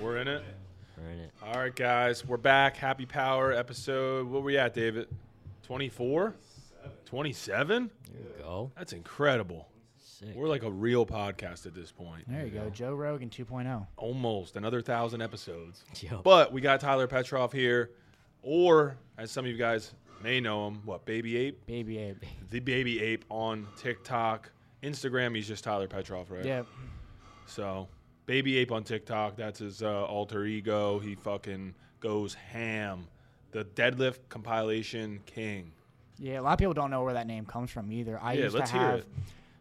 [0.00, 0.42] We're in it.
[0.96, 1.30] We're in it.
[1.42, 2.76] All right, guys, we're back.
[2.76, 4.26] Happy Power episode.
[4.26, 5.08] What were we at, David?
[5.64, 6.34] 24?
[7.04, 7.90] 27?
[8.12, 8.70] There you go.
[8.76, 9.68] That's incredible.
[9.98, 10.30] Sick.
[10.34, 12.24] We're like a real podcast at this point.
[12.26, 13.44] There you go, Joe Rogan oh.
[13.44, 13.86] 2.0.
[13.96, 15.84] Almost another thousand episodes.
[16.00, 16.20] Yo.
[16.22, 17.90] But we got Tyler Petroff here,
[18.42, 21.66] or as some of you guys may know him, what, Baby Ape?
[21.66, 22.24] Baby ape.
[22.50, 24.50] The Baby Ape on TikTok.
[24.82, 26.44] Instagram, he's just Tyler Petroff, right?
[26.44, 26.62] Yeah.
[27.46, 27.88] So,
[28.28, 30.98] Baby Ape on TikTok, that's his uh, alter ego.
[30.98, 33.08] He fucking goes ham.
[33.52, 35.72] The deadlift compilation king.
[36.18, 38.20] Yeah, a lot of people don't know where that name comes from either.
[38.20, 39.06] I Yeah, used let's to hear have it.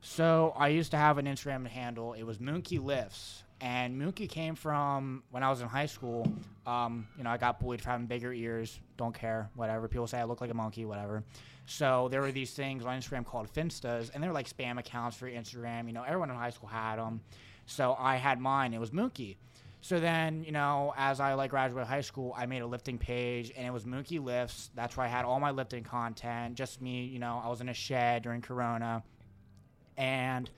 [0.02, 2.12] So I used to have an Instagram handle.
[2.12, 3.44] It was Moonkie Lifts.
[3.62, 6.30] And Moonkie came from when I was in high school.
[6.66, 8.82] Um, you know, I got bullied for having bigger ears.
[8.98, 9.88] Don't care, whatever.
[9.88, 11.24] People say I look like a monkey, whatever.
[11.68, 15.16] So there were these things on Instagram called Finstas, and they were like spam accounts
[15.16, 15.88] for Instagram.
[15.88, 17.22] You know, everyone in high school had them.
[17.68, 18.74] So I had mine.
[18.74, 19.36] It was Mookie.
[19.82, 23.52] So then, you know, as I like graduated high school, I made a lifting page,
[23.56, 24.72] and it was Mookie Lifts.
[24.74, 26.56] That's where I had all my lifting content.
[26.56, 29.04] Just me, you know, I was in a shed during Corona,
[29.96, 30.50] and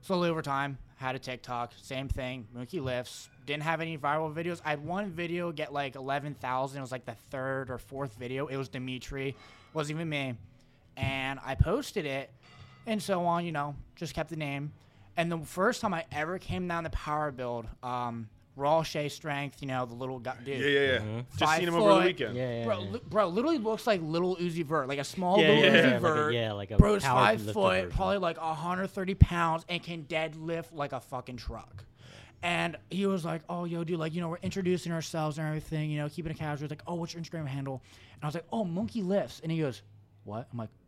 [0.00, 1.72] slowly over time, had a TikTok.
[1.80, 3.28] Same thing, Mookie Lifts.
[3.44, 4.60] Didn't have any viral videos.
[4.64, 6.78] I had one video get like eleven thousand.
[6.78, 8.46] It was like the third or fourth video.
[8.46, 9.36] It was Dimitri, it
[9.74, 10.34] wasn't even me,
[10.96, 12.30] and I posted it,
[12.86, 13.44] and so on.
[13.44, 14.72] You know, just kept the name.
[15.16, 19.60] And the first time I ever came down the power build, um, raw Shea strength,
[19.62, 20.58] you know, the little guy, dude.
[20.60, 20.98] Yeah, yeah, yeah.
[20.98, 21.24] Mhm.
[21.36, 22.36] Just seen him over the weekend.
[22.36, 22.90] Yeah, yeah, Bro, yeah.
[22.90, 25.74] li- bro, literally looks like little Uzi Vert, like a small Yeah, little yeah, Uzi
[25.74, 26.34] yeah, like a- Vert.
[26.34, 27.90] yeah, like a Bro's power five foot, version.
[27.90, 31.84] probably like 130 pounds, and can deadlift like a fucking truck.
[32.44, 35.90] And he was like, "Oh, yo, dude, like, you know, we're introducing ourselves and everything,
[35.90, 37.82] you know, keeping it casual." He's like, "Oh, what's your Instagram handle?"
[38.14, 39.82] And I was like, "Oh, Monkey Lifts," and he goes,
[40.24, 40.81] "What?" I'm like, "Mo-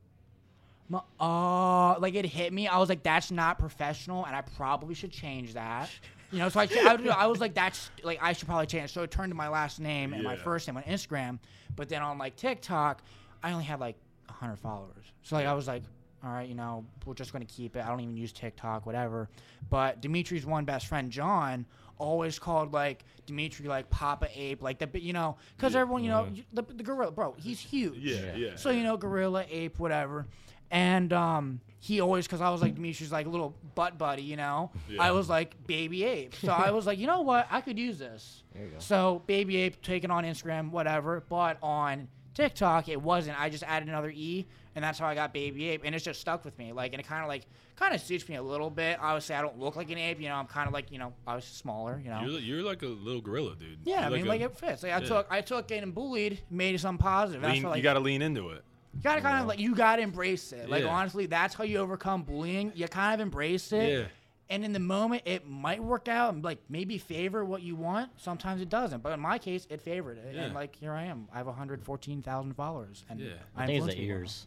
[1.20, 2.68] "Oh," like it hit me.
[2.68, 5.90] I was like, "That's not professional, and I probably should change that."
[6.30, 9.02] You know, so I, I, I was like, "That's like I should probably change." So
[9.02, 11.38] it turned to my last name and my first name on Instagram,
[11.77, 13.02] but then on like TikTok,
[13.42, 13.96] I only had like
[14.27, 15.05] 100 followers.
[15.22, 15.83] So like I was like,
[16.24, 17.84] all right, you know, we're just gonna keep it.
[17.84, 19.28] I don't even use TikTok, whatever.
[19.70, 21.67] But Dimitri's one best friend, John,
[21.98, 26.23] always called like Dimitri like Papa Ape, like the you know, because everyone you know
[26.23, 26.42] uh-huh.
[26.52, 27.96] the, the gorilla, bro, he's huge.
[27.98, 28.36] Yeah, Yeah.
[28.36, 28.56] yeah.
[28.56, 30.27] So you know, gorilla, ape, whatever.
[30.70, 34.36] And um, he always, because I was like Dimitri's like a little butt buddy, you
[34.36, 34.70] know.
[34.89, 35.02] Yeah.
[35.02, 37.98] I was like baby ape, so I was like, you know what, I could use
[37.98, 38.42] this.
[38.55, 38.77] There you go.
[38.79, 41.23] So baby ape taken on Instagram, whatever.
[41.29, 43.41] But on TikTok, it wasn't.
[43.41, 46.20] I just added another e, and that's how I got baby ape, and it's just
[46.20, 46.73] stuck with me.
[46.73, 48.98] Like, and it kind of like kind of suits me a little bit.
[49.01, 50.35] Obviously, I don't look like an ape, you know.
[50.35, 52.23] I'm kind of like you know, I was smaller, you know.
[52.23, 53.79] You're, you're like a little gorilla, dude.
[53.85, 54.83] yeah, I You're mean, a- like it fits.
[54.83, 55.07] Like I yeah.
[55.07, 57.42] took, I took getting bullied, made it something positive.
[57.42, 58.64] That's lean, what, like, you got to lean into it.
[58.94, 59.46] You gotta kind of Yeah.
[59.48, 60.68] like you gotta embrace it.
[60.68, 60.90] Like Yeah.
[60.90, 62.72] honestly, that's how you overcome bullying.
[62.74, 63.90] You kind of embrace it.
[64.00, 64.06] Yeah.
[64.50, 68.10] And in the moment, it might work out and like maybe favor what you want.
[68.20, 69.02] Sometimes it doesn't.
[69.02, 70.27] But in my case, it favored it.
[70.27, 70.52] And Yeah.
[70.52, 71.28] like here I am.
[71.32, 73.05] I have 114,000 followers.
[73.08, 73.32] And Yeah.
[73.56, 74.16] I I think it's the people.
[74.16, 74.46] ears.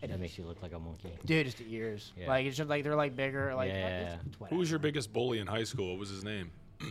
[0.00, 0.20] It that is.
[0.20, 1.12] makes you look like a monkey.
[1.24, 2.12] Dude, it's the ears.
[2.16, 2.26] Yeah.
[2.26, 3.54] Like it's just like they're like bigger.
[3.54, 4.14] Like Yeah.
[4.14, 5.90] it's, it's Who was your biggest bully in high school?
[5.90, 6.50] What was his name?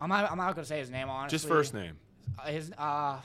[0.00, 0.30] I'm not.
[0.30, 1.34] I'm not gonna say his name honestly.
[1.36, 1.96] Just first name.
[2.38, 3.18] Uh, His uh,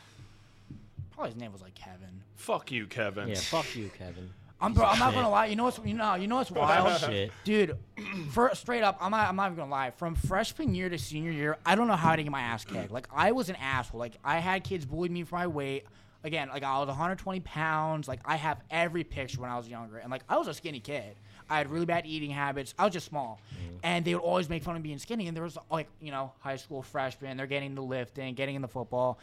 [1.16, 2.22] probably his name was like Kevin.
[2.36, 3.30] Fuck you, Kevin.
[3.30, 4.30] Yeah, fuck you, Kevin.
[4.62, 4.86] I'm bro.
[4.86, 5.48] I'm not gonna lie.
[5.48, 7.00] You know what's you know you know what's wild.
[7.00, 7.31] Shit.
[7.44, 7.78] Dude,
[8.31, 9.92] for, straight up, I'm not, I'm not even gonna lie.
[9.92, 12.92] From freshman year to senior year, I don't know how to get my ass kicked.
[12.92, 14.00] Like I was an asshole.
[14.00, 15.86] Like I had kids bully me for my weight.
[16.24, 18.08] Again, like I was 120 pounds.
[18.08, 20.80] Like I have every picture when I was younger, and like I was a skinny
[20.80, 21.16] kid.
[21.50, 22.74] I had really bad eating habits.
[22.80, 23.78] I was just small, mm-hmm.
[23.84, 25.28] and they would always make fun of being skinny.
[25.28, 28.62] And there was like you know high school freshmen, they're getting the lifting, getting in
[28.62, 29.20] the football.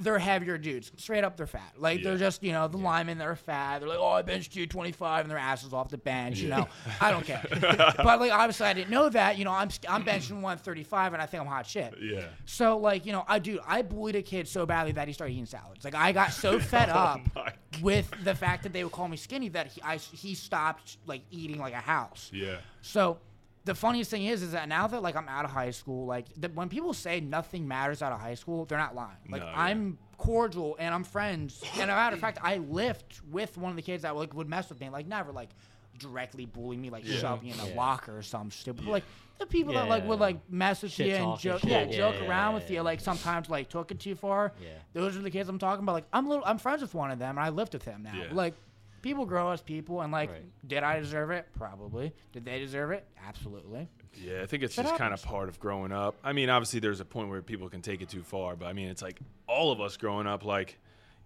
[0.00, 0.90] They're heavier dudes.
[0.96, 1.74] Straight up, they're fat.
[1.76, 3.80] Like they're just, you know, the linemen, they're fat.
[3.80, 6.38] They're like, oh, I benched you 25, and their asses off the bench.
[6.38, 6.68] You know,
[7.00, 7.44] I don't care.
[7.60, 9.38] but like, obviously, I didn't know that.
[9.38, 11.94] You know, I'm I'm benching 135, and I think I'm hot shit.
[12.00, 12.24] Yeah.
[12.46, 15.34] So like, you know, I dude, I bullied a kid so badly that he started
[15.34, 15.84] eating salads.
[15.84, 18.92] Like, I got so fed oh up Oh my with the fact that they would
[18.92, 22.30] call me skinny that he I, he stopped like eating like a house.
[22.32, 22.56] Yeah.
[22.82, 23.18] So
[23.64, 26.26] the funniest thing is, is that now that like I'm out of high school, like
[26.36, 29.16] the, when people say nothing matters out of high school, they're not lying.
[29.30, 29.54] Like No, yeah.
[29.60, 31.62] I'm cordial and I'm friends.
[31.74, 34.48] And a matter of fact, I lift with one of the kids that like would
[34.48, 35.50] mess with me, like never like
[35.98, 37.18] directly bully me, like Yeah.
[37.18, 37.76] shove me in a Yeah.
[37.76, 38.84] locker or some stupid.
[38.84, 39.04] But, like
[39.38, 42.16] the people that like would like mess with Shit you and joke, yeah, Yeah, joke
[42.20, 44.52] yeah, around yeah, with you, like sometimes like took it too far.
[44.60, 44.70] Yeah.
[44.92, 45.92] Those are the kids I'm talking about.
[45.92, 48.14] Like I'm little, I'm friends with one of them, and I lift with him now.
[48.14, 48.28] Yeah.
[48.32, 48.54] Like
[49.02, 50.68] people grow as people, and like, Right.
[50.68, 51.46] did I deserve it?
[51.56, 52.12] Probably.
[52.32, 53.04] Did they deserve it?
[53.26, 53.88] Absolutely.
[54.14, 56.14] Yeah, I think it's That just kind of part of growing up.
[56.22, 58.72] I mean, obviously, there's a point where people can take it too far, but I
[58.72, 60.78] mean, it's like all of us growing up, like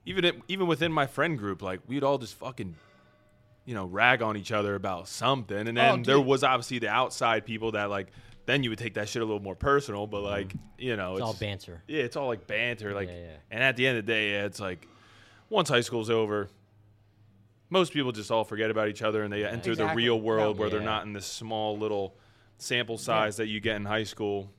[0.04, 2.76] even it, even within my friend group, like we'd all just fucking,
[3.64, 6.78] you know, rag on each other about something, and oh, then Oh, there was obviously
[6.78, 8.08] the outside people that like
[8.46, 10.06] then you would take that shit a little more personal.
[10.06, 10.26] But mm-hmm.
[10.26, 11.82] like, you know, It's all banter.
[11.88, 12.94] yeah, it's all like banter.
[12.94, 13.36] Like, Yeah, yeah.
[13.50, 14.86] and at the end of the day, yeah, it's like
[15.50, 16.48] once high school's over,
[17.70, 20.70] most people just all forget about each other and they enter the real world where
[20.70, 22.16] they're not in this small little
[22.58, 24.50] sample size that you get in high school.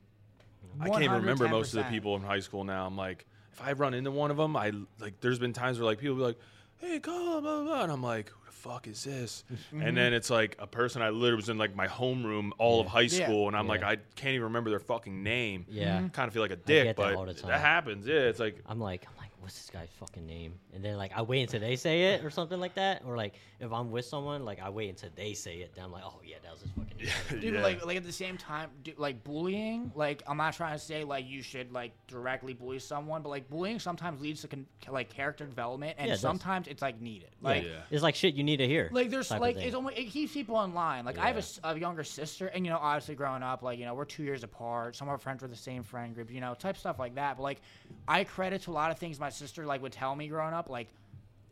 [0.79, 2.85] I can't even remember most of the people in high school now.
[2.85, 5.19] I'm like, if I run into one of them, I like.
[5.21, 6.37] There's been times where like people be like,
[6.77, 9.43] "Hey, call," blah, blah, blah, and I'm like, "Who the fuck is this?"
[9.73, 12.85] And then it's like a person I literally was in like my homeroom all of
[12.85, 12.91] Yeah.
[12.91, 13.25] high Yeah.
[13.25, 15.65] school, and I'm like, I can't even remember their fucking name.
[15.67, 15.97] Yeah.
[15.97, 16.07] Mm-hmm.
[16.09, 17.49] kind of feel like a dick, get that but all the time.
[17.49, 18.05] that happens.
[18.05, 20.55] Yeah, it's like I'm like, I'm like, what's this guy's fucking name?
[20.73, 23.01] And then like I wait until they say it or something like that.
[23.05, 25.73] Or like if I'm with someone, like I wait until they say it.
[25.73, 27.39] Then I'm like, oh yeah, that was his fucking name.
[27.41, 27.61] Dude, yeah.
[27.61, 29.89] like, like at the same time, dude, like bullying.
[29.95, 33.49] Like, I'm not trying to say like you should like directly bully someone, but like
[33.49, 36.21] bullying sometimes leads to con- like character development, and Yeah, it does.
[36.21, 37.29] sometimes it's like needed.
[37.41, 37.83] Like, yeah.
[37.89, 38.89] It's like shit you need to hear.
[38.91, 41.05] like there's like it's almost it keeps people in line.
[41.05, 41.43] Like I have a Yeah.
[41.43, 44.23] s- a, younger sister, and you know, obviously growing up, like you know, we're two
[44.23, 44.97] years apart.
[44.97, 47.37] Some of our friends were the same friend group, you know, type stuff like that.
[47.37, 47.61] But like,
[48.09, 50.69] I credit to a lot of things my sister like would tell me growing up,
[50.69, 50.87] like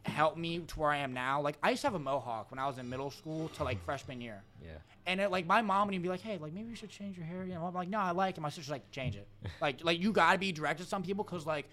[0.04, 1.42] help me to where I am now.
[1.42, 3.84] Like I used to have a mohawk when I was in middle school to like
[3.86, 4.44] freshman year.
[4.64, 4.70] yeah.
[5.08, 7.16] And it, like my mom would even be like, "Hey, like maybe you should change
[7.16, 9.28] your hair." You know, I'm like, "No, I like it." My sister's like, "Change it."
[9.62, 11.68] like, like you gotta be direct to some people because like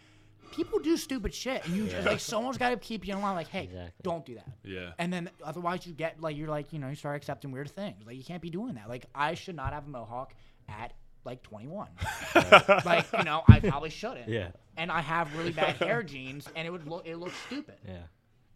[0.53, 3.35] people do stupid shit, and you just like someone's gotta keep you in line.
[3.35, 3.93] Like, hey, Exactly.
[4.03, 4.51] don't do that.
[4.65, 4.91] Yeah.
[4.99, 8.05] And then otherwise you get like you're like you know you start accepting weird things.
[8.07, 8.87] Like you can't be doing that.
[8.91, 10.35] Like I should not have a mohawk
[10.69, 10.93] at
[11.25, 11.89] like 21.
[12.85, 14.29] like you know I probably shouldn't.
[14.29, 14.49] Yeah.
[14.77, 17.77] And I have really bad hair genes, and it would look it looks stupid.
[17.87, 17.99] Yeah.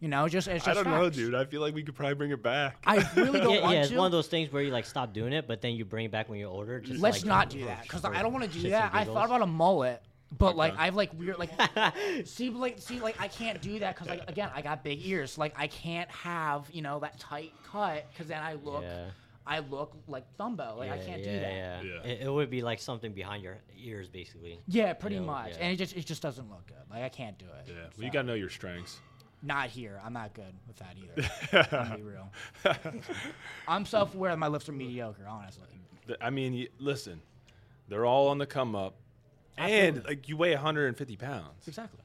[0.00, 1.34] You know, just it's I don't know, dude.
[1.34, 2.76] I feel like we could probably bring it back.
[2.86, 3.96] I really don't Yeah, want yeah, it's to.
[3.96, 6.10] one of those things where you like stop doing it, but then you bring it
[6.12, 6.80] back when you're older.
[6.80, 8.90] Just Let's like, not do that because I don't want to do that.
[8.92, 10.02] I thought about a mullet,
[10.36, 11.50] but like I've like weird like
[12.26, 15.38] see like see like I can't do that because like again I got big ears.
[15.38, 19.06] Like I can't have you know that tight cut because then I look Yeah.
[19.46, 20.76] I look like Dumbo.
[20.76, 21.52] Like I can't yeah, do that.
[21.54, 21.82] Yeah.
[22.04, 22.10] Yeah.
[22.10, 24.58] It, it would be like something behind your ears, basically.
[24.66, 25.50] Yeah, pretty know, much.
[25.52, 25.58] yeah.
[25.64, 26.76] And it just it just doesn't look good.
[26.90, 27.68] Like I can't do it.
[27.68, 27.74] Yeah.
[27.74, 28.98] Well, So, you gotta know your strengths.
[29.42, 30.00] not here.
[30.04, 31.76] I'm not good with that either.
[31.90, 32.32] I'm be real.
[33.68, 35.66] I'm self-aware that my lifts are mediocre, honestly.
[36.20, 37.20] I mean, y- listen,
[37.88, 38.94] they're all on the come up,
[39.58, 41.66] and like you weigh 150 pounds.
[41.68, 42.00] Exactly.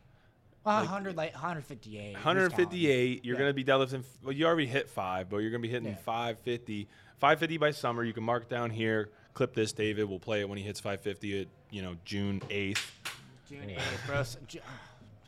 [0.63, 2.13] Well, 100 like 158.
[2.13, 3.25] 158.
[3.25, 3.39] You're Yeah.
[3.39, 4.03] gonna be deadlifting.
[4.23, 5.95] Well, you already hit five, but you're gonna be hitting Yeah.
[6.05, 6.87] 550.
[7.21, 8.03] 550 by summer.
[8.03, 9.09] You can mark down here.
[9.35, 10.09] Clip this, David.
[10.09, 12.83] We'll play it when he hits 550 at you know June 8th.
[13.47, 14.17] June 8th, bro.
[14.17, 14.59] S- Ju-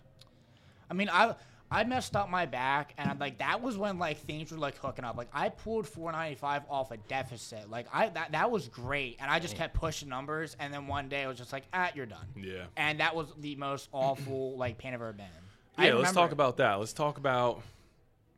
[0.89, 1.35] I mean, I
[1.71, 4.75] I messed up my back, and I'm like that was when like things were like
[4.77, 5.17] hooking up.
[5.17, 7.69] Like I pulled 495 off a deficit.
[7.69, 11.09] Like I that that was great, and I just kept pushing numbers, and then one
[11.09, 12.25] day it was just like, ah, you're done.
[12.35, 12.65] Yeah.
[12.75, 15.25] And that was the most awful like pain I've ever been.
[15.25, 15.31] in.
[15.77, 16.73] I Yeah, let's remember talk about that.
[16.75, 17.61] Let's talk about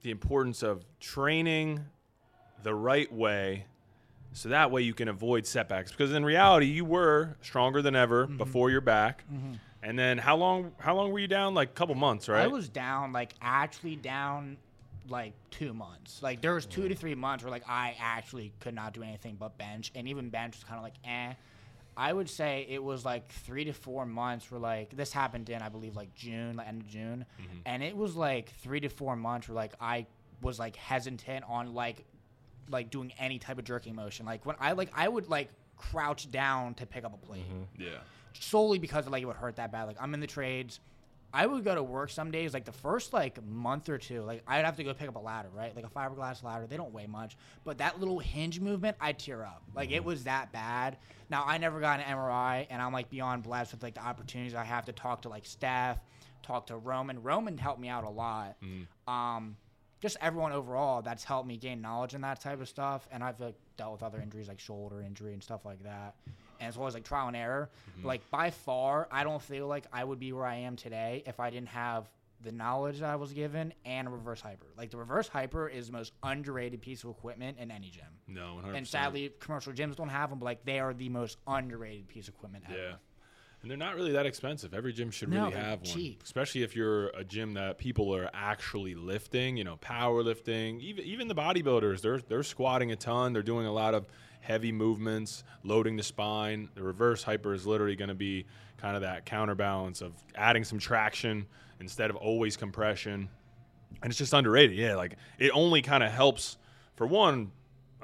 [0.01, 1.83] the importance of training
[2.65, 3.65] the right way
[4.33, 8.25] so that way you can avoid setbacks because in reality you were stronger than ever
[8.25, 8.37] Mm-hmm.
[8.37, 9.23] before your back.
[9.81, 11.53] And then how long how long were you down?
[11.53, 12.41] Like a couple months, right?
[12.43, 14.57] I was down, like actually down,
[15.07, 16.21] like two months.
[16.23, 19.35] Like there was two to three months where like I actually could not do anything
[19.39, 21.33] but bench, and even bench was kind of like eh.
[21.97, 25.61] I would say it was like three to four months where like this happened in
[25.61, 27.25] I believe like June, like end of June,
[27.67, 30.07] and it was like three to four months where like I
[30.41, 32.03] was like hesitant on like
[32.69, 34.25] like doing any type of jerking motion.
[34.25, 37.81] Like when I like I would like crouch down to pick up a plate mm-hmm.
[37.81, 37.97] yeah.
[38.39, 39.83] solely because like it would hurt that bad.
[39.83, 40.79] Like I'm in the trades.
[41.33, 44.41] I would go to work some days, like the first like month or two, like
[44.47, 45.75] I'd have to go pick up a ladder, right?
[45.75, 46.65] Like a fiberglass ladder.
[46.65, 49.61] They don't weigh much, but that little hinge movement, I'd tear up.
[49.75, 50.07] Like it mm-hmm.
[50.07, 50.97] was that bad.
[51.29, 54.55] Now I never got an MRI, and I'm like beyond blessed with like the opportunities
[54.55, 55.97] I have to talk to like staff,
[56.41, 57.21] talk to Roman.
[57.21, 58.55] Roman helped me out a lot.
[58.63, 59.11] Mm.
[59.11, 59.57] Um,
[60.05, 63.07] just everyone overall that's helped me gain knowledge in that type of stuff.
[63.11, 66.15] And I've like dealt with other injuries like shoulder injury and stuff like that.
[66.59, 67.69] And well as like trial and error.
[67.97, 71.23] But, like by far, I don't feel like I would be where I am today
[71.25, 72.07] if I didn't have
[72.41, 74.67] the knowledge that I was given and a reverse hyper.
[74.77, 78.05] Like the reverse hyper is the most underrated piece of equipment in any gym.
[78.27, 78.77] No, 100%.
[78.77, 82.27] And sadly, commercial gyms don't have them, but like they are the most underrated piece
[82.27, 82.77] of equipment ever.
[82.77, 82.93] Yeah.
[83.61, 84.73] And they're not really that expensive.
[84.75, 85.85] Every gym should No, really have one.
[85.85, 86.21] cheap.
[86.23, 90.79] Especially if you're a gym that people are actually lifting, you know, powerlifting.
[90.81, 93.33] Even even the bodybuilders, they're they're squatting a ton.
[93.33, 94.07] They're doing a lot of
[94.41, 96.69] heavy movements, loading the spine.
[96.75, 98.45] The reverse hyper is literally going to be
[98.77, 101.47] kind of that counterbalance of adding some traction
[101.79, 103.29] instead of always compression.
[104.03, 104.77] And it's just underrated.
[104.77, 106.57] Yeah, like it only kind of helps
[106.95, 107.51] for one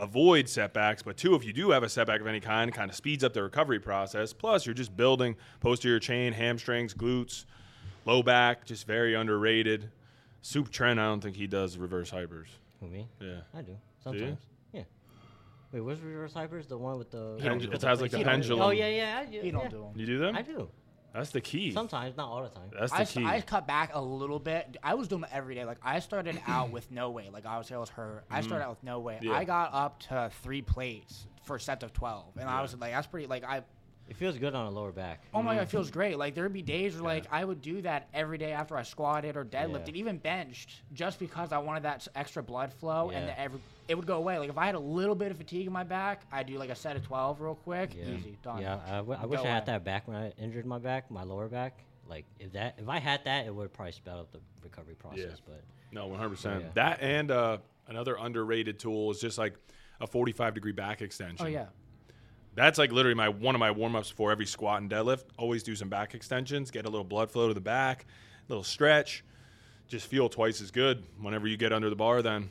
[0.02, 2.96] avoid setbacks, but two, if you do have a setback of any kind, kind of
[2.96, 4.34] speeds up the recovery process.
[4.34, 7.46] Plus, you're just building posterior chain, hamstrings, glutes,
[8.06, 9.90] low back, just very underrated.
[10.42, 12.48] Soup Trent, I don't think he does reverse hypers.
[12.80, 13.08] Who me?
[13.22, 13.42] Yeah.
[13.56, 13.78] I do you?
[14.04, 14.40] sometimes.
[14.74, 14.82] Yeah.
[15.72, 16.68] Wait, what's reverse hypers?
[16.68, 17.38] The one with the.
[17.40, 17.82] He Pendu- it it.
[17.84, 18.42] has like the He don't do it.
[18.50, 18.62] pendulum.
[18.64, 19.20] Oh yeah, yeah.
[19.20, 19.70] I, yeah You don't yeah.
[19.70, 19.92] do them.
[19.96, 20.36] You do them?
[20.36, 20.68] I do.
[21.14, 21.72] That's the key.
[21.72, 22.70] Sometimes, not all the time.
[22.78, 23.26] That's the I, key.
[23.26, 24.78] I cut back a little bit.
[24.82, 25.66] I was doing it every day.
[25.66, 27.34] Like I started out with no weight.
[27.34, 28.24] Like obviously I was hurt.
[28.30, 29.18] I started out with no weight.
[29.18, 29.28] Mm-hmm.
[29.28, 29.38] Yeah.
[29.38, 32.92] I got up to three plates for a set of twelve, and I was like,
[32.94, 33.28] that's pretty.
[33.28, 33.62] Like I,
[34.10, 35.24] It feels good on the lower back.
[35.34, 36.18] oh my god, it feels great.
[36.18, 39.36] Like there'd be days where like I would do that every day after I squatted
[39.36, 40.00] or deadlifted, Yeah.
[40.02, 43.60] even benched, just because I wanted that extra blood flow, and the every
[43.92, 44.40] it would go away.
[44.40, 46.70] Like if I had a little bit of fatigue in my back, I'd do like
[46.70, 48.06] a set of twelve real quick, Yeah.
[48.06, 48.62] easy, done.
[48.62, 51.12] Yeah, I, w- I wish Go I had that back when I injured my back,
[51.12, 51.84] my lower back.
[52.08, 55.40] Like if that, if I had that, it would probably sped up the recovery process.
[55.46, 56.74] But No, 100%.
[56.74, 57.58] That and uh,
[57.88, 59.56] another underrated tool is just like
[60.00, 61.46] a 45 degree back extension.
[61.46, 61.66] Oh yeah.
[62.56, 65.24] That's like literally my one of my warm ups for every squat and deadlift.
[65.38, 68.06] Always do some back extensions, get a little blood flow to the back,
[68.48, 69.24] little stretch.
[69.88, 72.22] Just feel twice as good whenever you get under the bar.
[72.22, 72.50] Then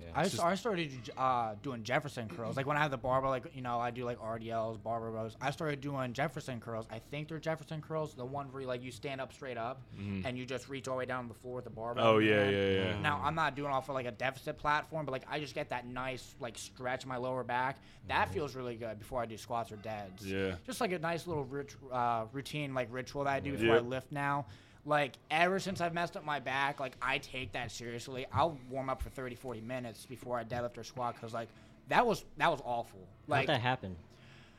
[0.00, 2.56] yeah, I, It's st- I started uh, doing Jefferson curls.
[2.56, 5.36] Like when I have the barbell, like you know, I do like RDLs, barbell rows.
[5.40, 6.86] I started doing Jefferson curls.
[6.90, 9.82] I think they're Jefferson curls, the one where you, like you stand up straight up
[10.24, 12.06] and you just reach all the way down the floor with the barbell.
[12.06, 13.00] oh in yeah, yeah, yeah.
[13.00, 15.70] Now I'm not doing off of like a deficit platform, but like I just get
[15.70, 17.78] that nice like stretch in my lower back.
[18.08, 20.26] That feels really good before I do squats or deads.
[20.26, 20.56] Yeah.
[20.66, 23.78] Just like a nice little rit- uh, routine, like ritual that I do before I
[23.80, 24.46] lift now.
[24.84, 28.26] Like ever since I've messed up my back, like I take that seriously.
[28.32, 31.48] I'll warm up for 30, 40 minutes before I deadlift or squat because like
[31.88, 33.00] that was that was awful.
[33.28, 33.96] how'd that happen?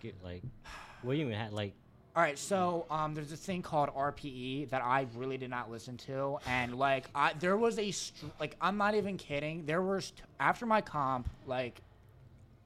[0.01, 0.41] Get, like,
[1.01, 1.53] what do you even have?
[1.53, 1.73] Like,
[2.15, 5.97] all right, so um, there's this thing called RPE that I really did not listen
[5.97, 9.65] to, and like I there was a str- like I'm not even kidding.
[9.65, 11.81] There was t- after my comp like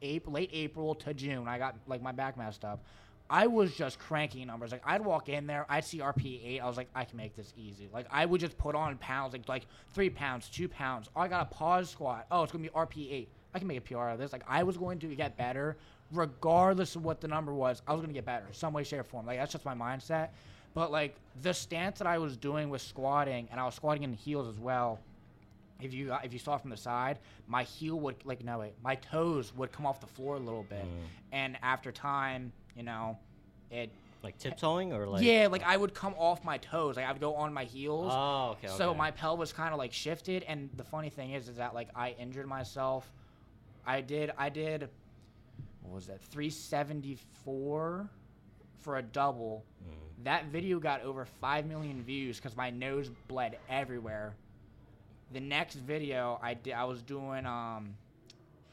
[0.01, 2.83] April, late April to June, I got like my back messed up.
[3.29, 4.71] I was just cranking numbers.
[4.71, 6.59] Like I'd walk in there, I'd see RP eight.
[6.59, 7.89] I was like, I can make this easy.
[7.93, 11.09] Like I would just put on pounds, like like three pounds, two pounds.
[11.15, 12.25] Oh, I got a pause squat.
[12.31, 13.29] Oh, it's gonna be RP eight.
[13.53, 14.31] I can make a PR out of this.
[14.31, 15.77] Like I was going to get better,
[16.11, 17.81] regardless of what the number was.
[17.87, 19.25] I was gonna get better, some way, shape, or form.
[19.25, 20.29] Like that's just my mindset.
[20.73, 24.13] But like the stance that I was doing with squatting, and I was squatting in
[24.13, 24.99] heels as well.
[25.81, 28.95] If you if you saw from the side, my heel would like no wait, my
[28.95, 31.05] toes would come off the floor a little bit, mm.
[31.31, 33.17] and after time, you know,
[33.71, 33.91] it
[34.23, 35.23] like tiptoeing or like?
[35.23, 38.11] yeah, like I would come off my toes, like I would go on my heels.
[38.15, 38.67] Oh, okay.
[38.67, 38.97] So okay.
[38.97, 42.15] my pelvis kind of like shifted, and the funny thing is, is that like I
[42.19, 43.11] injured myself.
[43.85, 44.89] I did, I did,
[45.81, 46.21] what was that?
[46.21, 48.09] 374
[48.81, 49.63] for a double.
[49.81, 50.25] Mm.
[50.25, 54.35] That video got over five million views because my nose bled everywhere.
[55.31, 57.95] The next video I did, I was doing um,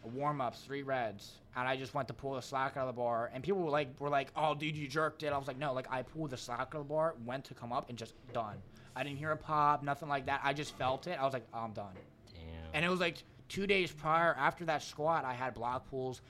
[0.06, 3.00] warm ups, three reds, and I just went to pull the slack out of the
[3.00, 5.58] bar, and people were like, were like, "Oh, dude, you jerked it." I was like,
[5.58, 7.98] "No, like I pulled the slack out of the bar, went to come up, and
[7.98, 8.56] just done."
[8.96, 10.40] I didn't hear a pop, nothing like that.
[10.44, 11.18] I just felt it.
[11.20, 11.94] I was like, oh, "I'm done."
[12.32, 12.42] Damn.
[12.74, 13.16] And it was like
[13.48, 16.20] two days prior, after that squat, I had block pulls,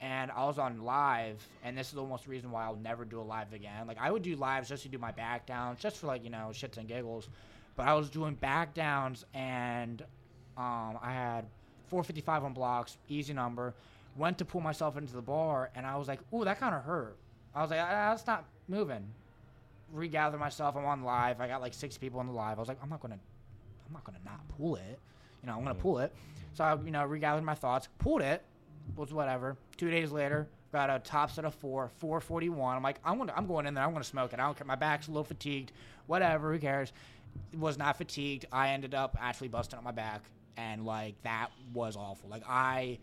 [0.00, 3.20] and I was on live, and this is almost the reason why I'll never do
[3.20, 3.86] a live again.
[3.86, 6.30] Like I would do lives just to do my back downs, just for like you
[6.30, 7.28] know shits and giggles,
[7.76, 10.02] but I was doing back downs, and
[10.56, 11.46] um, I had
[11.92, 13.74] 455 on blocks, easy number.
[14.16, 16.82] Went to pull myself into the bar, and I was like, "Ooh, that kind of
[16.84, 17.18] hurt."
[17.54, 19.06] I was like, ah, "That's not moving."
[19.92, 20.74] Regather myself.
[20.74, 21.38] I'm on live.
[21.38, 22.56] I got like six people on the live.
[22.56, 23.18] I was like, "I'm not gonna,
[23.86, 24.98] I'm not gonna not pull it."
[25.42, 26.14] You know, I'm gonna pull it.
[26.54, 28.42] So I, you know, regathered my thoughts, pulled it,
[28.96, 29.58] was whatever.
[29.76, 32.76] Two days later, got a top set of four, 441.
[32.76, 34.40] I'm like, I'm gonna, I'm going in there, I'm gonna smoke it.
[34.40, 34.66] I don't care.
[34.66, 35.72] My back's a little fatigued,
[36.06, 36.52] whatever.
[36.52, 36.92] Who cares?
[37.58, 38.46] Was not fatigued.
[38.50, 40.22] I ended up actually busting up my back,
[40.56, 42.28] and like that was awful.
[42.28, 42.98] Like I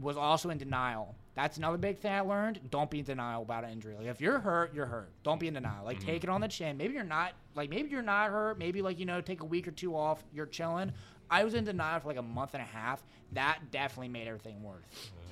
[0.00, 1.14] was also in denial.
[1.34, 2.60] That's another big thing I learned.
[2.70, 3.94] Don't be in denial about an injury.
[3.96, 5.10] Like if you're hurt, you're hurt.
[5.22, 5.84] Don't be in denial.
[5.84, 6.76] Like take it on the chin.
[6.76, 8.58] Maybe you're not like maybe you're not hurt.
[8.58, 10.24] Maybe like you know take a week or two off.
[10.32, 10.92] You're chilling.
[11.30, 13.02] I was in denial for like a month and a half.
[13.32, 14.84] That definitely made everything worse.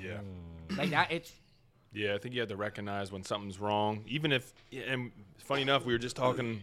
[0.03, 0.19] Yeah.
[0.77, 1.33] Like that, it's
[1.93, 4.53] Yeah, I think you have to recognize when something's wrong, even if.
[4.73, 6.63] And funny enough, we were just talking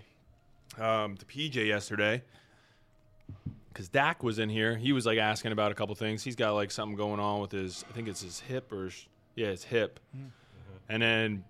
[0.77, 2.21] um, to PJ yesterday
[3.71, 4.75] because Dak was in here.
[4.75, 6.23] He was like asking about a couple things.
[6.23, 7.85] He's got like something going on with his.
[7.89, 8.89] I think it's his hip or
[9.35, 9.99] yeah, his hip.
[10.89, 11.45] And then,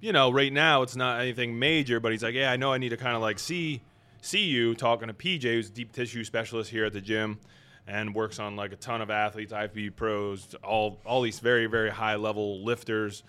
[0.00, 2.78] you know, right now it's not anything major, but he's like, yeah, I know I
[2.78, 3.82] need to kind of like see
[4.20, 7.38] see you talking to PJ, who's a deep tissue specialist here at the gym
[7.86, 11.90] and works on like a ton of athletes, IFBB pros, all all these very very
[11.90, 13.22] high level lifters.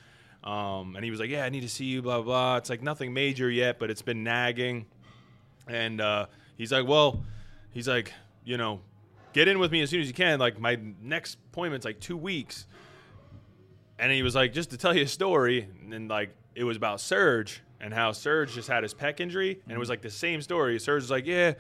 [0.44, 2.24] Um, and he was like, "Yeah, I need to see you." Blah blah.
[2.24, 2.58] blah.
[2.58, 4.88] It's like nothing major yet, but it's been nagging.
[5.68, 6.26] And uh,
[6.58, 7.24] he's like, "Well,
[7.72, 8.12] he's like,
[8.44, 8.82] you know,
[9.34, 10.40] get in with me as soon as you can.
[10.40, 12.68] Like my next appointment's like two weeks."
[14.00, 16.78] And he was like, "Just to tell you a story," and then like it was
[16.78, 20.10] about Serge and how Serge just had his pec injury, and it was like the
[20.10, 20.80] same story.
[20.80, 21.54] Serge was like, "Yeah,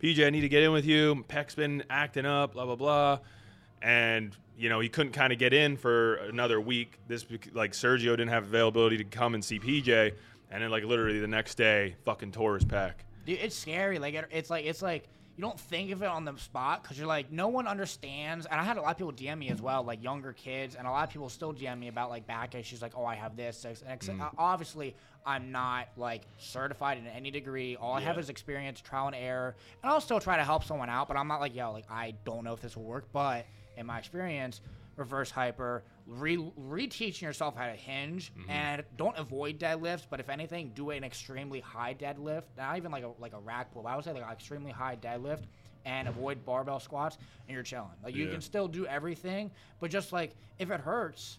[0.00, 1.24] PJ, I need to get in with you.
[1.28, 3.18] Pec's been acting up, blah blah blah."
[3.82, 6.98] and you know he couldn't kind of get in for another week.
[7.06, 10.12] This like Sergio didn't have availability to come and see PJ,
[10.50, 12.94] and then like literally the next day, fucking tore his pec.
[13.26, 13.98] Dude, it's scary.
[13.98, 15.04] Like it, it's like it's like
[15.38, 18.44] you don't think of it on the spot because you're like no one understands.
[18.44, 20.84] And I had a lot of people DM me as well, like younger kids, and
[20.84, 23.36] a lot of people still DM me about like back issues, like oh I have
[23.36, 23.64] this.
[23.64, 27.76] And ex- uh, obviously I'm not like certified in any degree.
[27.76, 30.90] All I have is experience, trial and error, and I'll still try to help someone
[30.90, 31.06] out.
[31.06, 33.04] But I'm not like yo, like I don't know if this will work.
[33.12, 34.60] But in my experience.
[34.98, 40.06] Reverse hyper, re- reteaching yourself how to hinge, and don't avoid deadlifts.
[40.10, 42.44] But if anything, do an extremely high deadlift.
[42.56, 43.84] Not even like a like a rack pull.
[43.84, 45.44] but I would say like an extremely high deadlift,
[45.84, 47.90] and avoid barbell squats, and you're chilling.
[48.02, 48.32] Like you Yeah.
[48.32, 51.38] can still do everything, but just like if it hurts,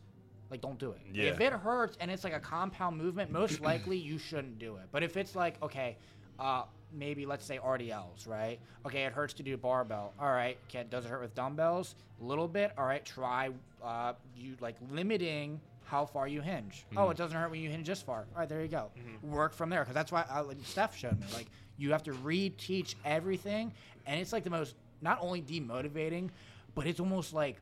[0.50, 1.02] like don't do it.
[1.08, 4.78] Like, If it hurts and it's like a compound movement, most likely you shouldn't do
[4.78, 4.88] it.
[4.92, 5.98] But if it's like okay,
[6.40, 8.60] uh, maybe let's say RDLs, right?
[8.86, 10.14] Okay, it hurts to do barbell.
[10.20, 11.96] All right, can does it hurt with dumbbells?
[12.22, 12.72] A little bit.
[12.78, 13.50] All right, try
[13.84, 16.86] uh, you like limiting how far you hinge.
[16.96, 18.28] Oh, it doesn't hurt when you hinge this far.
[18.34, 18.92] All right, there you go.
[19.24, 21.26] Work from there because that's why uh, like Steph showed me.
[21.34, 23.72] Like you have to reteach everything,
[24.06, 26.30] and it's like the most not only demotivating,
[26.76, 27.58] but it's almost like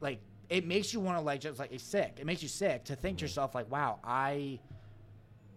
[0.00, 2.16] like it makes you want to like just like it's sick.
[2.20, 4.58] It makes you sick to think to yourself like, wow, I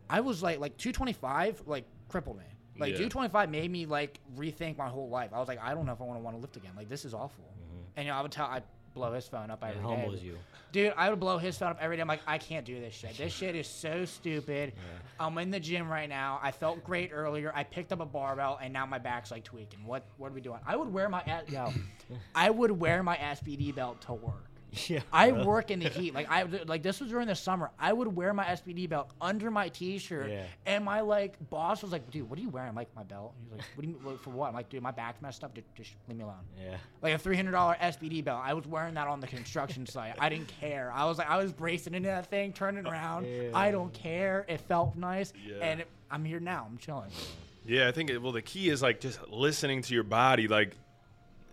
[0.10, 2.44] I was like like 225 like crippled me.
[2.80, 2.98] Like Yeah.
[2.98, 5.32] 225 made me like rethink my whole life.
[5.34, 6.72] I was like, I don't know if I want to want to lift again.
[6.76, 7.44] Like this is awful.
[7.46, 7.82] Mm-hmm.
[7.98, 8.62] And you know, I would tell I
[8.94, 9.88] blow his phone up It every day.
[9.88, 10.38] humbles you.
[10.72, 12.02] Dude, I would blow his phone up every day.
[12.02, 13.16] I'm like, I can't do this shit.
[13.18, 14.74] This shit is so stupid.
[15.20, 16.40] I'm in the gym right now.
[16.44, 17.52] I felt great earlier.
[17.56, 19.86] I picked up a barbell and now my back's like tweaking.
[19.86, 20.60] What what are we doing?
[20.66, 21.72] I would wear my yo,
[22.36, 24.50] I would wear my SBD belt to work.
[24.90, 25.02] Yeah.
[25.12, 26.14] I work in the heat.
[26.14, 27.72] Like I like this was during the summer.
[27.80, 30.44] I would wear my SBD belt under my t-shirt, Yeah.
[30.66, 33.34] and my like boss was like, "Dude, what are you wearing?" I'm like, "My belt."
[33.44, 35.44] He's like, "What do you mean like, for what?" I'm like, "Dude, my back's messed
[35.44, 35.54] up.
[35.54, 36.78] Dude, just leave me alone." Yeah.
[37.02, 38.42] Like a three hundred dollar SBD belt.
[38.44, 40.16] I was wearing that on the construction site.
[40.20, 40.92] I didn't care.
[40.96, 43.28] I was like, I was bracing into that thing, turning oh, around.
[43.54, 44.46] I don't care.
[44.48, 45.56] It felt nice, Yeah.
[45.62, 46.68] and it, I'm here now.
[46.70, 47.12] I'm chilling.
[47.66, 50.48] Yeah, I think it, well the key is like just listening to your body.
[50.48, 50.76] Like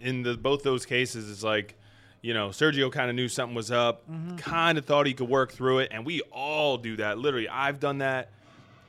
[0.01, 1.77] in the both those cases, it's like
[2.24, 4.37] you know Sergio kind of knew something was up, mm-hmm.
[4.37, 7.18] kind of thought he could work through it, and we all do that.
[7.18, 8.30] Literally, I've done that.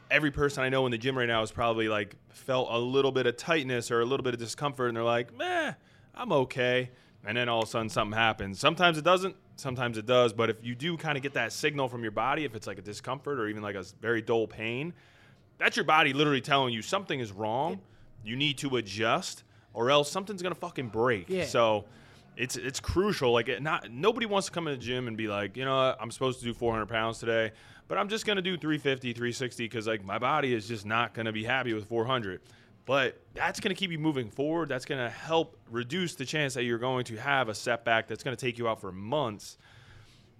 [0.09, 3.11] Every person I know in the gym right now is probably like felt a little
[3.11, 5.73] bit of tightness or a little bit of discomfort, and they're like, "Meh,
[6.15, 6.91] I'm okay."
[7.25, 8.57] And then all of a sudden something happens.
[8.57, 9.35] Sometimes it doesn't.
[9.57, 10.31] Sometimes it does.
[10.31, 12.77] But if you do kind of get that signal from your body, if it's like
[12.77, 14.93] a discomfort or even like a very dull pain,
[15.57, 17.81] that's your body literally telling you something is wrong.
[18.23, 19.43] You need to adjust,
[19.73, 21.29] or else something's gonna fucking break.
[21.29, 21.47] Yeah.
[21.47, 21.83] So
[22.37, 23.31] it's it's crucial.
[23.31, 25.95] Like it not nobody wants to come in the gym and be like, you know,
[25.99, 27.51] I'm supposed to do 400 pounds today,
[27.87, 31.31] but I'm just gonna do 350, 360 because like my body is just not gonna
[31.31, 32.41] be happy with 400.
[32.85, 34.69] But that's gonna keep you moving forward.
[34.69, 38.35] That's gonna help reduce the chance that you're going to have a setback that's gonna
[38.35, 39.57] take you out for months.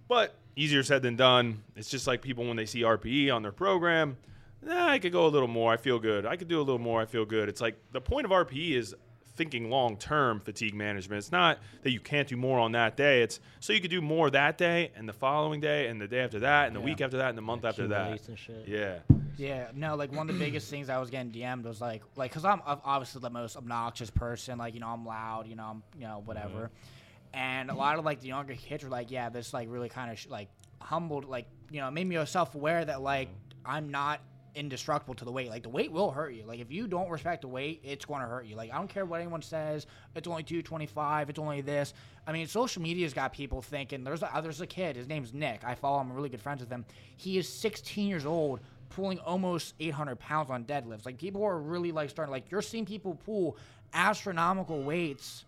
[0.08, 1.62] But easier said than done.
[1.76, 4.16] It's just like people when they see RPE on their program.
[4.62, 5.72] Nah, I could go a little more.
[5.72, 6.26] I feel good.
[6.26, 7.00] I could do a little more.
[7.00, 7.48] I feel good.
[7.48, 8.94] It's like the point of RPE is
[9.36, 11.18] thinking long term fatigue management.
[11.18, 13.22] It's not that you can't do more on that day.
[13.22, 16.20] It's so you could do more that day and the following day and the day
[16.20, 16.86] after that and the Yeah.
[16.86, 18.00] week after that and the month after that.
[18.12, 18.64] Accumulates and shit.
[18.66, 18.98] Yeah.
[19.38, 22.32] Yeah, no, like one of the biggest things I was getting DM'd was like, like,
[22.32, 24.56] cause I'm obviously the most obnoxious person.
[24.58, 25.46] Like, you know, I'm loud.
[25.46, 26.70] You know, I'm, you know, whatever.
[26.70, 27.34] Mm-hmm.
[27.34, 30.10] And a lot of like the younger kids were like, yeah, this like really kind
[30.10, 30.48] of sh- like
[30.80, 33.28] humbled, like, you know, made me self aware that like
[33.64, 34.20] I'm not
[34.56, 35.50] indestructible to the weight.
[35.50, 36.44] Like the weight will hurt you.
[36.44, 38.56] Like if you don't respect the weight, it's going to hurt you.
[38.56, 39.86] Like I don't care what anyone says.
[40.14, 41.30] It's only 225.
[41.30, 41.94] It's only this.
[42.26, 44.02] I mean, social media's got people thinking.
[44.02, 44.96] There's a, there's a kid.
[44.96, 45.62] His name's Nick.
[45.64, 46.10] I follow him.
[46.10, 46.84] I'm really good friends with him.
[47.16, 51.06] He is 16 years old, pulling almost 800 pounds on deadlifts.
[51.06, 52.32] Like people are really like starting.
[52.32, 53.56] Like you're seeing people pull
[53.92, 55.44] astronomical weights.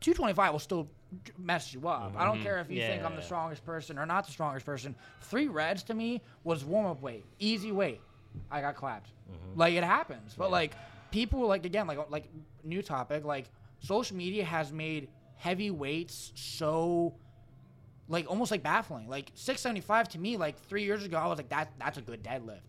[0.00, 0.88] 225 will still
[1.38, 2.14] mess you up.
[2.16, 2.44] I don't mm-hmm.
[2.44, 4.94] care if you think I'm the strongest person or not the strongest person.
[5.22, 8.00] Three reds to me was warm up weight, easy weight.
[8.50, 9.10] I got clapped.
[9.30, 9.58] Mm-hmm.
[9.58, 10.74] Like it happens, but like
[11.10, 12.24] people like again like like
[12.64, 13.46] new topic like
[13.80, 17.14] social media has made heavy weights so
[18.08, 19.08] like almost like baffling.
[19.08, 22.22] Like 675 to me like three years ago I was like that that's a good
[22.22, 22.60] deadlift.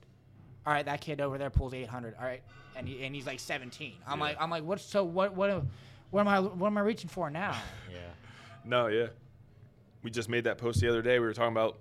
[0.65, 2.15] All right, that kid over there pulls 800.
[2.19, 2.43] All right,
[2.75, 3.93] and he, and he's like 17.
[4.05, 4.23] I'm Yeah.
[4.23, 5.63] like I'm like what's so what what
[6.11, 7.55] what am I what am I reaching for now?
[7.91, 7.97] Yeah.
[8.65, 9.07] No, yeah.
[10.03, 11.17] We just made that post the other day.
[11.19, 11.77] We were talking about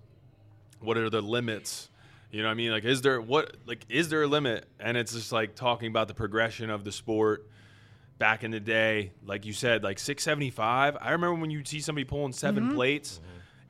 [0.81, 1.89] what are the limits.
[2.31, 2.71] You know what I mean?
[2.71, 4.67] Like is there what like is there a limit?
[4.79, 7.49] And it's just like talking about the progression of the sport
[8.19, 9.13] back in the day.
[9.25, 10.97] Like you said, like 675.
[11.01, 12.75] I remember when you see somebody pulling 7 Mm-hmm.
[12.75, 13.21] plates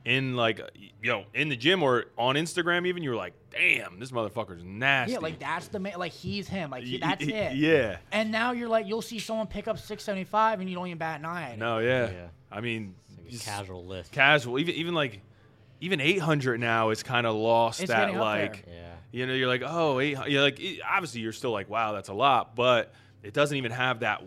[0.05, 0.59] in like
[1.01, 4.63] you know, in the gym or on Instagram even, you were like, "Damn, this motherfucker's
[4.63, 5.93] nasty." Yeah, like that's the man.
[5.99, 6.71] Like he's him.
[6.71, 7.55] Like he, that's it.
[7.55, 7.97] Yeah.
[8.11, 11.19] And now you're like, you'll see someone pick up 675 and you don't even bat
[11.19, 11.43] an eye.
[11.43, 11.59] at it.
[11.59, 12.09] No, yeah.
[12.11, 12.27] Yeah.
[12.51, 12.95] I mean,
[13.31, 14.11] a Casual lift.
[14.13, 14.57] casual.
[14.57, 15.21] Even even like
[15.81, 18.75] even 800 now is kind of lost It's that getting up like there.
[18.75, 18.95] Yeah.
[19.11, 22.13] you know you're like oh 800 you're like obviously you're still like wow that's a
[22.13, 24.23] lot but it doesn't even have that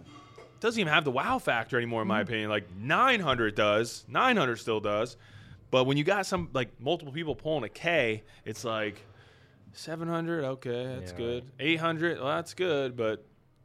[0.61, 2.29] doesn't even have the wow factor anymore in my Mm-hmm.
[2.29, 5.17] opinion like 900 does 900 still does
[5.71, 9.03] but when you got some like multiple people pulling a k it's like
[9.73, 13.25] 700 okay that's Yeah, good 800 well that's good but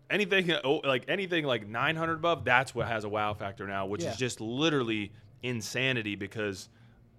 [0.09, 4.03] anything oh, like anything like 900 above that's what has a wow factor now which
[4.03, 4.11] Yeah.
[4.11, 5.11] is just literally
[5.43, 6.69] insanity because it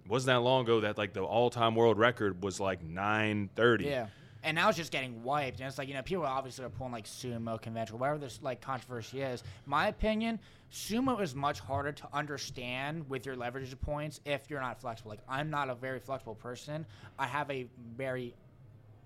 [0.09, 4.07] wasn't that long ago that like the all-time world record was like 930 Yeah.
[4.41, 6.93] And now it's just getting wiped, and it's like you know people obviously are pulling
[6.93, 9.43] like sumo, conventional, whatever this like controversy is.
[9.65, 10.39] My opinion,
[10.71, 15.09] sumo is much harder to understand with your leverage points if you're not flexible.
[15.09, 16.85] Like I'm not a very flexible person.
[17.17, 17.67] I have a
[17.97, 18.33] very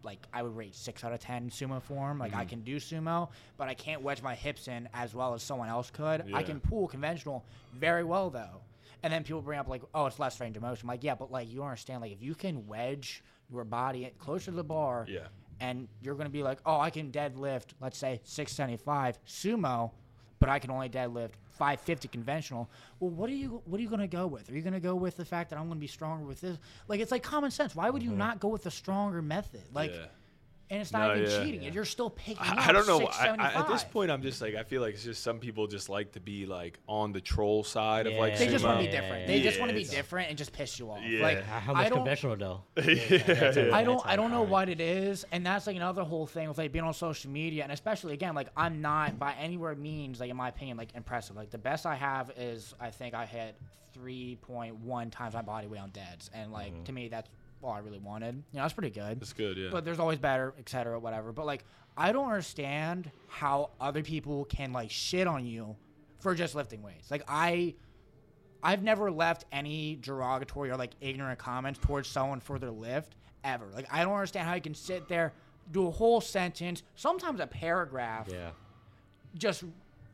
[0.03, 2.19] like I would rate six out of ten sumo form.
[2.19, 2.39] Like Mm-hmm.
[2.39, 5.67] I can do sumo, but I can't wedge my hips in as well as someone
[5.67, 6.25] else could.
[6.27, 6.37] Yeah.
[6.37, 8.61] I can pull conventional very well though.
[9.01, 10.85] And then people bring up like, oh, it's less range of motion.
[10.85, 12.01] I'm like, yeah, but like you don't understand.
[12.01, 15.27] Like if you can wedge your body closer to the bar, Yeah.
[15.59, 19.91] and you're gonna be like, oh, I can deadlift, let's say 675 sumo,
[20.39, 22.69] but I can only deadlift 550 conventional.
[22.99, 24.49] Well, what are you what are you gonna go with?
[24.49, 26.57] Are you gonna go with the fact that I'm gonna be stronger with this?
[26.87, 27.75] Like it's like common sense.
[27.75, 29.61] Why would you not go with the stronger method?
[29.73, 30.01] Like, Mm-hmm.
[30.01, 30.07] Yeah.
[30.69, 31.43] And it's not No, even yeah.
[31.43, 31.73] cheating.
[31.73, 32.37] You're still picking.
[32.39, 33.05] I, up I don't know.
[33.07, 35.67] I, I, at this point, I'm just like I feel like it's just some people
[35.67, 38.85] just like to be like on the troll side of like they just want to
[38.85, 39.27] be different.
[39.27, 41.01] They just want to be different and just piss you off.
[41.05, 41.21] Yeah.
[41.21, 42.63] Like How how I much don't, conventional though?
[42.81, 43.69] yeah.
[43.73, 46.57] I don't I don't know what it is, and that's like another whole thing with
[46.57, 50.29] like being on social media, and especially again like I'm not by anywhere means like
[50.29, 51.35] in my opinion like impressive.
[51.35, 53.55] Like the best I have is I think I hit
[53.99, 56.83] 3.1 times my body weight on deads, and like mm.
[56.85, 57.29] to me that's
[57.63, 58.35] all I really wanted.
[58.51, 59.19] You know, that's pretty good.
[59.19, 59.57] That's good.
[59.57, 59.69] Yeah.
[59.71, 61.31] But there's always better, etc., whatever.
[61.31, 61.63] But like,
[61.97, 65.75] I don't understand how other people can like shit on you
[66.19, 67.11] for just lifting weights.
[67.11, 67.75] Like I,
[68.61, 73.65] I've never left any derogatory or like ignorant comments towards someone for their lift ever.
[73.73, 75.33] Like I don't understand how you can sit there,
[75.71, 78.51] do a whole sentence, sometimes a paragraph, Yeah.
[79.37, 79.63] just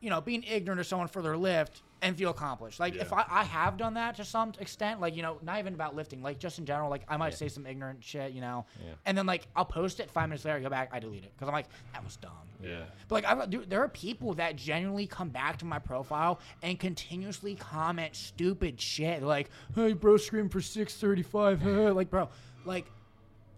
[0.00, 3.24] you know being ignorant of someone for their lift and feel accomplished like if I,
[3.28, 6.38] I have done that to some extent like you know not even about lifting like
[6.38, 7.36] just in general like i might Yeah.
[7.36, 8.92] say some ignorant shit you know Yeah.
[9.06, 11.48] and then like i'll post it five minutes later go back i delete it because
[11.48, 12.30] i'm like that was dumb
[12.62, 12.84] yeah.
[13.08, 16.78] but like I, dude, there are people that genuinely come back to my profile and
[16.78, 22.28] continuously comment stupid shit like hey bro scream for 635 like bro
[22.64, 22.86] like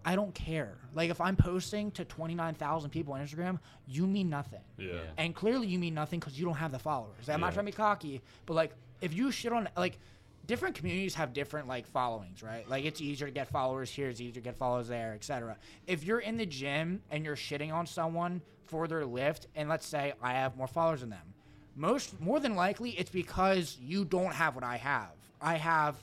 [0.05, 4.61] i don't care like if i'm posting to 29000 people on instagram you mean nothing
[4.77, 4.93] Yeah.
[4.93, 4.99] Yeah.
[5.17, 7.29] and clearly you mean nothing because you don't have the followers.
[7.29, 9.97] I'm not trying to be cocky, but like if you shit on like
[10.45, 12.67] different communities have different like followings, right?
[12.69, 15.55] Like it's easier to get followers here, it's easier to get followers there, etc.
[15.87, 19.85] If you're in the gym and you're shitting on someone for their lift, and let's
[19.85, 21.33] say I have more followers than them,
[21.75, 25.11] most more than likely it's because you don't have what I have.
[25.41, 25.95] I have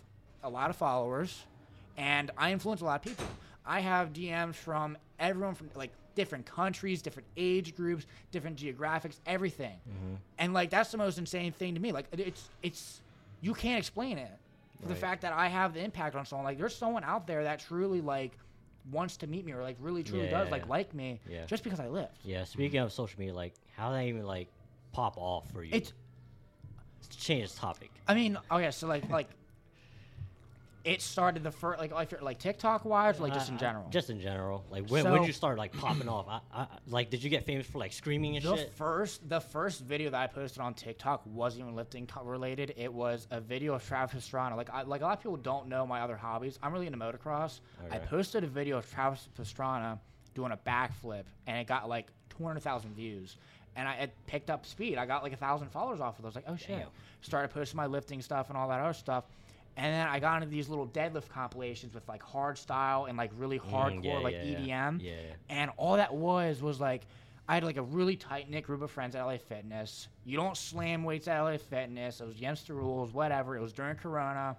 [0.43, 1.45] a lot of followers,
[1.97, 3.27] and I influence a lot of people.
[3.65, 9.79] I have DMs from everyone from like different countries, different age groups, different geographics, everything.
[9.89, 10.15] Mm-hmm.
[10.39, 11.93] And like that's the most insane thing to me.
[11.93, 13.01] Like it's it's
[13.41, 14.31] you can't explain it.
[14.83, 16.47] For the fact that I have the impact on someone.
[16.47, 18.33] Like there's someone out there that truly like
[18.91, 20.69] wants to meet me or like really truly Yeah, does yeah, like yeah.
[20.71, 21.45] like me Yeah.
[21.45, 22.17] just because I lift.
[22.25, 22.45] Yeah.
[22.45, 24.49] Speaking of social media, like how that even like
[24.93, 25.71] pop off for you?
[25.75, 25.93] It's
[27.11, 27.91] change the topic.
[28.09, 29.29] I mean, okay, so like like
[30.85, 33.87] it started the first like like, like TikTok wise, or, like just in general.
[33.91, 34.65] Just in general.
[34.71, 36.27] Like when So- when did you start like popping off?
[36.29, 38.73] I, I, like did you get famous for like screaming and the shit?
[38.75, 42.75] first the first video that I posted on TikTok wasn't even lifting related.
[42.77, 44.57] It was a video of Travis Pastrana.
[44.57, 46.59] Like I, like a lot of people don't know my other hobbies.
[46.63, 47.61] I'm really into motocross.
[47.91, 49.99] I posted a video of Travis Pastrana
[50.35, 53.37] doing a backflip, and it got like 200,000 views.
[53.77, 54.99] And I it picked up speed.
[54.99, 56.35] I got like a thousand followers off of those.
[56.35, 56.69] Like oh shit.
[56.79, 56.89] Damn.
[57.21, 59.25] Started posting my lifting stuff and all that other stuff.
[59.77, 63.31] And then I got into these little deadlift compilations with like hard style and like
[63.39, 65.03] really hardcore Mm, yeah, like yeah, EDM.
[65.03, 65.11] yeah.
[65.11, 65.15] Yeah.
[65.49, 67.07] And all that was was like
[67.49, 70.09] I had like a really tight knit group of friends at LA Fitness.
[70.25, 72.21] You don't slam weights at LA Fitness.
[72.21, 73.57] It was against the rules, whatever.
[73.57, 74.57] It was during Corona.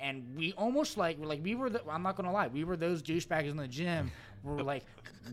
[0.00, 2.76] And we almost like were like we were the I'm not gonna lie, we were
[2.76, 4.10] those douchebags in the gym.
[4.44, 4.84] We were like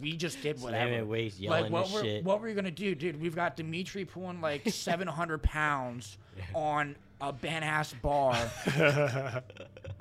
[0.01, 0.89] we just did whatever.
[0.89, 2.23] Slamming weights, like yelling what were shit.
[2.23, 3.21] what were you gonna do, dude?
[3.21, 6.17] We've got Dimitri pulling like 700 pounds
[6.55, 8.37] on a Ben ass bar.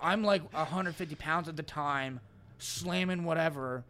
[0.01, 2.21] I'm like 150 pounds at the time,
[2.59, 3.85] slamming whatever.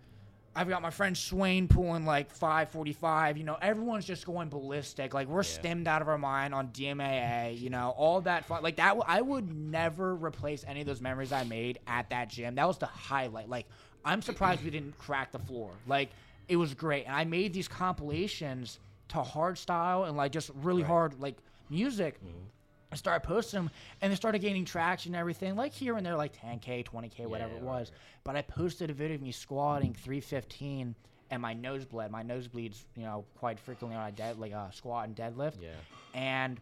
[0.55, 3.39] I've got my friend Swain pulling like 545.
[3.39, 5.15] You know, everyone's just going ballistic.
[5.15, 7.59] Like we're stemmed out of our mind on DMAA.
[7.59, 8.63] You know, all that fun.
[8.63, 8.99] Like that.
[9.07, 12.57] I would never replace any of those memories I made at that gym.
[12.57, 13.49] That was the highlight.
[13.49, 13.67] Like
[14.05, 15.71] I'm surprised we didn't crack the floor.
[15.87, 16.11] Like
[16.49, 20.83] it was great, and I made these compilations to hard style and like just really
[20.83, 21.37] hard like
[21.71, 22.45] music mm-hmm.
[22.93, 23.71] I started posting them,
[24.03, 27.53] and they started gaining traction and everything, like here and there, like 10k, 20k, whatever
[27.53, 27.91] Yeah, it right, was.
[28.23, 30.95] But I posted a video of me squatting 315,
[31.31, 32.11] and my nose bled.
[32.11, 35.55] My nose bleeds, you know, quite frequently on a dead, like a squat and deadlift
[35.61, 35.71] Yeah.
[36.13, 36.61] and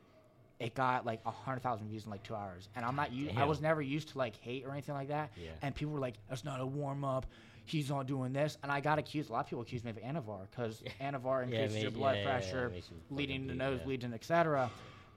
[0.60, 2.68] it got like a hundred thousand views in like two hours.
[2.76, 3.36] And I'm not used.
[3.36, 5.30] I was never used to like hate or anything like that.
[5.36, 5.50] Yeah.
[5.62, 7.24] And people were like, "That's not a warm up.
[7.64, 9.30] He's not doing this." And I got accused.
[9.30, 12.16] A lot of people accused me of Anavar because Anavar Yeah, increases it your blood
[12.16, 13.62] yeah, yeah, yeah, pressure, it leading to yeah.
[13.70, 14.70] nosebleeds and etc.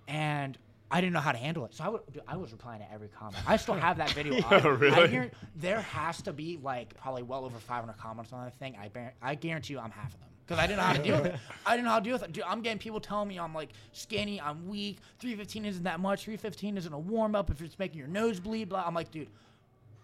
[0.07, 0.57] And
[0.93, 2.01] I didn't know how to handle it, so I would.
[2.13, 3.37] dude, I was replying to every comment.
[3.47, 4.35] I still have that video.
[4.51, 5.07] Oh, I really?
[5.09, 8.77] guar- there has to be like probably well over 500 comments on that thing.
[8.79, 11.01] I bar- I guarantee you, I'm half of them because I didn't know how to
[11.03, 11.39] deal with it.
[11.65, 12.31] I didn't know how to deal with it.
[12.33, 14.99] Dude, I'm getting people telling me I'm like skinny, I'm weak.
[15.19, 16.25] 315 isn't that much.
[16.25, 18.69] 315 isn't a warm up if it's making your nose bleed.
[18.69, 18.83] Blah.
[18.85, 19.29] I'm like, dude,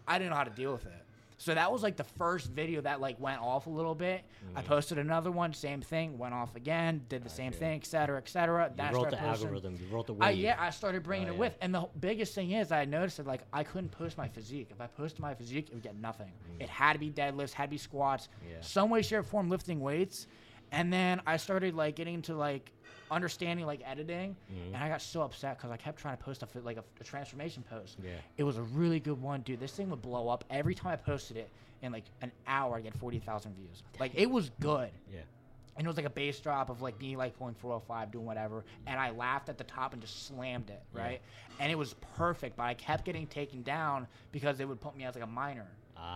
[0.08, 0.94] I didn't know how to deal with it.
[1.42, 4.26] So that was like the first video that like went off a little bit.
[4.58, 7.60] I posted another one, same thing, went off again, did the same Gotcha.
[7.60, 8.66] thing, et cetera, et cetera.
[8.68, 9.78] You Then wrote the posting- algorithm.
[9.82, 11.40] You wrote the I, yeah, I started bringing Oh, it yeah.
[11.40, 14.68] with, and the biggest thing is I noticed that like I couldn't post my physique.
[14.70, 16.34] If I posted my physique, it would get nothing.
[16.60, 18.50] It had to be deadlifts, had to be squats, Mm.
[18.52, 18.56] Yeah.
[18.60, 20.28] some way, shape, or form, lifting weights,
[20.74, 22.74] and then I started like getting into like
[23.12, 24.76] understanding like editing, Mm-hmm.
[24.76, 27.04] and I got so upset because I kept trying to post a like a, a
[27.04, 27.98] transformation post.
[28.04, 28.12] Yeah.
[28.38, 29.60] It was a really good one, dude.
[29.60, 31.50] This thing would blow up every time I posted it.
[31.82, 33.84] In like an hour, I get forty thousand views.
[34.02, 35.20] Like it was good Yeah.
[35.78, 38.66] and it was like a bass drop of like me like pulling 405 doing whatever
[38.86, 41.02] and i laughed at the top and just slammed it Yeah.
[41.02, 41.22] right
[41.62, 45.06] and it was perfect but i kept getting taken down because they would put me
[45.06, 45.68] as like a minor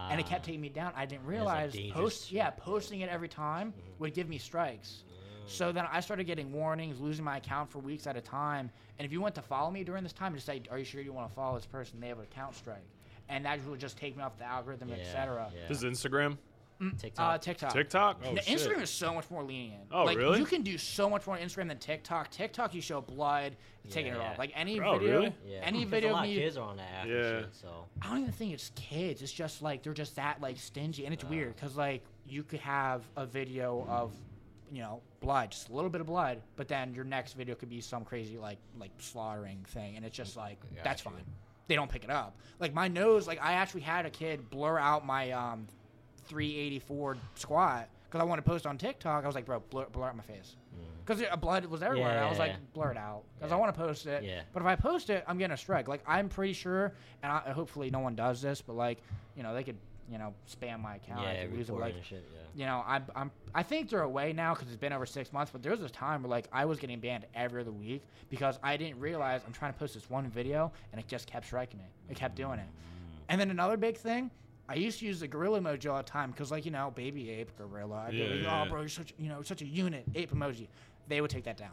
[0.10, 0.46] and it kept Ah.
[0.48, 4.14] taking me down i didn't was, like, realize post yeah posting it every time would
[4.14, 5.04] give me strikes
[5.48, 9.06] so then i started getting warnings losing my account for weeks at a time and
[9.06, 11.14] if you went to follow me during this time just say are you sure you
[11.14, 12.84] want to follow this person they have an account strike
[13.30, 15.68] and that would just take me off the algorithm Yeah, etc yeah.
[15.68, 16.38] This is Instagram,
[17.00, 17.36] TikTok.
[17.36, 18.22] uh, tiktok TikTok.
[18.26, 18.60] Oh the shit.
[18.60, 19.84] Instagram is so much more lenient.
[19.90, 20.40] Oh, like, really?
[20.40, 22.30] You can do so much more on Instagram than TikTok.
[22.30, 24.32] TikTok, you show blood, It's taking it Yeah.
[24.32, 24.38] off.
[24.38, 25.36] Like any Oh, video, really?
[25.48, 25.60] yeah.
[25.64, 26.36] any 'Cause video a of lot me.
[26.36, 27.08] of kids are on that app.
[27.08, 27.14] Yeah.
[27.16, 29.22] And shit, so I don't even think it's kids.
[29.22, 32.60] It's just like they're just that like stingy, and it's weird because like you could
[32.60, 34.12] have a video of,
[34.74, 37.70] you know, blood, just a little bit of blood, but then your next video could
[37.70, 41.14] be some crazy like like slaughtering thing, and it's just like that's fine.
[41.68, 42.36] They don't pick it up.
[42.60, 45.68] Like my nose, like I actually had a kid blur out my um
[46.26, 49.24] 384 squat because I wanted to post on TikTok.
[49.24, 50.56] I was like, bro, blur, blur out my face.
[51.06, 52.12] Because blood was everywhere.
[52.12, 52.40] and I was Mm.
[52.40, 52.58] Yeah, like, yeah.
[52.74, 53.24] blur it out.
[53.38, 54.24] Because I want to post it.
[54.24, 54.42] Yeah.
[54.54, 55.88] But if I post it, I'm getting a strike.
[55.90, 59.00] Like, I'm pretty sure, and I, hopefully no one does this, but like,
[59.36, 59.76] you know, they could,
[60.12, 61.22] you know, spam my account.
[61.24, 61.74] Yeah, could lose it.
[61.74, 62.24] Like, shit.
[62.34, 62.62] Yeah.
[62.62, 65.52] you know, I'm, I'm, I think they're away now because it's been over six months.
[65.52, 68.60] But there was a time where like I was getting banned every other week because
[68.63, 71.80] I didn't realize I'm trying to post this one video and it just kept striking
[71.80, 71.86] me.
[72.10, 72.66] It kept doing it.
[72.66, 73.20] Mm.
[73.30, 74.30] And then another big thing,
[74.70, 77.30] I used to use the gorilla emoji all the time because like you know, baby
[77.32, 78.06] ape gorilla.
[78.08, 78.63] I'd be Yeah, like, yeah.
[78.66, 80.68] oh, bro, you're such, you know, such a unit ape emoji.
[81.08, 81.72] They would take that down.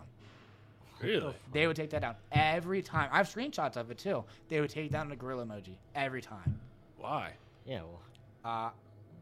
[1.00, 1.34] Really?
[1.52, 3.08] They would take that down every time.
[3.10, 4.22] I have screenshots of it too.
[4.48, 6.60] They would take down the gorilla emoji every time.
[6.98, 7.32] Why?
[7.64, 7.82] Yeah.
[7.82, 8.00] Well,
[8.44, 8.70] Uh,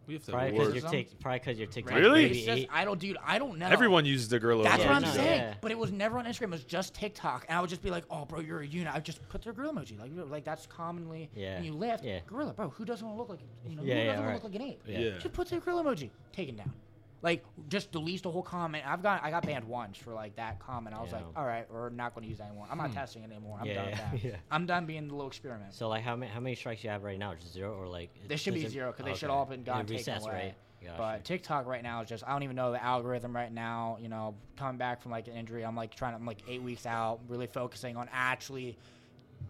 [0.07, 0.90] We have to probably because you're Racism?
[0.90, 1.98] tic- probably because you're TikTok.
[1.98, 2.24] Really?
[2.31, 2.66] It's just.
[2.72, 3.18] I don't, dude.
[3.24, 3.66] I don't know.
[3.68, 4.64] Everyone uses the gorilla.
[4.64, 5.40] That's Yeah, what I'm no, saying.
[5.40, 5.54] yeah.
[5.61, 6.44] But it was never on Instagram.
[6.44, 8.90] It was just TikTok, and I would just be like, "Oh, bro, you're a unit."
[8.90, 12.04] I would just put their gorilla emoji, like, like that's commonly Yeah, when you lift.
[12.04, 12.20] yeah.
[12.26, 12.70] Gorilla, bro.
[12.70, 13.83] Who doesn't want to look like you know?
[13.83, 14.38] Yeah, who yeah, doesn't want right.
[14.40, 14.83] to look like an ape?
[14.87, 14.98] Yeah.
[14.98, 15.18] Yeah.
[15.18, 16.09] Just put their gorilla emoji.
[16.33, 16.72] Taken down.
[17.20, 18.85] Like just delete the whole comment.
[18.87, 20.94] I've got I got banned once for like that comment.
[20.94, 22.66] I was like, all right, we're not going to use that anymore.
[22.70, 23.59] I'm not testing it anymore.
[23.61, 24.24] I'm Yeah, done with yeah, that.
[24.24, 24.37] yeah.
[24.52, 25.74] I'm done being the little experiment.
[25.74, 27.35] So like how many how many strikes you have right now?
[27.35, 28.11] Just zero or like?
[28.28, 29.35] They should be does it- zero because they should okay.
[29.35, 30.33] all have been gone taken resets, away.
[30.33, 30.54] right?
[30.87, 30.94] Gotcha.
[30.96, 33.98] But TikTok right now is just I don't even know the algorithm right now.
[34.00, 36.62] You know, coming back from like an injury, I'm like trying to I'm like eight
[36.62, 38.78] weeks out, really focusing on actually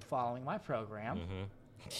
[0.09, 1.19] following my program.
[1.19, 1.45] Mhm.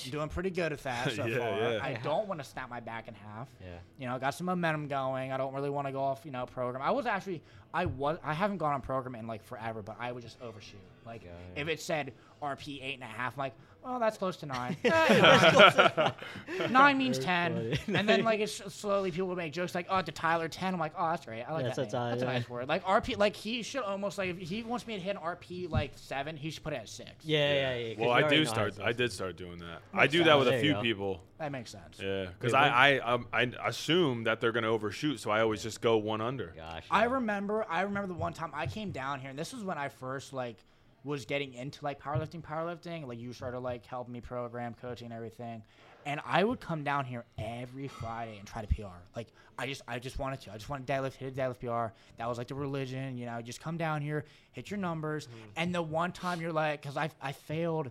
[0.05, 1.73] I'm doing pretty good at that so Yeah, far.
[1.73, 1.81] yeah.
[1.83, 3.49] I don't want to snap my back in half.
[3.61, 3.67] Yeah.
[3.99, 5.33] You know, I got some momentum going.
[5.33, 6.83] I don't really want to go off, you know, program.
[6.83, 7.43] I was actually,
[7.75, 10.81] I was, I haven't gone on program in like forever, but I would just overshoot.
[11.07, 11.73] Like, Got if it.
[11.73, 14.77] it said RP eight and a half, I'm like, oh, that's close to nine.
[14.85, 16.13] Nine.
[16.71, 20.13] nine means ten, and then like it's slowly people would make jokes like, oh, to
[20.13, 20.75] Tyler ten.
[20.75, 21.45] I'm like, oh, that's right.
[21.49, 21.77] I like Yeah, that.
[21.77, 22.03] that's name.
[22.03, 22.69] a That's a nice word.
[22.69, 25.71] Like RP, like he should almost like if he wants me to hit an RP
[25.71, 27.11] like seven, he should put it at six.
[27.25, 27.95] Yeah, yeah, yeah.
[27.95, 28.75] 'cause Well, I do start.
[28.83, 29.81] I did start doing that.
[29.93, 31.21] I Makes do that with a There you few people.
[31.39, 31.99] that makes sense.
[32.03, 35.81] Yeah, because I, I um, I assume that they're gonna overshoot, so I always just
[35.81, 36.53] go one under.
[36.57, 36.85] Gosh.
[36.91, 39.79] I remember I remember the one time I came down here and this was when
[39.79, 40.57] I first like
[41.05, 45.15] was getting into like powerlifting powerlifting like you started like helping me program coaching and
[45.15, 45.63] everything.
[46.07, 49.83] And I would come down here every Friday and try to PR like I just
[49.89, 50.53] I just wanted to.
[50.53, 53.27] I just wanted to deadlift hit a deadlift PR that was like the religion you
[53.27, 55.27] know just come down here hit your numbers.
[55.27, 55.51] Mm-hmm.
[55.57, 57.91] And the one time you're like because I I failed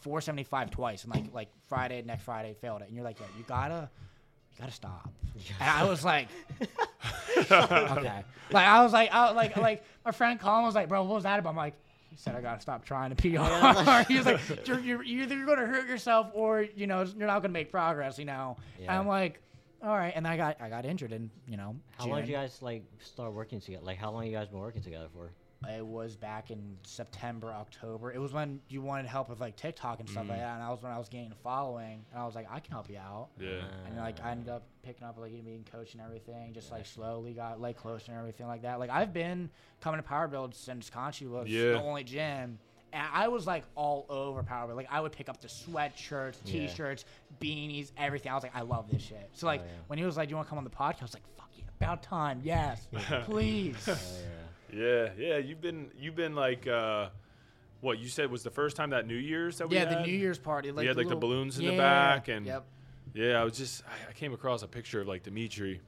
[0.00, 2.88] 475 twice and like like Friday next Friday failed it.
[2.88, 3.90] And you're like yeah you gotta
[4.52, 5.12] you gotta stop.
[5.60, 6.28] And I was like
[7.50, 8.24] okay.
[8.50, 11.16] Like I was like, I was like, like my friend Colin was like, bro, what
[11.16, 11.50] was that about?
[11.50, 11.74] I'm like,
[12.16, 14.04] He said, "I gotta stop trying to PR." Yeah.
[14.08, 17.40] he was like, you're, you're, you're either gonna hurt yourself or you know you're not
[17.40, 18.18] gonna make progress.
[18.18, 18.56] You know.
[18.80, 19.42] And I'm like,
[19.82, 20.12] all right.
[20.16, 21.76] And then I got I got injured and you know.
[21.98, 23.84] How long did you guys like start working together?
[23.84, 25.30] Like how long you guys been working together for?
[25.68, 28.12] It was back in September, October.
[28.12, 30.28] It was when you wanted help with like TikTok and stuff Mm.
[30.30, 32.46] like that, and that was when I was gaining a following, and I was like,
[32.50, 33.28] I can help you out.
[33.40, 33.62] Yeah.
[33.86, 37.32] And like I ended up picking up like being coach and everything, just like slowly
[37.32, 38.78] got like closer and everything like that.
[38.78, 41.72] Like I've been coming to Power Build since Conchi was Yeah.
[41.72, 42.58] the only gym.
[42.92, 44.76] And I was like all over Power Build.
[44.76, 47.04] Like I would pick up the sweatshirts, t-shirts,
[47.40, 48.30] beanies, everything.
[48.30, 49.30] I was like, I love this shit.
[49.32, 49.70] So like Oh, yeah.
[49.88, 51.26] when he was like, "Do you want to come on the podcast?" I was like,
[51.36, 52.86] "Fuck yeah, about time, yes,
[53.24, 53.98] please." Oh,
[54.72, 55.38] Yeah, yeah.
[55.38, 57.08] You've been you've been like uh
[57.80, 59.98] what you said was the first time that New Year's that we yeah, had?
[59.98, 60.72] the New Year's party.
[60.72, 62.64] Like had, the like, the balloons in the back and- yep.
[63.14, 65.80] Yeah, I was just I, came across a picture of like Dimitri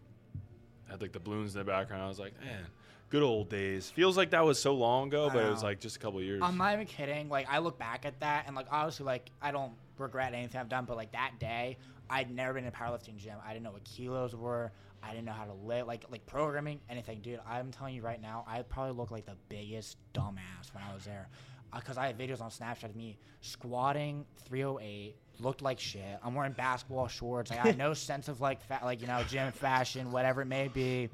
[0.88, 2.02] had like the balloons in the background.
[2.02, 2.64] I was like, man,
[3.10, 3.90] good old days.
[3.90, 6.40] Feels like that was so long ago, but it was like just a couple years.
[6.42, 7.28] I'm not even kidding.
[7.28, 10.70] Like I look back at that and like obviously like I don't regret anything I've
[10.70, 11.76] done, but like that day
[12.08, 13.36] I'd never been in a powerlifting gym.
[13.44, 14.72] I didn't know what kilos were.
[15.02, 17.40] I didn't know how to live, like like programming anything, dude.
[17.48, 21.04] I'm telling you right now, I probably look like the biggest dumbass when I was
[21.04, 21.28] there,
[21.72, 26.18] uh, because I had videos on Snapchat of me squatting 308, looked like shit.
[26.22, 27.50] I'm wearing basketball shorts.
[27.50, 30.68] I had no sense of like fa- like you know gym fashion, whatever it may
[30.68, 31.08] be.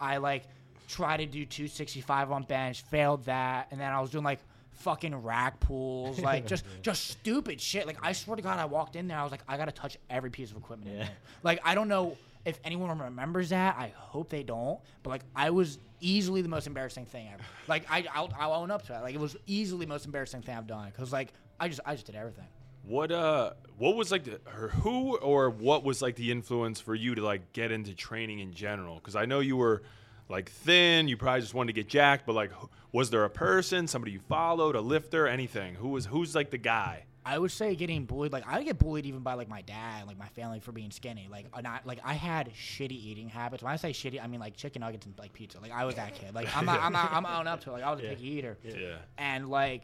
[0.00, 0.44] I like
[0.88, 4.40] tried to do 265 on bench, failed that, and then I was doing like
[4.72, 7.86] fucking rack pulls, like just just stupid shit.
[7.86, 9.96] Like I swear to God, I walked in there, I was like, I gotta touch
[10.08, 10.90] every piece of equipment.
[10.90, 11.08] In Yeah.
[11.42, 13.76] Like I don't know if anyone remembers that.
[13.76, 14.80] I hope they don't.
[15.02, 17.42] But like I was easily the most embarrassing thing ever.
[17.68, 19.02] Like I I'll, I'll own up to it.
[19.02, 21.94] Like it was easily the most embarrassing thing I've done because like I just I
[21.94, 22.46] just did everything.
[22.82, 26.94] What uh what was like the or who or what was like the influence for
[26.94, 28.96] you to like get into training in general?
[28.96, 29.82] Because I know you were
[30.28, 32.52] like thin, you probably just wanted to get jacked, but like
[32.92, 35.74] was there a person, somebody you followed, a lifter, anything?
[35.74, 37.04] Who was who's like the guy?
[37.30, 38.32] I would say getting bullied.
[38.32, 41.28] Like I get bullied even by like my dad, like my family for being skinny.
[41.30, 43.62] Like not like I had shitty eating habits.
[43.62, 45.60] When I say shitty, I mean like chicken nuggets and like pizza.
[45.60, 46.34] Like I was that kid.
[46.34, 46.82] Like I'm not.
[46.82, 47.12] I'm not.
[47.12, 47.74] I'm owning up to it.
[47.74, 48.58] Like I was a picky eater.
[48.64, 48.96] Yeah.
[49.16, 49.82] And like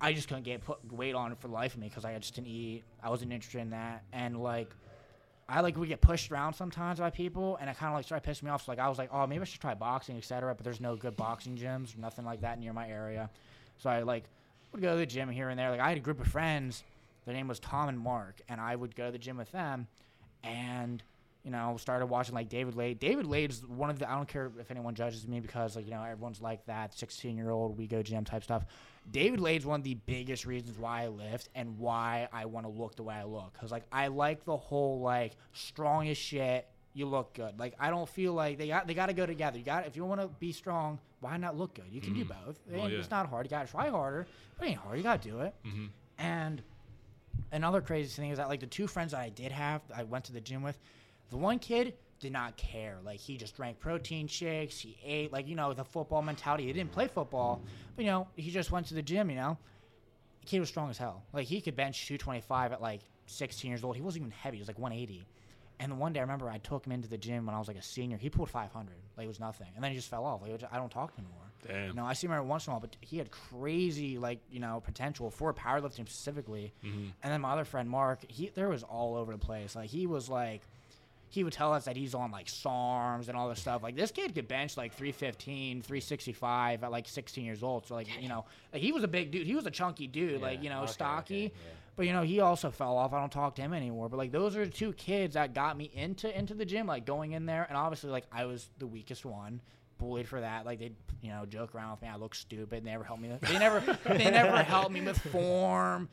[0.00, 2.34] I just couldn't get put weight on for the life of me because I just
[2.34, 2.82] didn't eat.
[3.00, 4.02] I wasn't interested in that.
[4.12, 4.74] And like
[5.48, 8.28] I like would get pushed around sometimes by people, and it kind of like started
[8.28, 8.64] pissing me off.
[8.64, 10.52] So like I was like, oh, maybe I should try boxing, etc.
[10.52, 13.30] But there's no good boxing gyms, nothing like that near my area.
[13.76, 14.24] So I like
[14.72, 15.70] would go to the gym here and there.
[15.70, 16.84] Like I had a group of friends.
[17.24, 19.86] Their name was Tom and Mark, and I would go to the gym with them,
[20.42, 21.02] and
[21.44, 22.98] you know started watching like David Laid.
[22.98, 24.10] David Laid's one of the.
[24.10, 26.94] I don't care if anyone judges me because like you know everyone's like that.
[26.94, 28.64] Sixteen year old we go gym type stuff.
[29.10, 32.72] David Laid's one of the biggest reasons why I lift and why I want to
[32.72, 33.52] look the way I look.
[33.58, 36.66] Cause like I like the whole like strong as shit.
[36.94, 37.58] You look good.
[37.58, 39.58] Like I don't feel like they got they got to go together.
[39.58, 41.86] You got if you want to be strong, why not look good?
[41.90, 42.60] You can do both.
[42.70, 42.98] It Well, yeah.
[42.98, 43.46] It's not hard.
[43.46, 44.26] You got to try harder.
[44.58, 44.96] But it ain't hard.
[44.98, 45.54] You got to do it.
[45.64, 45.88] Mhm.
[46.18, 46.62] And
[47.52, 50.24] another crazy thing is that like the two friends that I did have, I went
[50.26, 50.78] to the gym with,
[51.30, 52.98] the one kid did not care.
[53.04, 54.78] Like he just drank protein shakes.
[54.78, 56.66] He ate like you know the football mentality.
[56.66, 57.62] He didn't play football,
[57.96, 59.30] but you know he just went to the gym.
[59.30, 59.58] You know,
[60.40, 61.22] the kid was strong as hell.
[61.32, 63.94] Like he could bench 225 at like 16 years old.
[63.94, 64.56] He wasn't even heavy.
[64.56, 65.26] He was like 180.
[65.80, 67.76] And one day I remember I took him into the gym when I was like
[67.76, 68.16] a senior.
[68.16, 68.92] He pulled 500.
[69.16, 69.68] Like it was nothing.
[69.74, 70.42] And then he just fell off.
[70.42, 71.44] Like I don't talk to him anymore.
[71.66, 71.88] Damn.
[71.88, 74.38] You know, I see him every once in a while, but he had crazy, like,
[74.50, 76.72] you know, potential for powerlifting specifically.
[76.84, 77.12] Mhm.
[77.22, 79.74] And then my other friend, Mark, he there was all over the place.
[79.76, 80.62] Like, he was like,
[81.30, 83.82] he would tell us that he's on like SARMs and all this stuff.
[83.82, 87.86] Like, this kid could bench like 315, 365 at like 16 years old.
[87.86, 89.46] So, like, you know, like, he was a big dude.
[89.46, 91.44] He was a chunky dude, like, you know, okay, stocky.
[91.46, 91.72] okay, yeah.
[91.98, 93.12] But you know, he also fell off.
[93.12, 94.08] I don't talk to him anymore.
[94.08, 97.04] But like those are the two kids that got me into into the gym, like
[97.04, 97.66] going in there.
[97.68, 99.60] And obviously, like I was the weakest one,
[99.98, 100.64] bullied for that.
[100.64, 102.08] Like they, you know, joke around with me.
[102.08, 102.84] I look stupid.
[102.84, 103.30] They never helped me.
[103.40, 106.08] They never, they never helped me with form.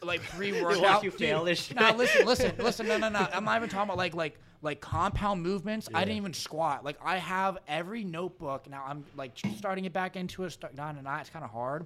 [0.00, 1.04] Like pre-workout.
[1.04, 1.76] you Dude, fail this shit.
[1.78, 2.88] Nah, listen, listen, listen.
[2.88, 3.28] No, no, no.
[3.34, 5.90] I'm not even talking about like like like compound movements.
[5.92, 6.86] I didn't even squat.
[6.86, 8.82] Like I have every notebook now.
[8.88, 10.52] I'm like starting it back into it.
[10.52, 11.20] Start down and not.
[11.20, 11.84] It's kind of hard.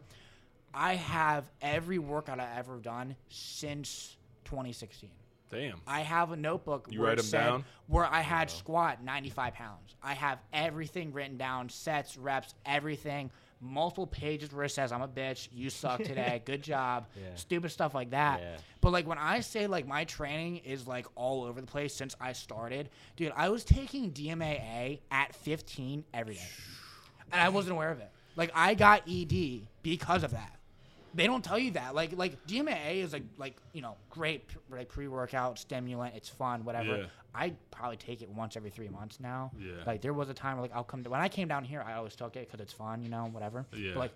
[0.73, 5.11] I have every workout I've ever done since 2016.
[5.51, 5.81] Damn.
[5.87, 7.65] I have a notebook You where write it 'em said- down?
[7.89, 8.53] where I had oh.
[8.53, 9.97] squat 95 pounds.
[10.01, 13.33] I have everything written down, sets, reps, everything.
[13.61, 17.35] Multiple pages where it says I'm a bitch, you suck today, good job, Yeah.
[17.35, 18.41] stupid stuff like that.
[18.41, 18.57] Yeah.
[18.81, 22.15] But like when I say like my training is like all over the place since
[22.21, 26.49] I started, dude, I was taking DMAA at 15 every day,
[27.33, 28.11] and I wasn't aware of it.
[28.37, 30.55] Like I got ED because of that.
[31.15, 31.95] They don't tell you that.
[31.95, 36.15] Like like DMAA is like like you know great like pre workout stimulant.
[36.15, 36.97] It's fun, whatever.
[36.99, 37.05] Yeah.
[37.35, 39.53] I probably take it once every three months now.
[39.59, 39.73] Yeah.
[39.87, 41.83] Like there was a time where like I'll come down when I came down here,
[41.87, 43.67] I always took it because it's fun, you know, whatever.
[43.73, 43.91] Yeah.
[43.95, 44.13] But like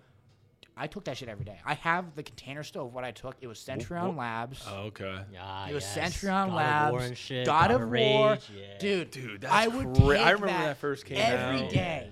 [0.77, 1.57] I took that shit every day.
[1.65, 3.35] I have the container still of what I took.
[3.39, 4.61] It was Centurion wh- Labs.
[4.69, 5.19] Oh, okay.
[5.31, 5.93] Yeah, it was yes.
[5.93, 6.91] Centurion God of Labs.
[6.91, 7.45] War and shit.
[7.45, 7.87] God, of, War.
[8.31, 8.77] Rage, yeah.
[8.79, 11.69] Dude, Dude, that's I would cra- take I remember that that first came every out.
[11.69, 12.09] day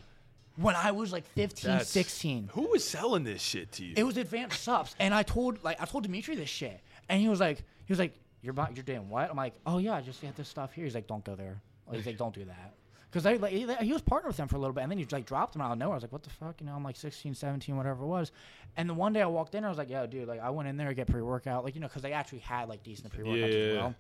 [0.55, 2.49] when I was like 15, That's- 16.
[2.53, 3.93] Who was selling this shit to you?
[3.97, 6.79] It was advanced subs, and I told like I told Dimitri this shit,
[7.09, 9.29] and he was like, he was like, you're you're doing what?
[9.29, 10.83] I'm like, oh yeah, I just got this stuff here.
[10.85, 11.61] He's like, don't go there.
[11.87, 12.73] Like, he's like, don't do that.
[13.09, 14.97] Because I like he, he was partnered with them for a little bit, and then
[14.97, 15.93] he like dropped them out of nowhere.
[15.93, 16.59] I was like, what the fuck?
[16.61, 18.31] You know, I'm like 16, 17, whatever it was.
[18.75, 20.67] And the one day I walked in, I was like, yo, dude, like I went
[20.67, 23.13] in there to get pre workout, like you know, because they actually had like decent
[23.13, 23.57] pre workouts Yeah.
[23.71, 23.95] as well.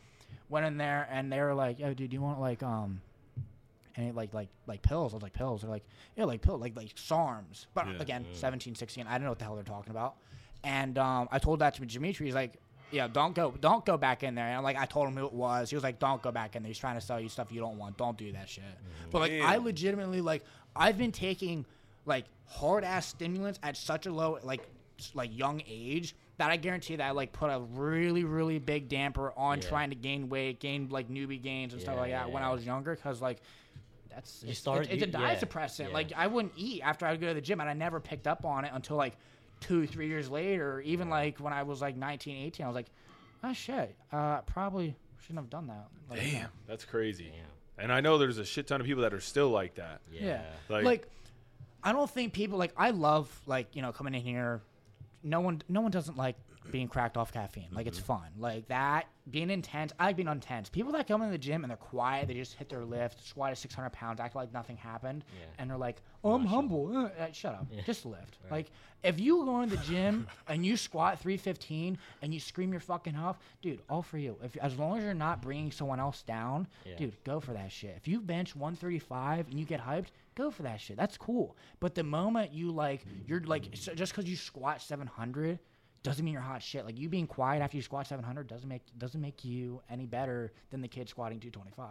[0.49, 3.01] Went in there, and they were like, yo, dude, do you want like um.
[3.95, 5.13] And it, like like like pills.
[5.13, 5.61] I was like pills.
[5.61, 5.85] They're like
[6.15, 7.67] yeah, like pills, like like SARMs.
[7.73, 7.93] But Yeah.
[7.99, 9.05] again, 17, 16.
[9.07, 10.15] I don't know what the hell they're talking about.
[10.63, 12.25] And um, I told that to Dimitri.
[12.25, 12.53] He's like,
[12.91, 14.47] yeah, don't go, don't go back in there.
[14.47, 15.69] And I'm like, I told him who it was.
[15.69, 16.67] He was like, don't go back in there.
[16.69, 17.97] He's trying to sell you stuff you don't want.
[17.97, 18.63] Don't do that shit.
[19.11, 20.43] But like, I legitimately like,
[20.75, 21.65] I've been taking
[22.05, 24.61] like hard ass stimulants at such a low like
[25.15, 29.33] like young age that I guarantee that I like put a really really big damper
[29.35, 29.67] on Yeah.
[29.67, 32.49] trying to gain weight, gain like newbie gains and stuff like that yeah, when yeah.
[32.49, 32.95] I was younger.
[32.95, 33.41] Cause like.
[34.13, 35.87] That's You it's, start- it's, it's a you- diet yeah, suppressant.
[35.87, 35.93] yeah.
[35.93, 38.27] Like I wouldn't eat after I would go to the gym, and I never picked
[38.27, 39.15] up on it until like
[39.59, 40.81] two, three years later.
[40.81, 42.87] Even like when I was like 19, 18, I was like,
[43.43, 45.87] oh shit, uh, probably shouldn't have done that.
[46.09, 47.25] Like, Damn, that's crazy.
[47.33, 47.83] Damn.
[47.85, 50.01] And I know there's a shit ton of people that are still like that.
[50.11, 50.21] Yeah.
[50.25, 50.41] Yeah.
[50.69, 51.07] Like- Like,
[51.83, 52.71] I don't think people like.
[52.77, 54.61] I love like you know coming in here.
[55.25, 56.35] No one, no one doesn't like
[56.71, 57.67] being cracked off caffeine.
[57.71, 58.27] Like it's fun.
[58.37, 59.93] Like that being intense.
[59.99, 60.69] I like being intense.
[60.69, 62.27] People that come in the gym and they're quiet.
[62.27, 65.45] They just hit their lift, squat at 600 pounds, act like nothing happened, Yeah.
[65.59, 67.67] and they're like, "Oh, I'm humble." Uh, uh, shut up.
[67.71, 67.81] Yeah.
[67.85, 68.37] Just lift.
[68.43, 68.51] Right.
[68.51, 68.71] Like
[69.03, 73.15] if you go in the gym and you squat 315 and you scream your fucking
[73.15, 74.37] off, dude, all for you.
[74.43, 76.95] If as long as you're not bringing someone else down, Yeah.
[76.95, 77.95] dude, go for that shit.
[77.97, 80.97] If you bench 135 and you get hyped, go for that shit.
[80.97, 81.55] That's cool.
[81.79, 85.59] But the moment you like, you're like, so just because you squat 700
[86.03, 86.85] doesn't mean you're hot shit.
[86.85, 90.51] Like you being quiet after you squat 700 doesn't make doesn't make you any better
[90.69, 91.89] than the kid squatting 225.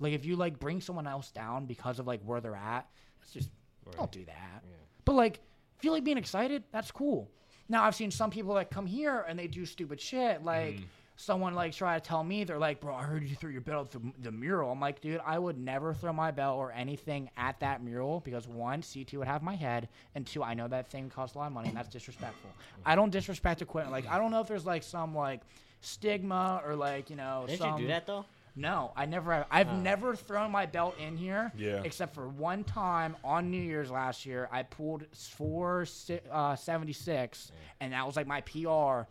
[0.00, 2.88] Like if you like bring someone else down because of like where they're at,
[3.22, 3.50] it's just
[3.92, 4.64] don't do that.
[5.04, 5.40] But like
[5.78, 7.30] if you like being excited, that's cool.
[7.68, 10.76] Now I've seen some people that come here and they do stupid shit like.
[10.76, 10.84] Mm.
[11.16, 13.90] Someone like try to tell me they're like, bro, I heard you threw your belt
[13.90, 14.70] through the mural.
[14.70, 18.46] I'm like, dude, I would never throw my belt or anything at that mural because
[18.46, 21.46] one, C2 would have my head, and two, I know that thing costs a lot
[21.46, 22.50] of money and that's disrespectful.
[22.84, 23.92] I don't disrespect equipment.
[23.92, 25.40] Like, I don't know if there's like some like
[25.80, 28.24] stigma or like you know Didn't some you do that though?
[28.56, 29.46] No, I never have.
[29.50, 29.76] I've Oh.
[29.76, 31.52] never thrown my belt in here.
[31.56, 31.82] Yeah.
[31.84, 35.86] Except for one time on New Year's last year, I pulled four
[36.32, 38.58] uh, seventy six, and that was like my PR.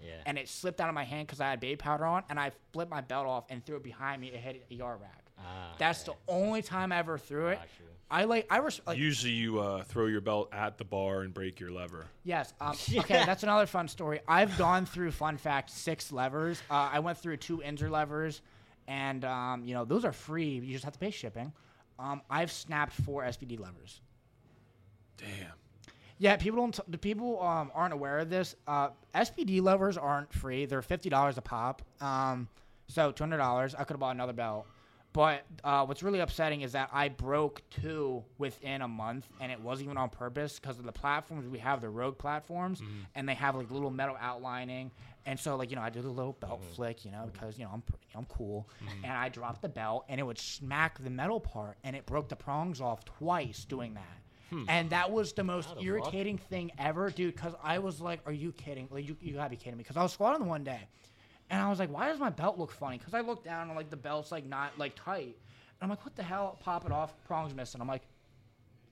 [0.03, 0.21] Yeah.
[0.25, 2.51] And it slipped out of my hand because I had baby powder on, and I
[2.73, 4.27] flipped my belt off and threw it behind me.
[4.29, 5.21] It hit a ER rack.
[5.37, 6.17] Ah, That's okay.
[6.27, 7.59] the only time I ever threw it.
[8.09, 8.47] I like.
[8.51, 8.97] I res- like.
[8.97, 12.05] Usually you uh, throw your belt at the bar and break your lever.
[12.23, 12.53] Yes.
[12.61, 14.21] Um, okay, that's another fun story.
[14.27, 16.61] I've gone through, fun fact, six levers.
[16.69, 18.41] Uh, I went through two Inzer levers,
[18.87, 20.49] and um, you know those are free.
[20.59, 21.51] You just have to pay shipping.
[21.97, 24.01] Um, I've snapped four SBD levers.
[25.17, 25.53] Damn.
[26.17, 26.73] Yeah, people don't.
[26.73, 28.55] T- the people um, aren't aware of this.
[28.67, 30.65] Uh, SBD levers aren't free.
[30.65, 31.81] They're fifty dollars a pop.
[32.01, 32.47] Um,
[32.87, 33.75] so two hundred dollars.
[33.75, 34.65] I could have bought another belt.
[35.11, 39.57] But uh, what's really upsetting is that I broke two within a month, and it
[39.61, 42.81] wasn't even on purpose because of the platforms we have, the Rogue platforms,
[43.15, 44.91] and they have like little metal outlining.
[45.25, 46.73] And so, like you know, I did a little belt mm-hmm.
[46.73, 47.31] flick, you know, mm-hmm.
[47.31, 47.83] because you know I'm
[48.15, 49.05] I'm cool, mm-hmm.
[49.05, 52.29] and I dropped the belt, and it would smack the metal part, and it broke
[52.29, 53.95] the prongs off twice doing hmm.
[53.95, 54.21] that.
[54.51, 54.63] Hmm.
[54.69, 55.85] And that was the most How the fuck?
[55.87, 57.35] irritating thing ever, dude.
[57.35, 58.87] Because I was like, "Are you kidding?
[58.91, 60.87] Like, you, you gotta be kidding me!" Because I was squatting one day,
[61.49, 63.75] and I was like, "Why does my belt look funny?" Because I looked down and
[63.75, 66.91] like the belt's like not like tight, and I'm like, "What the hell?" Pop it
[66.91, 67.81] off, prongs missing.
[67.81, 68.03] I'm like,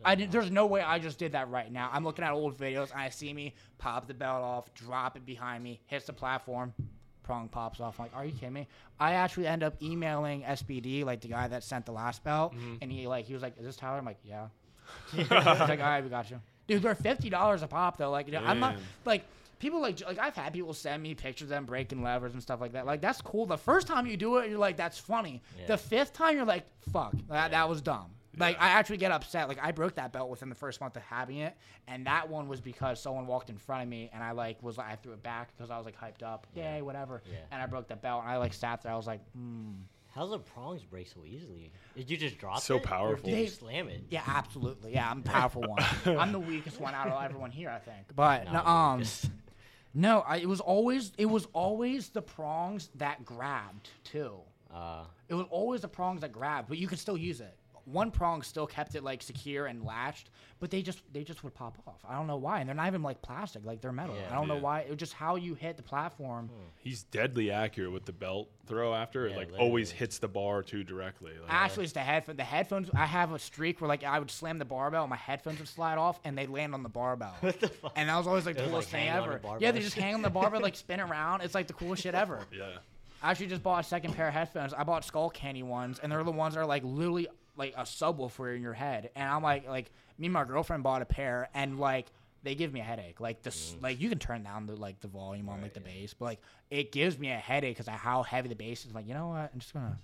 [0.06, 1.90] I did, there's no way I just did that right now.
[1.92, 5.26] I'm looking at old videos and I see me pop the belt off, drop it
[5.26, 6.74] behind me, hits the platform,
[7.24, 8.00] prong pops off.
[8.00, 8.68] I'm like, are you kidding me?
[9.00, 12.76] I actually end up emailing SBD, like the guy that sent the last belt, mm-hmm.
[12.82, 14.48] and he like he was like, "Is this Tyler?" I'm like, "Yeah."
[15.12, 18.12] He's like, "All right, we got you." Dude, they're fifty dollars a pop though.
[18.12, 18.76] Like, you know, I'm not
[19.06, 19.24] like
[19.60, 22.62] people like like I've had people send me pictures of them breaking levers and stuff
[22.62, 22.86] like that.
[22.86, 23.46] Like that's cool.
[23.46, 25.42] The first time you do it, you're like, that's funny.
[25.58, 25.68] Yeah.
[25.68, 28.08] The fifth time, you're like, fuck, that, that was dumb.
[28.38, 28.64] Like Yeah.
[28.66, 29.48] I actually get upset.
[29.48, 31.56] Like I broke that belt within the first month of having it,
[31.88, 34.78] and that one was because someone walked in front of me, and I like was
[34.78, 37.22] like I threw it back because I was like hyped up, yay, whatever.
[37.30, 37.38] Yeah.
[37.52, 38.92] And I broke the belt, and I like sat there.
[38.92, 39.72] I was like, hmm.
[40.16, 41.72] How's the prongs break so easily?
[41.96, 42.84] Did you just drop So it?
[42.84, 43.26] So powerful.
[43.28, 44.04] Did you They- slam it?
[44.12, 44.94] Yeah, absolutely.
[44.94, 45.84] Yeah, I'm a powerful one.
[46.06, 48.06] I'm the weakest one out of everyone here, I think.
[48.16, 49.04] But Not no, um,
[49.96, 54.38] no, I, it was always it was always the prongs that grabbed too.
[54.72, 57.58] Uh, It was always the prongs that grabbed, but you could still use it.
[57.86, 60.30] One prong still kept it like secure and latched,
[60.60, 62.00] but they just they just would pop off.
[62.08, 64.16] I don't know why, and they're not even like plastic, like they're metal.
[64.16, 64.32] Yeah.
[64.32, 64.82] I don't know why.
[64.82, 66.48] It was just how you hit the platform.
[66.48, 66.64] Hmm.
[66.78, 69.28] He's deadly accurate with the belt throw after.
[69.28, 71.32] Yeah, it like always hits the bar too directly.
[71.42, 72.38] Like, Actually, it's the headphone.
[72.38, 72.90] The headphones.
[72.96, 75.68] I have a streak where like I would slam the barbell, and my headphones would
[75.68, 77.36] slide off, and they land on the barbell.
[77.42, 77.92] What the fuck?
[77.98, 79.58] And that was always like the coolest like, thing hang on the ever.
[79.60, 81.42] Yeah, they just hang on the barbell, like spin around.
[81.42, 82.40] It's like the coolest shit ever.
[82.58, 82.78] yeah.
[83.22, 84.74] I actually just bought a second pair of headphones.
[84.74, 88.56] I bought Skullcandy ones, and they're the ones that are like literally like a subwoofer
[88.56, 89.10] in your head.
[89.16, 92.08] And I'm like, like me and my girlfriend bought a pair, and like
[92.44, 93.20] they give me a headache.
[93.20, 93.84] Like this, mm.
[93.84, 96.40] like you can turn down the like the volume on like the bass, but like
[96.70, 98.94] it gives me a headache because of how heavy the bass is.
[98.94, 99.52] Like, you know what?
[99.54, 99.98] I'm just gonna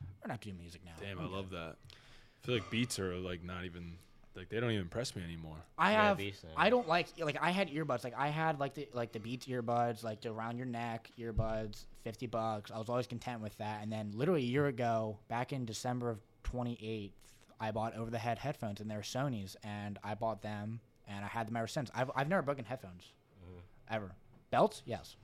[0.00, 0.92] we're gonna have to do music now.
[1.00, 1.76] Damn, I love that.
[1.90, 3.94] I feel like beats are like not even
[4.38, 5.56] like they don't even impress me anymore.
[5.76, 6.18] I Yeah, have.
[6.18, 6.50] Beats, yeah.
[6.56, 8.04] I don't like like I had earbuds.
[8.04, 11.86] Like I had like the like the Beats earbuds, like the around your neck earbuds,
[12.02, 12.70] fifty bucks.
[12.70, 13.82] I was always content with that.
[13.82, 16.20] And then literally a year ago, back in December of
[16.50, 20.80] twenty eighth, I bought over the head headphones, and they're Sony's, and I bought them,
[21.06, 21.90] and I had them ever since.
[21.94, 23.60] I've I've never broken headphones, mm-hmm.
[23.94, 24.12] ever.
[24.50, 25.16] Belts, yes.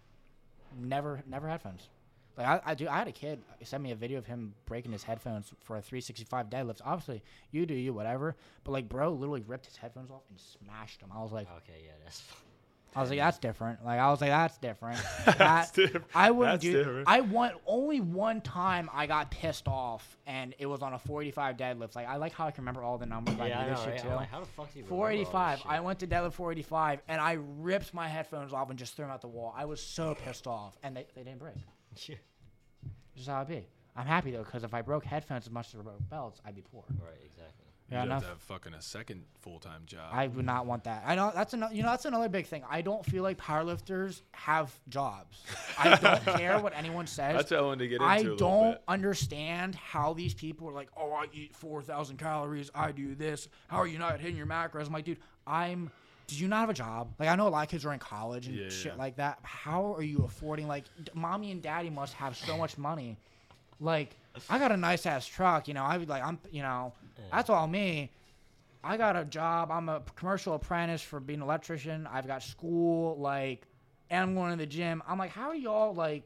[0.79, 1.89] Never never headphones.
[2.37, 2.89] Like I, I do.
[2.89, 5.83] I had a kid send me a video of him breaking his headphones for a
[5.83, 6.81] 365 deadlift.
[6.85, 7.23] Obviously,
[7.53, 8.37] you do you whatever.
[8.65, 11.11] But like, bro, literally ripped his headphones off and smashed them.
[11.15, 12.23] I was like, Okay, yeah, that's.
[12.97, 13.85] I was like, that's different.
[13.85, 15.01] Like I was like, that's different.
[15.39, 16.07] That, different.
[16.15, 16.85] I wouldn't That's do.
[16.85, 17.09] different.
[17.09, 21.57] I want only one time I got pissed off, and it was on a 485
[21.57, 21.97] deadlift.
[21.97, 23.35] Like I like how I can remember all the numbers.
[23.39, 24.03] Yeah, I I do know, this shit right?
[24.03, 24.09] too.
[24.11, 25.63] I'm like, how the fuck do you remember all this 485.
[25.67, 29.13] I went to deadlift 485, and I ripped my headphones off and just threw them
[29.13, 29.53] out the wall.
[29.57, 31.57] I was so pissed off, and they, they didn't break.
[32.07, 32.17] Yeah.
[33.15, 33.67] This is how it be.
[33.97, 36.55] I'm happy though, because if I broke headphones as much as I broke belts, I'd
[36.55, 36.85] be poor.
[37.01, 37.67] Right, exactly.
[37.93, 40.09] Yeah, You'd have to have fucking a second full time job.
[40.11, 41.03] I would not want that.
[41.07, 41.75] I know that's another.
[41.75, 42.63] You know, that's another big thing.
[42.69, 45.43] I don't feel like powerlifters have jobs.
[45.79, 47.37] I don't care what anyone says.
[47.37, 48.07] That's what I wanted to get into.
[48.07, 48.83] I a don't bit.
[48.89, 52.71] understand how these people are like, oh, I eat 4,000 calories.
[52.75, 53.49] I do this.
[53.69, 54.87] How are you not hitting your macros?
[54.87, 55.91] I'm like, dude, I'm.
[56.27, 57.13] Do you not have a job?
[57.19, 58.99] Like, I know a lot of kids are in college and Yeah, shit yeah.
[58.99, 59.41] like that.
[59.43, 60.67] How are you affording?
[60.67, 63.19] Like, d- mommy and daddy must have so much money.
[63.79, 64.17] Like,
[64.49, 65.69] I got a nice ass truck.
[65.69, 66.95] You know, I would like, I'm, you know,
[67.31, 68.11] that's all me.
[68.83, 69.71] I got a job.
[69.71, 72.07] I'm a commercial apprentice for being an electrician.
[72.11, 73.19] I've got school.
[73.19, 73.67] Like,
[74.11, 75.03] and I'm going to the gym.
[75.09, 76.23] I'm like, how are y'all like?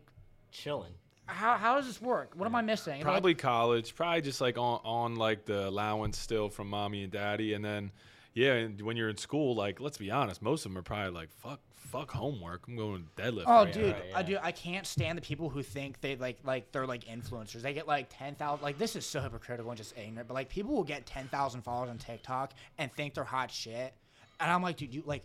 [0.50, 0.92] Chilling.
[1.26, 2.32] How, how does this work?
[2.34, 2.94] What am I missing?
[2.94, 7.12] Like, Probably college, probably just like on, on like the allowance still from mommy and
[7.12, 7.92] daddy, and then
[8.32, 11.12] yeah, and when you're in school, like let's be honest, most of them are probably
[11.12, 11.60] like fuck,
[11.90, 12.66] fuck homework.
[12.68, 13.44] I'm going deadlift.
[13.46, 14.38] Oh, right dude, now." I do.
[14.42, 17.62] I can't stand the people who think they like like they're like influencers.
[17.62, 18.62] They get like ten thousand.
[18.62, 20.28] Like this is so hypocritical and just ignorant.
[20.28, 23.92] But like people will get ten thousand followers on TikTok and think they're hot shit,
[24.40, 25.22] and I'm like, dude, you like,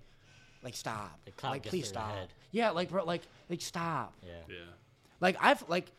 [0.63, 1.19] like stop.
[1.43, 2.13] Like please stop.
[2.15, 2.29] head.
[2.51, 4.13] Yeah, like bro, like like stop.
[4.25, 4.31] Yeah.
[4.47, 4.55] Yeah,
[5.19, 5.91] Like I've like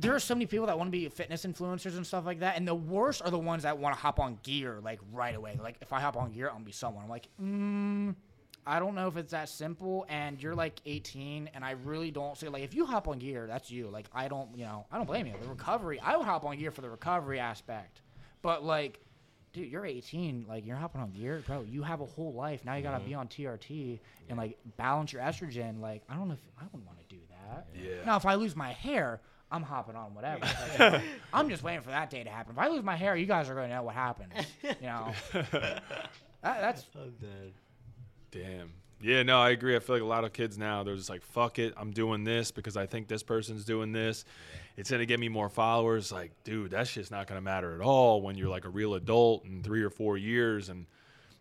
[0.00, 2.56] there are so many people that want to be fitness influencers and stuff like that,
[2.56, 5.58] and the worst are the ones that want to hop on gear like right away.
[5.60, 7.02] Like if I hop on gear, I'm gonna be someone.
[7.02, 8.14] I'm like, mm,
[8.68, 10.06] I don't know if it's that simple.
[10.08, 10.58] And you're mm-hmm.
[10.58, 13.88] like 18, and I really don't say like if you hop on gear, that's you.
[13.88, 15.34] Like I don't, you know, I don't blame you.
[15.40, 18.02] The recovery, I would hop on gear for the recovery aspect,
[18.42, 19.00] but like.
[19.54, 20.44] Dude, you're 18.
[20.46, 21.62] Like you're hopping on gear, bro.
[21.62, 22.66] You have a whole life.
[22.66, 23.20] Now you gotta be mm-hmm.
[23.20, 23.98] on TRT
[24.28, 25.80] and like balance your estrogen.
[25.80, 27.66] Like I don't know if I wouldn't want to do that.
[27.74, 28.04] Yeah.
[28.04, 30.46] Now, if I lose my hair, I'm hopping on whatever.
[30.78, 31.02] Like,
[31.32, 32.52] I'm just waiting for that day to happen.
[32.52, 34.32] If I lose my hair, you guys are going to know what happens.
[34.62, 35.82] You know, that,
[36.42, 37.52] that's I'm dead.
[38.30, 38.72] Damn.
[39.00, 39.76] Yeah, no, I agree.
[39.76, 42.24] I feel like a lot of kids now, they're just like, fuck it, I'm doing
[42.24, 44.24] this because I think this person's doing this.
[44.76, 46.10] It's going to get me more followers.
[46.10, 48.94] Like, dude, that shit's not going to matter at all when you're like a real
[48.94, 50.86] adult in three or four years and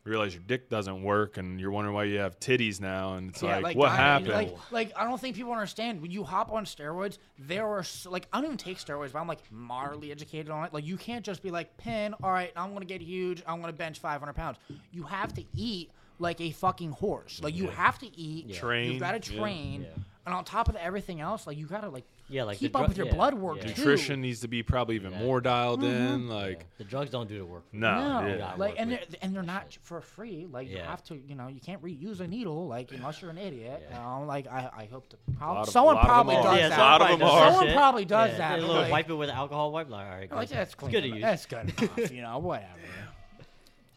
[0.08, 3.16] realize your dick doesn't work and you're wondering why you have titties now.
[3.16, 4.32] And it's like, what guys, happened?
[4.32, 7.18] Like, like I don't think people understand when you hop on steroids.
[7.38, 10.66] There are so, like I don't even take steroids, but I'm like moderately educated on
[10.66, 10.74] it.
[10.74, 13.44] Like you can't just be like, pin, all right, I'm gonna get huge.
[13.48, 14.58] I'm gonna bench 500 pounds.
[14.92, 17.40] You have to eat like a fucking horse.
[17.44, 18.54] Like you have to eat.
[18.54, 19.84] Train, You've got to train.
[19.84, 20.04] Yeah.
[20.26, 22.90] And on top of everything else, like you gotta like Yeah, like the keep up
[22.90, 23.72] with your yeah, blood work yeah.
[23.72, 23.82] too.
[23.82, 25.20] Nutrition needs to be probably even Yeah.
[25.24, 25.90] more dialed in.
[26.24, 26.30] Mm-hmm.
[26.30, 26.64] Like, Yeah.
[26.80, 27.64] The drugs don't do the work.
[27.72, 27.78] for.
[27.78, 28.54] No, No, yeah.
[28.58, 29.80] like and they're and they're not shit.
[29.84, 30.46] for free.
[30.52, 33.38] Like you have to, you know, you can't reuse a needle, like unless you're an
[33.38, 33.88] idiot.
[33.90, 33.98] Yeah.
[33.98, 35.16] You know, like I, I hope to.
[35.16, 36.44] lot Prob- of- someone lot of them probably are.
[36.44, 36.78] does yeah, that.
[36.78, 37.52] a lot of them are.
[37.54, 39.90] Someone probably does that, They but, little like- wipe it with alcohol wipe.
[39.90, 40.58] Like, all right, Like good.
[40.58, 40.92] that's clean.
[40.92, 41.22] good to use.
[41.22, 42.12] That's good enough.
[42.12, 42.68] You know, whatever.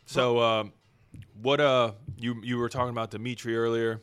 [0.07, 0.73] So, um,
[1.43, 4.01] what uh, you you were talking about Dimitri earlier.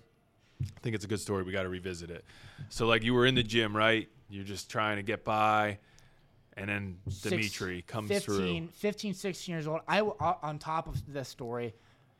[0.61, 1.43] I think it's a good story.
[1.43, 2.25] We got to revisit it.
[2.69, 4.09] So, like, you were in the gym, right?
[4.29, 5.77] You're just trying to get by,
[6.55, 8.69] and then Six- Dimitri comes 15, through.
[8.73, 9.81] 15, 16 years old.
[9.87, 11.75] I uh, on top of this story,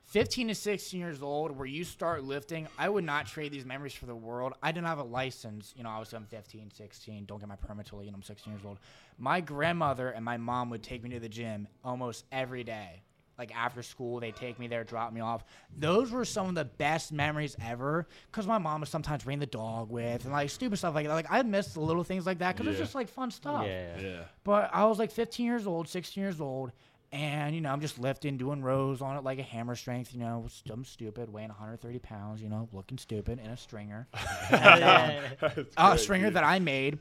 [0.05, 3.93] 15 to 16 years old, where you start lifting, I would not trade these memories
[3.93, 4.53] for the world.
[4.61, 5.74] I didn't have a license.
[5.76, 8.24] You know, I was I'm 15, 16, don't get my permit till you know, I'm
[8.24, 8.78] 16 years old.
[9.18, 13.01] My grandmother and my mom would take me to the gym almost every day.
[13.38, 15.43] Like after school, they take me there, drop me off.
[15.77, 18.07] Those were some of the best memories ever.
[18.31, 21.13] Cause my mom would sometimes bring the dog with and like stupid stuff like that.
[21.13, 22.83] Like I miss the little things like that because it's Yeah.
[22.85, 23.63] just like fun stuff.
[23.65, 23.99] Yeah.
[23.99, 24.19] Yeah.
[24.43, 26.71] But I was like 15 years old, 16 years old,
[27.11, 30.13] and you know I'm just lifting, doing rows on it like a hammer strength.
[30.13, 32.41] You know, st- I'm stupid, weighing 130 pounds.
[32.41, 34.07] You know, looking stupid in a stringer,
[34.51, 35.21] Yeah.
[35.41, 36.97] Uh, a stringer that I made.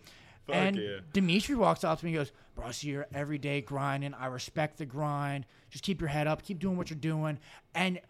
[0.47, 0.99] Fuck and yeah.
[1.13, 4.15] Dimitri walks up to me and goes, Bro, I see you're every day grinding.
[4.15, 5.45] I respect the grind.
[5.71, 6.43] Just keep your head up.
[6.43, 7.39] Keep doing what you're doing.
[7.75, 8.01] And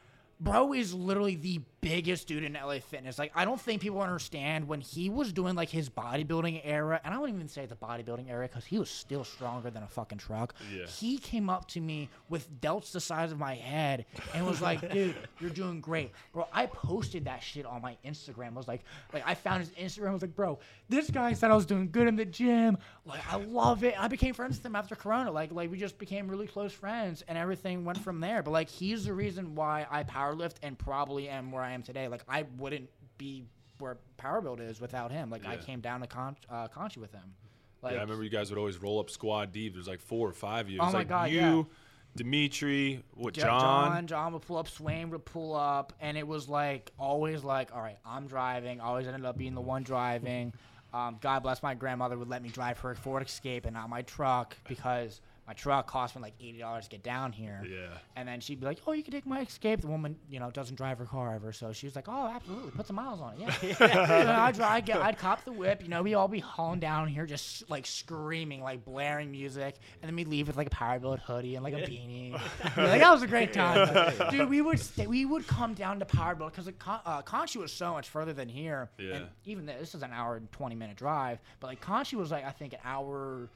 [0.40, 3.18] bro is literally the biggest dude in LA Fitness.
[3.18, 7.14] Like, I don't think people understand when he was doing like his bodybuilding era, and
[7.14, 10.18] I wouldn't even say the bodybuilding era because he was still stronger than a fucking
[10.18, 10.54] truck.
[10.74, 10.86] Yeah.
[10.86, 14.90] He came up to me with delts the size of my head and was like,
[14.92, 16.10] dude, you're doing great.
[16.32, 18.54] Bro, I posted that shit on my Instagram.
[18.54, 18.82] I was like,
[19.12, 20.10] like I found his Instagram.
[20.10, 20.58] I was like, bro,
[20.88, 22.78] this guy said I was doing good in the gym.
[23.04, 23.94] Like, I love it.
[23.98, 25.30] I became friends with him after Corona.
[25.30, 28.42] Like, like we just became really close friends and everything went from there.
[28.42, 30.02] But like he's the reason why I
[30.34, 32.08] powerlift and probably am where I am today.
[32.08, 33.44] Like I wouldn't be
[33.78, 35.30] where power build is without him.
[35.30, 37.34] Like I came down to Con- uh, Conchi with him.
[37.82, 39.74] Like, yeah, I remember you guys would always roll up squad deep.
[39.74, 40.78] There's like four or five of you.
[40.80, 41.62] Oh my like God, you, yeah.
[42.16, 43.92] Dimitri, what Jo- John?
[43.92, 47.74] John, John would pull up, Swain would pull up, and it was like always like,
[47.74, 48.80] all right, I'm driving.
[48.80, 50.52] Always ended up being the one driving.
[50.92, 54.02] Um, God bless my grandmother would let me drive her Ford Escape and not my
[54.02, 57.62] truck because my truck cost me like eighty dollars to get down here.
[57.68, 57.98] Yeah.
[58.16, 60.50] And then she'd be like, "Oh, you can take my Escape." The woman, you know,
[60.50, 63.34] doesn't drive her car ever, so she was like, "Oh, absolutely, put some miles on
[63.34, 63.74] it." Yeah.
[63.76, 65.82] so I'd, I'd, get, I'd cop the whip.
[65.82, 70.08] You know, we all be hauling down here, just like screaming, like blaring music, and
[70.08, 72.40] then we leave with like a power build hoodie and like a beanie.
[72.76, 74.50] Like that was a great time, dude.
[74.50, 77.22] We would stay, we would come down to power build because Con- uh,
[77.56, 78.90] was so much further than here.
[78.98, 79.14] Yeah.
[79.14, 82.30] And even th- this is an hour and twenty minute drive, but like Conchi was
[82.30, 83.48] like I think an hour.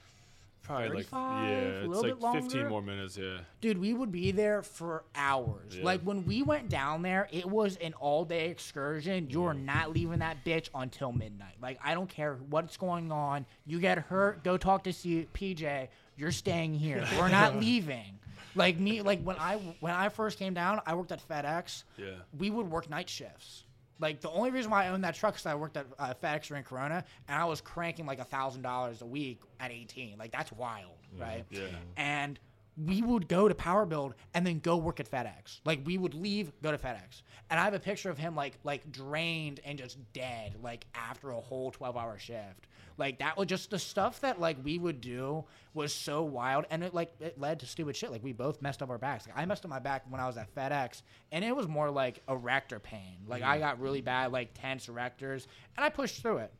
[0.62, 3.16] Probably like yeah, a it's like bit 15 more minutes.
[3.16, 3.38] Yeah.
[3.60, 5.76] Dude, we would be there for hours.
[5.76, 5.84] Yeah.
[5.84, 9.28] Like when we went down there, it was an all day excursion.
[9.30, 9.64] You're mm.
[9.64, 11.54] not leaving that bitch until midnight.
[11.60, 13.46] Like I don't care what's going on.
[13.66, 15.88] You get hurt, go talk to C- PJ.
[16.16, 17.06] You're staying here.
[17.18, 18.18] We're not leaving.
[18.54, 21.84] Like me, like when I when I first came down, I worked at FedEx.
[21.96, 22.10] Yeah.
[22.38, 23.64] We would work night shifts.
[24.00, 26.46] Like the only reason why I owned that truck is I worked at uh, FedEx
[26.48, 30.16] during Corona, and I was cranking like a thousand dollars a week at 18.
[30.18, 31.44] Like that's wild, right?
[31.50, 31.66] Yeah.
[31.96, 32.38] and
[32.86, 35.60] we would go to Power Build and then go work at FedEx.
[35.66, 38.54] Like we would leave, go to FedEx, and I have a picture of him like
[38.64, 42.68] like drained and just dead, like after a whole twelve hour shift.
[43.00, 46.84] Like that was just the stuff that like we would do was so wild, and
[46.84, 48.12] it like it led to stupid shit.
[48.12, 49.26] Like we both messed up our backs.
[49.26, 51.00] Like I messed up my back when I was at FedEx,
[51.32, 53.16] and it was more like erector pain.
[53.26, 55.46] Like I got really bad like tense erectors,
[55.76, 56.52] and I pushed through it.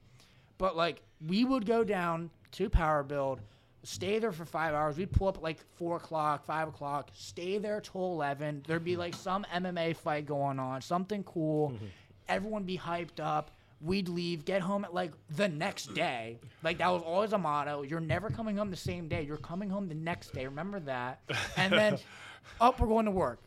[0.57, 3.43] But like we would go down to Power Build,
[3.83, 4.97] stay there for five hours.
[4.97, 8.63] We'd pull up at like four o'clock, five o'clock, stay there till eleven.
[8.67, 11.73] There'd be like some MMA fight going on, something cool.
[11.73, 11.87] Mm-hmm.
[12.29, 13.51] Everyone be hyped up.
[13.83, 16.39] We'd leave, get home at like the next day.
[16.63, 17.83] Like that was always a motto.
[17.83, 19.23] You're never coming home the same day.
[19.23, 20.45] You're coming home the next day.
[20.45, 21.21] Remember that.
[21.57, 21.99] And then,
[22.61, 23.41] up, we're going to work.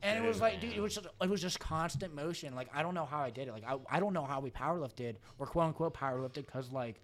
[0.00, 2.54] And it was like, dude, it was just it was just constant motion.
[2.54, 3.52] Like I don't know how I did it.
[3.52, 7.00] Like I, I don't know how we powerlifted or quote unquote powerlifted because like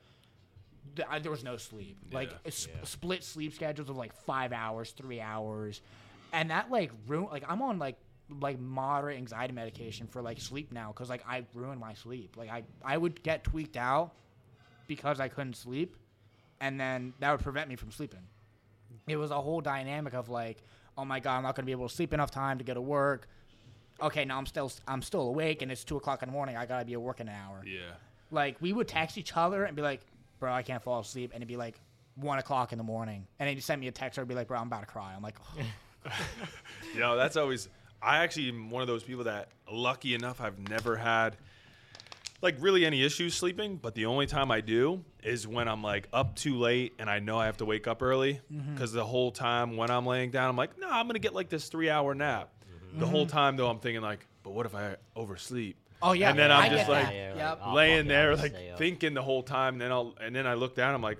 [0.94, 1.96] th- I, there was no sleep.
[2.12, 2.36] Like Yeah.
[2.44, 5.80] a s- split sleep schedules of like five hours, three hours,
[6.32, 7.26] and that like ruin.
[7.32, 7.96] Like I'm on like
[8.40, 12.36] like moderate anxiety medication for like sleep now because like I ruined my sleep.
[12.36, 14.12] Like I I would get tweaked out
[14.86, 15.96] because I couldn't sleep,
[16.60, 18.26] and then that would prevent me from sleeping
[19.06, 20.62] it was a whole dynamic of like,
[20.96, 22.80] oh my god, I'm not gonna be able to sleep enough time to go to
[22.80, 23.28] work.
[24.02, 26.56] Okay, now I'm still I'm still awake and it's two o'clock in the morning.
[26.56, 27.62] I gotta be at work in an hour.
[27.64, 27.92] Yeah.
[28.30, 30.00] Like we would text each other and be like,
[30.40, 31.78] bro, I can't fall asleep, and it'd be like
[32.16, 34.48] one o'clock in the morning, and then you send me a text or be like,
[34.48, 35.12] bro, I'm about to cry.
[35.14, 36.10] I'm like, oh.
[36.94, 37.68] You know, that's always.
[38.04, 41.36] I actually am one of those people that, lucky enough, I've never had
[42.42, 43.76] like really any issues sleeping.
[43.76, 47.18] But the only time I do is when I'm like up too late and I
[47.18, 48.40] know I have to wake up early.
[48.52, 48.74] Mm-hmm.
[48.74, 51.48] Because the whole time when I'm laying down, I'm like, no, I'm gonna get like
[51.48, 52.50] this three hour nap.
[52.62, 53.00] Mm-hmm.
[53.00, 53.36] The whole mm-hmm.
[53.36, 55.76] time though, I'm thinking like, but what if I oversleep?
[56.02, 57.08] oh yeah, And then I I'm get just like.
[57.12, 59.74] Yeah, like, oh, laying there like thinking the whole time.
[59.74, 60.94] And then I'll and then I look down.
[60.94, 61.18] I'm like,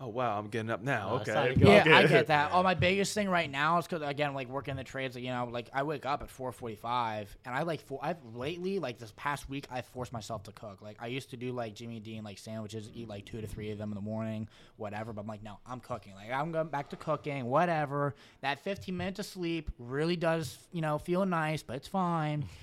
[0.00, 1.10] oh wow, I'm getting up now.
[1.10, 1.34] No, it's okay.
[1.34, 1.70] time to go.
[1.72, 1.92] Yeah, Okay.
[1.92, 2.50] I get that.
[2.52, 5.48] Oh, my biggest thing right now is because again, like working the trades, you know,
[5.50, 9.48] like I wake up at 4:45, and I like for I've lately like this past
[9.48, 10.80] week I've forced myself to cook.
[10.82, 13.70] Like I used to do like Jimmy Dean like sandwiches, eat like two to three
[13.70, 15.12] of them in the morning, whatever.
[15.12, 16.14] But I'm like, no, I'm cooking.
[16.14, 18.14] Like I'm going back to cooking, whatever.
[18.40, 22.44] That 15 minutes of sleep really does, you know, feel nice, but it's fine.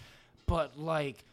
[0.47, 1.23] But like,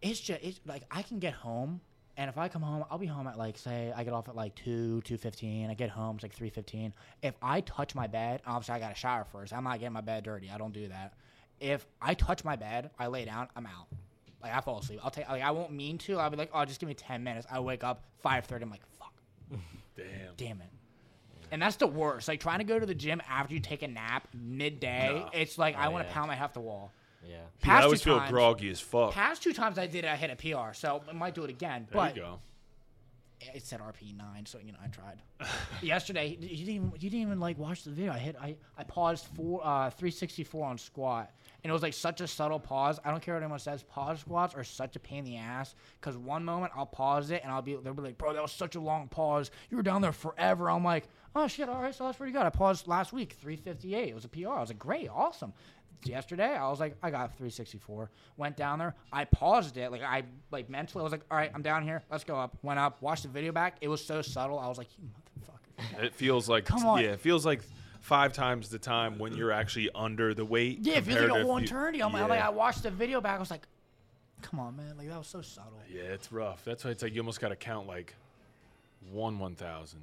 [0.00, 1.80] it's just it's like I can get home
[2.18, 4.36] and if I come home, I'll be home at like say I get off at
[4.36, 5.70] like two, two fifteen.
[5.70, 6.92] I get home it's like three fifteen.
[7.22, 9.52] If I touch my bed, obviously I got to shower first.
[9.54, 10.50] I'm not getting my bed dirty.
[10.52, 11.14] I don't do that.
[11.60, 13.86] If I touch my bed, I lay down, I'm out.
[14.42, 15.00] Like I fall asleep.
[15.02, 16.18] I'll take like I won't mean to.
[16.18, 17.46] I'll be like, oh, just give me ten minutes.
[17.50, 18.64] I wake up five thirty.
[18.64, 19.14] I'm like, fuck,
[19.96, 20.06] Damn.
[20.36, 20.68] damn it.
[21.50, 22.28] And that's the worst.
[22.28, 25.14] Like trying to go to the gym after you take a nap midday.
[25.24, 25.30] No.
[25.32, 26.14] It's like I Oh, want to yeah.
[26.14, 26.92] pound my half the wall.
[27.26, 27.38] Yeah.
[27.62, 29.12] Dude, I always feel times- groggy as fuck.
[29.12, 31.50] Past two times I did it, I hit a PR, so I might do it
[31.50, 31.86] again.
[31.90, 32.38] there but you go.
[33.54, 35.22] it said RP nine, so you know I tried.
[35.82, 38.12] Yesterday, you didn't even you didn't even like watch the video.
[38.12, 41.30] I hit I I paused four uh 364 on squat,
[41.62, 43.00] and it was like such a subtle pause.
[43.04, 43.82] I don't care what anyone says.
[43.82, 47.42] Pause squats are such a pain in the ass because one moment I'll pause it
[47.42, 49.50] and I'll be they'll be like, bro, that was such a long pause.
[49.70, 50.70] You were down there forever.
[50.70, 52.42] I'm like, oh shit, all right, so that's pretty good.
[52.42, 54.08] I paused last week 358.
[54.08, 54.48] It was a PR.
[54.48, 55.52] I was like, great, awesome
[56.04, 60.22] yesterday i was like i got 364 went down there i paused it like i
[60.52, 63.02] like mentally i was like all right i'm down here let's go up went up
[63.02, 66.48] watched the video back it was so subtle i was like you motherfucker It feels
[66.48, 67.02] like Come on.
[67.02, 67.62] yeah, it feels like
[68.00, 70.78] five times the time when you're actually under the weight.
[70.82, 72.26] yeah it feels like a to if whole you- eternity I'm, yeah.
[72.26, 73.66] like i watched the video back i was like
[74.40, 76.64] come on man like that was so subtle Yeah, it's rough.
[76.64, 78.14] That's why it's like you almost got to count like
[79.10, 80.00] one one thousand.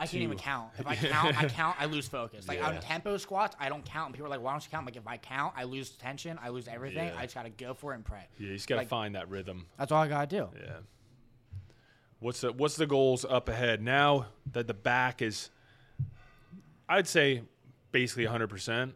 [0.00, 3.16] I can't even count if i count i count i lose focus like on tempo
[3.16, 5.06] squats i don't count and people are like why don't you count I'm like if
[5.06, 7.16] i count i lose tension i lose everything Yeah.
[7.18, 9.14] i just gotta go for it and pray Yeah, you just got to Like- find
[9.14, 9.66] that rhythm.
[9.78, 10.72] that's all i gotta do Yeah.
[12.18, 15.48] What's the what's the goals up ahead now that the back is?
[16.88, 17.42] I'd say
[17.92, 18.48] basically 100.
[18.48, 18.94] percent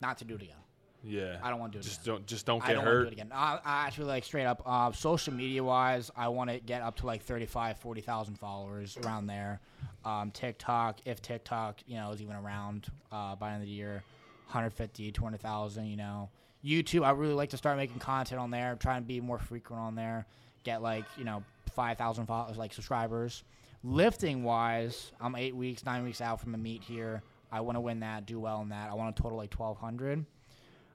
[0.00, 0.56] not to do it again
[1.04, 1.38] Yeah.
[1.42, 2.14] I don't wanna do it Just again.
[2.16, 3.04] don't just don't I get don't hurt.
[3.04, 3.30] want to do it again.
[3.32, 6.96] I, I actually like straight up uh, social media wise, I want to get up
[6.96, 9.60] to like 35, 40,000 followers around there.
[10.04, 13.74] Um, TikTok, if TikTok, you know, is even around uh, by the end of the
[13.74, 14.02] year,
[14.46, 16.28] 150, 200,000, you know.
[16.64, 19.80] YouTube, I really like to start making content on there, trying to be more frequent
[19.80, 20.26] on there,
[20.62, 21.42] get like, you know,
[21.74, 23.44] 5,000 followers, like subscribers.
[23.82, 27.22] Lifting wise, I'm eight weeks, nine weeks out from a meet here.
[27.52, 28.90] I want to win that, do well in that.
[28.90, 30.24] I want to total like 1,200.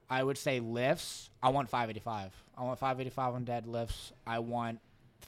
[0.09, 1.29] I would say lifts.
[1.41, 2.31] I want 585.
[2.57, 4.11] I want 585 on deadlifts.
[4.25, 4.79] I want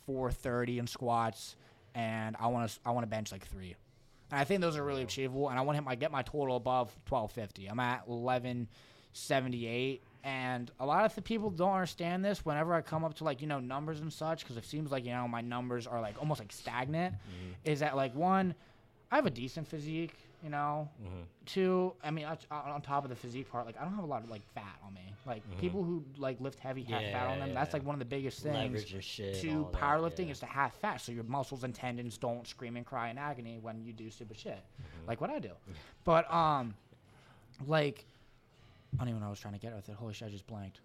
[0.06, 1.56] 430 in squats,
[1.96, 3.76] and I want to I want to bench like three.
[4.32, 5.50] And I think those are really achievable.
[5.50, 5.88] And I want him.
[5.88, 7.68] I get my total above 1250.
[7.68, 10.04] I'm at 1178.
[10.24, 12.46] And a lot of the people don't understand this.
[12.46, 15.06] Whenever I come up to like you know numbers and such, because it seems like
[15.06, 17.16] you know my numbers are like almost like stagnant.
[17.16, 17.72] Mm-hmm.
[17.72, 18.56] Is that like one?
[19.12, 20.16] I have a decent physique.
[20.44, 20.90] You know,
[21.46, 21.94] two.
[22.04, 24.30] I mean, on top of the physique part, like I don't have a lot of
[24.32, 25.02] like fat on me.
[25.28, 27.50] Like people who like lift heavy have fat on them.
[27.50, 27.78] yeah, That's yeah.
[27.78, 29.40] like one of the biggest things shit.
[29.42, 30.32] to all that, powerlifting yeah.
[30.32, 33.60] is to have fat, so your muscles and tendons don't scream and cry in agony
[33.62, 35.08] when you do stupid shit, Mm-hmm.
[35.08, 35.52] like what I do.
[36.06, 36.74] But um,
[37.68, 38.04] like
[38.96, 39.96] I don't even know what I was trying to get with it.
[39.96, 40.80] Holy shit, I just blanked.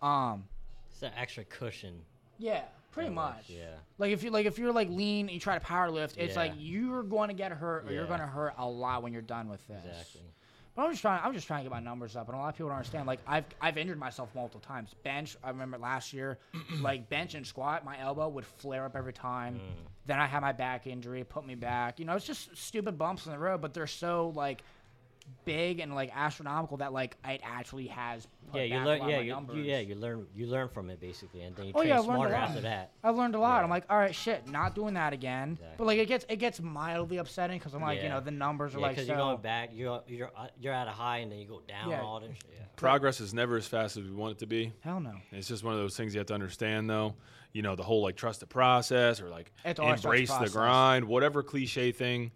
[0.00, 0.44] Um,
[0.90, 2.00] It's an extra cushion.
[2.38, 2.62] yeah,
[2.92, 3.66] pretty much, yeah.
[3.98, 6.36] Like if you like if you're like lean and you try to power lift, it's
[6.36, 9.22] like you're going to get hurt or you're going to hurt a lot when you're
[9.22, 9.84] done with this.
[9.84, 10.22] Exactly.
[10.74, 11.20] But I'm just trying.
[11.22, 13.06] I'm just trying to get my numbers up, and a lot of people don't understand.
[13.06, 14.94] Like I've I've injured myself multiple times.
[15.02, 15.36] Bench.
[15.44, 16.38] I remember last year,
[16.80, 19.56] like bench and squat, my elbow would flare up every time.
[19.56, 19.60] Mm.
[20.06, 21.98] Then I had my back injury, put me back.
[21.98, 24.62] You know, it's just stupid bumps in the road, but they're so like
[25.44, 28.26] big and like astronomical that like it actually has.
[28.50, 29.08] Put Yeah, you learn.
[29.08, 31.78] Yeah, you, you yeah you learn you learn from it basically, and then you Oh,
[31.80, 32.48] train yeah, I've learned a smarter lot.
[32.48, 32.90] after that.
[33.02, 33.58] I've learned a lot.
[33.58, 33.64] Yeah.
[33.64, 35.58] I'm like, all right, shit, not doing that again.
[35.78, 38.74] But like, it gets it gets mildly upsetting because I'm like, you know, the numbers
[38.74, 39.12] are Yeah, like because so.
[39.14, 39.70] you're going back.
[39.72, 41.90] You're you're uh, you're at a high, and then you go down.
[41.90, 42.02] Yeah.
[42.02, 42.44] All that shit.
[42.54, 42.64] Yeah.
[42.76, 44.72] Progress is never as fast as we want it to be.
[44.80, 45.12] Hell no.
[45.30, 47.14] It's just one of those things you have to understand, though.
[47.52, 50.48] You know, the whole like trust the process or like It's always the embrace the
[50.48, 52.32] grind, whatever cliche thing.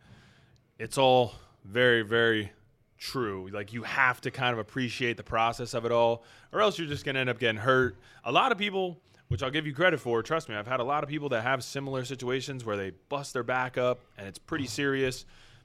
[0.79, 1.35] It's all
[1.65, 2.53] very, very
[2.99, 3.49] true.
[3.53, 6.89] Like you have to kind of appreciate the process of it all, or else you're
[6.89, 7.97] just gonna end up getting hurt.
[8.25, 10.85] A lot of people, which I'll give you credit for, trust me, I've had a
[10.85, 14.39] lot of people that have similar situations where they bust their back up and it's
[14.39, 15.25] pretty serious.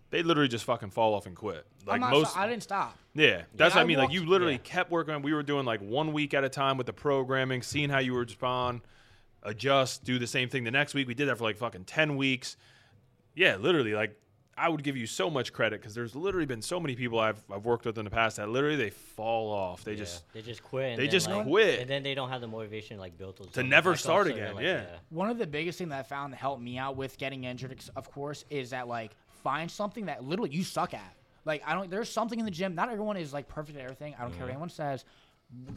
[0.10, 1.66] They literally just fucking fall off and quit.
[1.86, 2.98] Like most, I didn't stop.
[3.16, 3.98] yeah, that's what I I mean.
[3.98, 4.60] Like you literally yeah.
[4.64, 5.14] kept working.
[5.16, 8.00] on We were doing like one week at a time with the programming, seeing how
[8.00, 8.82] you would respond,
[9.42, 11.08] adjust, do the same thing the next week.
[11.08, 12.58] We did that for like fucking ten weeks.
[13.36, 13.94] Yeah, literally.
[13.94, 14.21] Like
[14.62, 17.44] I would give you so much credit because there's literally been so many people I've
[17.52, 19.84] I've worked with in the past that literally they fall off.
[19.84, 19.98] They Yeah.
[19.98, 20.92] just they just quit.
[20.92, 21.80] And they just like, quit.
[21.80, 24.44] And then they don't have the motivation like built to, To never start so they're
[24.44, 24.86] again, like, yeah.
[25.10, 27.76] One of the biggest things that I found that helped me out with getting injured,
[27.96, 31.16] of course, is that like find something that literally you suck at.
[31.44, 31.90] Like I don't.
[31.90, 32.76] There's something in the gym.
[32.76, 34.16] Not everyone is like perfect at everything.
[34.20, 34.52] I don't care what mm-hmm.
[34.52, 35.06] anyone says.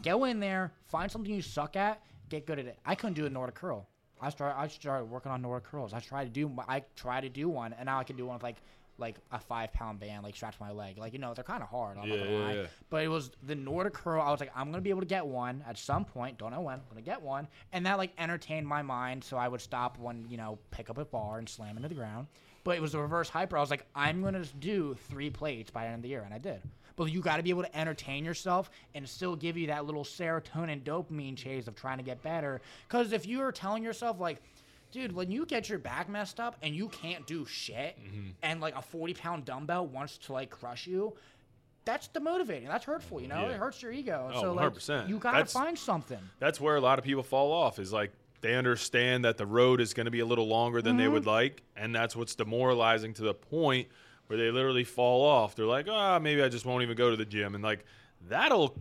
[0.02, 2.78] Go in there, find something you suck at, get good at it.
[2.84, 3.88] I couldn't do a Nordic curl.
[4.20, 4.58] I started.
[4.58, 5.92] I started working on Nordic curls.
[5.92, 6.50] I tried to do.
[6.68, 8.56] I tried to do one, and now I can do one with like
[8.96, 10.98] like a five pound band like strapped to my leg.
[10.98, 11.98] Like you know, they're kind of hard.
[11.98, 12.54] I'm Yeah, not gonna yeah, lie.
[12.54, 12.66] yeah.
[12.90, 14.22] But it was the Nordic curl.
[14.22, 16.38] I was like, I'm gonna be able to get one at some point.
[16.38, 16.74] Don't know when.
[16.74, 19.24] I'm gonna get one, and that like entertained my mind.
[19.24, 21.94] So I would stop when you know pick up a bar and slam into the
[21.94, 22.28] ground.
[22.62, 23.58] But it was the reverse hyper.
[23.58, 26.32] I was like, I'm gonna do three plates by the end of the year, and
[26.32, 26.62] I did.
[26.96, 30.04] But you got to be able to entertain yourself and still give you that little
[30.04, 32.60] serotonin dopamine chase of trying to get better.
[32.88, 34.40] Because if you are telling yourself like,
[34.92, 38.28] dude, when you get your back messed up and you can't do shit, Mm-hmm.
[38.42, 41.14] and like a 40 pound dumbbell wants to like crush you,
[41.84, 42.68] that's demotivating.
[42.68, 43.40] That's hurtful, you know?
[43.42, 43.54] Yeah.
[43.54, 44.30] It hurts your ego.
[44.32, 45.08] Oh, so like, 100%.
[45.08, 46.18] you gotta That's- find something.
[46.38, 47.78] That's where a lot of people fall off.
[47.80, 50.96] Is like they understand that the road is going to be a little longer than
[50.98, 53.88] they would like, and that's what's demoralizing to the point
[54.34, 55.54] where they literally fall off.
[55.54, 57.84] They're like, ah, maybe I just won't even go to the gym, and like
[58.28, 58.76] that'll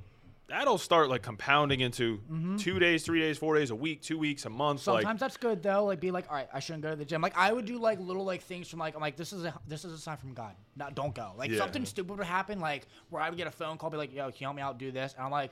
[0.47, 2.20] that'll start like compounding into
[2.58, 4.82] two days, three days, four days, a week, two weeks, a month.
[4.82, 5.86] Sometimes like that's good though.
[5.86, 7.22] Like be like, all right, I shouldn't go to the gym.
[7.22, 9.54] Like I would do like little like things from like I'm like this is a
[9.68, 10.56] this is a sign from God.
[10.76, 11.32] No, don't go.
[11.38, 11.58] Like Yeah.
[11.60, 12.60] something stupid would happen.
[12.60, 14.62] Like where I would get a phone call, be like, yo, can you help me
[14.62, 15.14] out do this?
[15.16, 15.51] And I'm like.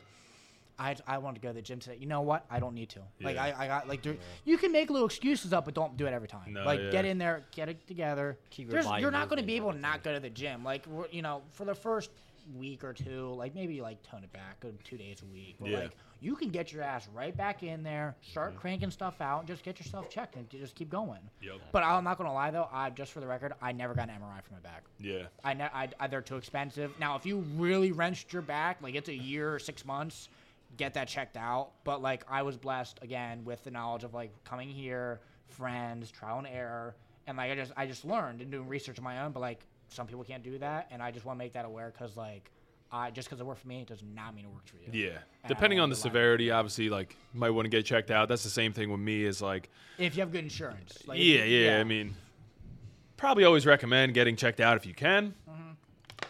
[0.79, 1.97] I, I want to go to the gym today.
[1.99, 2.45] You know what?
[2.49, 2.99] I don't need to.
[3.21, 3.43] Like Yeah.
[3.45, 4.15] I, I got like there,
[4.45, 6.53] you can make little excuses up, but don't do it every time.
[6.53, 6.89] No, like yeah.
[6.91, 8.37] get in there, get it together.
[8.49, 10.29] Keep your There's- body you're not going to be able to not go to the
[10.29, 10.63] gym.
[10.63, 12.09] Like we're- you know, for the first
[12.57, 15.55] week or two, like maybe like tone it back, go two days a week.
[15.59, 15.79] But Yeah.
[15.81, 15.91] like
[16.21, 19.63] you can get your ass right back in there, start cranking stuff out, and just
[19.63, 21.19] get yourself checked and just keep going.
[21.41, 21.53] Yep.
[21.71, 24.15] But I'm not gonna lie though, I just for the record, I never got an
[24.15, 24.83] MRI for my back.
[24.99, 26.91] yeah, I, ne- I, I they're too expensive.
[26.99, 30.29] Now, if you really wrenched your back, like it's a year or six months,
[30.77, 31.71] get that checked out.
[31.83, 36.37] But like I was blessed again with the knowledge of like coming here, friends, trial
[36.39, 36.95] and error,
[37.27, 39.31] and like I just I just learned and doing research on my own.
[39.31, 41.91] But like some people can't do that, and I just want to make that aware
[41.95, 42.51] because like
[42.91, 44.89] I just because it worked for me, it does not mean it works for you.
[45.07, 45.17] yeah.
[45.43, 48.27] I Depending on the severity, obviously, like you might want to get checked out.
[48.27, 49.23] That's the same thing with me.
[49.23, 50.97] Is like If you have good insurance.
[51.07, 52.15] Like, yeah, you- yeah, I mean,
[53.17, 55.33] probably always recommend getting checked out if you can.
[55.49, 55.70] Mm-hmm.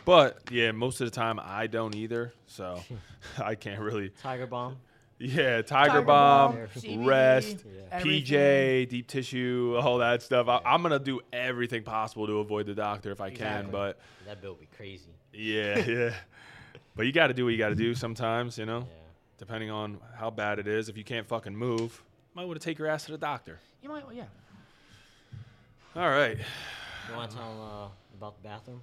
[0.05, 2.79] But yeah, most of the time I don't either, so
[3.41, 4.09] I can't really.
[4.21, 4.77] Tiger bomb.
[5.19, 7.81] Yeah, Tiger, Tiger Bomb, Balm, CBD, rest, Yeah.
[7.91, 8.23] everything.
[8.23, 10.47] PJ, deep tissue, all that stuff.
[10.47, 13.69] I, I'm gonna do everything possible to avoid the doctor if I can.
[13.69, 15.11] But That bill would be crazy.
[15.31, 16.13] yeah, yeah.
[16.95, 18.79] But you got to do what you got to do sometimes, you know.
[18.79, 18.85] Yeah.
[19.37, 22.79] Depending on how bad it is, if you can't fucking move, might want to take
[22.79, 23.59] your ass to the doctor.
[23.81, 24.23] You might, yeah.
[25.95, 26.37] All right.
[27.09, 27.87] You want to tell them uh,
[28.17, 28.81] about the bathroom?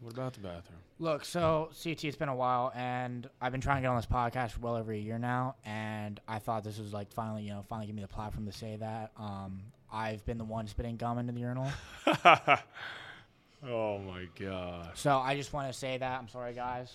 [0.00, 0.78] What about the bathroom?
[0.98, 4.06] Look, so CT, it's been a while, and I've been trying to get on this
[4.06, 7.50] podcast for well over a year now, and I thought this was like finally, you
[7.50, 9.12] know, finally give me the platform to say that.
[9.18, 11.70] Um, I've been the one spitting gum into the urinal,
[13.66, 14.88] oh my gosh.
[14.94, 16.18] so I just want to say that.
[16.20, 16.92] I'm sorry, guys.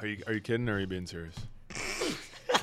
[0.00, 1.34] Are you are you kidding or are you being serious?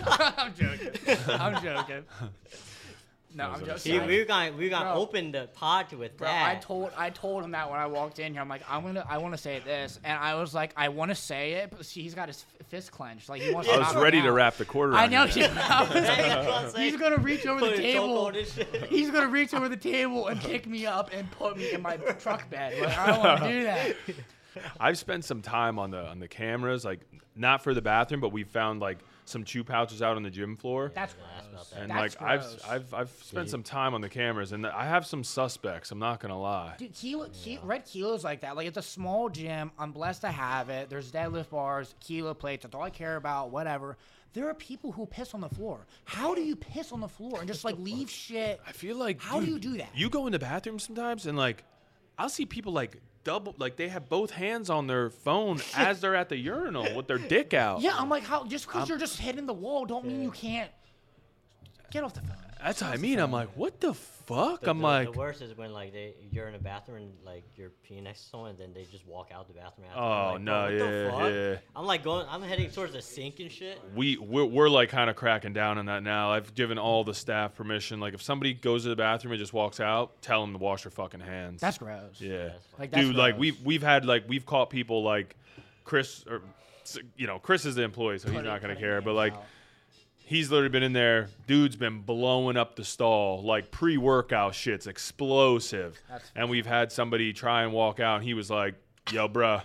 [0.06, 0.92] I'm joking.
[1.28, 2.04] I'm joking.
[3.36, 3.84] No, I'm just.
[3.84, 5.02] the See, we're gonna we're gonna Bro.
[5.02, 6.50] open the pod with Bro, that.
[6.50, 8.42] I told I told him that when I walked in here.
[8.42, 11.10] I'm like, I'm gonna I want to say this, and I was like, I want
[11.10, 13.70] to say it, but see, he's got his f- fist clenched, like he wants.
[13.70, 14.94] I was ready to wrap the quarter.
[14.96, 15.26] I know.
[15.26, 15.34] you.
[15.34, 15.50] dude.
[15.58, 16.92] I was That's like, what I'm saying.
[16.92, 18.18] he's gonna reach over the table.
[18.26, 18.86] on this shit.
[18.90, 21.98] He's gonna reach over the table and pick me up and put me in my
[21.98, 22.80] truck bed.
[22.82, 23.96] Like, I don't want to do that.
[24.80, 27.02] I've spent some time on the on the cameras, like
[27.36, 28.98] not for the bathroom, but we found like
[29.30, 30.92] some chew pouches out on the gym floor.
[30.96, 31.52] That's That's gross.
[31.54, 31.82] about that.
[31.82, 32.64] and That's like gross.
[32.68, 35.92] I've I've I've spent some time on the cameras, and I have some suspects.
[35.92, 36.76] I'm not gonna lie.
[36.78, 38.56] Dude, kilo, ki- red kilos like that.
[38.56, 39.72] Like it's a small gym.
[39.78, 40.90] I'm blessed to have it.
[40.90, 42.64] There's deadlift bars, kilo plates.
[42.64, 43.52] That's all I care about.
[43.52, 43.98] Whatever.
[44.34, 45.88] There are people who piss on the floor.
[46.06, 48.62] How do you piss on the floor and just like leave shit?
[48.68, 49.90] I feel like How do you do that?
[49.96, 51.64] You go in the bathroom sometimes, and like
[52.20, 52.98] I'll see people like
[53.28, 57.08] double, like they have both hands on their phone as they're at the urinal with
[57.08, 57.82] their dick out.
[57.82, 58.46] Yeah, I'm like, how?
[58.46, 60.72] Just because you're just hitting the wall, don't mean you can't
[61.92, 62.38] get off the phone.
[62.64, 63.20] That's what I mean.
[63.20, 63.94] I'm like, what the
[64.28, 64.62] fuck?
[64.62, 67.12] The, I'm the- like, the worst is when like they you're in a bathroom and
[67.26, 69.88] like you're peeing next to someone, and then they just walk out the bathroom.
[69.90, 70.00] After.
[70.00, 71.32] Oh, I'm like, no, bro, what the yeah, fuck?
[71.64, 71.70] yeah.
[71.76, 72.26] I'm like going.
[72.30, 73.80] I'm heading towards the sink and shit.
[73.96, 76.32] we we're, we're like kind of cracking down on that now.
[76.32, 78.00] I've given all the staff permission.
[78.00, 80.84] Like if somebody goes to the bathroom and just walks out, tell them to wash
[80.84, 81.62] their fucking hands.
[81.62, 82.20] That's gross.
[82.20, 83.16] yeah, That's Like, that's dude.
[83.16, 85.36] Like we've we've had like we've caught people like
[85.84, 86.42] Chris or
[87.16, 89.02] you know Chris is the employee, so he's not gonna care.
[89.02, 89.46] But like out.
[90.28, 91.30] He's literally been in there.
[91.48, 96.00] Dude's been blowing up the stall like pre-workout shit's explosive.
[96.36, 98.76] And we've had somebody try and walk out, and he was like,
[99.12, 99.64] "Yo, bruh,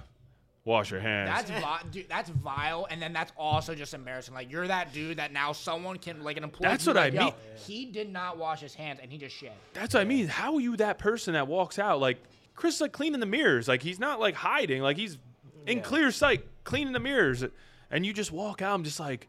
[0.65, 1.29] Wash your hands.
[1.29, 4.33] That's vi- dude, that's vile, and then that's also just embarrassing.
[4.33, 6.69] Like you're that dude that now someone can like an employee.
[6.71, 7.33] That's what I like, "Yo, mean.
[7.67, 9.53] He did not wash his hands, and he just shit.
[9.75, 10.29] That's what I mean.
[10.29, 12.23] How are you that person that walks out like
[12.55, 13.67] Chris like cleaning the mirrors?
[13.67, 14.83] Like he's not like hiding.
[14.83, 15.19] Like he's
[15.67, 15.83] in Yeah.
[15.83, 17.45] clear sight cleaning the mirrors,
[17.91, 18.73] and you just walk out.
[18.73, 19.27] I'm just like,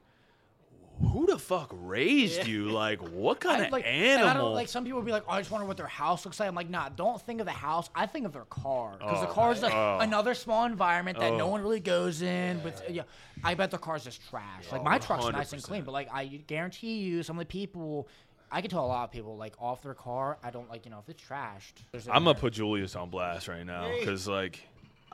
[1.12, 2.66] who the fuck raised you?
[2.70, 4.45] Like what kind I, of like, I animal?
[4.45, 6.39] don't like some people would be like, "Oh, I just wonder what their house looks
[6.39, 7.89] like." I'm like, "Nah, don't think of the house.
[7.95, 9.99] I think of their car because the Oh, car is like oh.
[10.01, 11.51] another small environment that no Oh.
[11.51, 13.04] one really goes in." But yeah,
[13.43, 14.72] I bet their car's just trash.
[14.72, 17.51] Like Oh, my truck's nice and clean, but like I guarantee you, some of the
[17.51, 18.08] people.
[18.51, 20.38] I can tell a lot of people like off their car.
[20.43, 21.74] I don't like you know if it's trashed.
[22.08, 24.60] I'm gonna put Julius on blast right now because like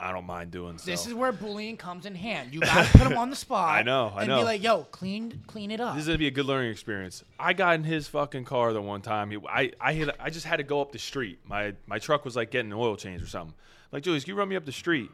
[0.00, 0.90] I don't mind doing so.
[0.90, 2.54] This is where bullying comes in hand.
[2.54, 3.68] You gotta put him on the spot.
[3.76, 4.38] I know, I and know.
[4.38, 7.22] be like, "Yo, clean, clean it up." This is gonna be a good learning experience.
[7.38, 9.30] I got in his fucking car the one time.
[9.30, 11.38] He, I, I, hit, I just had to go up the street.
[11.44, 13.54] My, my truck was like getting an oil change or something.
[13.92, 15.10] like, Julius, can you run me up the street?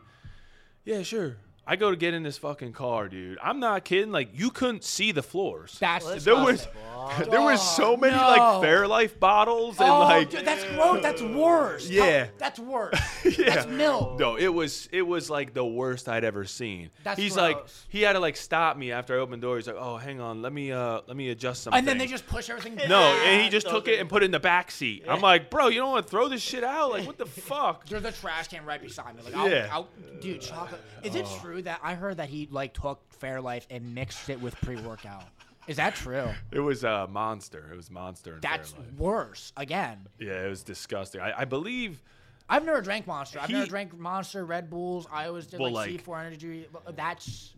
[0.84, 1.36] Yeah, sure.
[1.68, 3.38] I go to get in this fucking car, dude.
[3.42, 4.12] I'm not kidding.
[4.12, 5.76] Like, you couldn't see the floors.
[5.80, 7.30] That's there was, disgusting.
[7.30, 8.62] there was so many like.
[8.62, 11.02] Fairlife bottles and oh, like, dude, that's gross.
[11.02, 11.90] That's worse.
[11.90, 12.28] Yeah.
[12.38, 12.98] that's worse.
[13.38, 13.54] yeah.
[13.54, 14.18] That's milk.
[14.18, 16.90] No, it was it was like the worst I'd ever seen.
[17.04, 17.58] That's He's like
[17.88, 19.56] he had to like stop me after I opened the door.
[19.56, 22.06] He's like, "Oh, hang on, let me uh let me adjust something." And then they
[22.06, 22.76] just push everything.
[22.88, 25.04] No, and he just took it and put it in the back seat.
[25.08, 26.90] I'm like, bro, you don't want to throw this shit out?
[26.92, 27.86] Like, what the fuck?
[27.86, 29.22] There's a trash can right beside me.
[29.22, 29.68] Like, I'll, Yeah.
[29.70, 29.88] I'll,
[30.20, 30.80] dude, chocolate.
[31.02, 31.38] Is it Oh.
[31.56, 35.24] True that I heard that he like took Fairlife and mixed it with pre-workout?
[35.66, 36.28] Is that true?
[36.52, 37.70] It was a uh, monster.
[37.72, 38.34] It was monster.
[38.34, 38.96] In That's Fairlife.
[38.98, 39.52] worse.
[39.56, 41.20] Again, yeah, it was disgusting.
[41.20, 42.02] I, I believe.
[42.48, 43.40] I've never drank Monster.
[43.40, 45.08] I've He- never drank Monster, Red Bulls.
[45.10, 46.68] I always did Well, like, like- C4 energy.
[46.94, 47.54] That's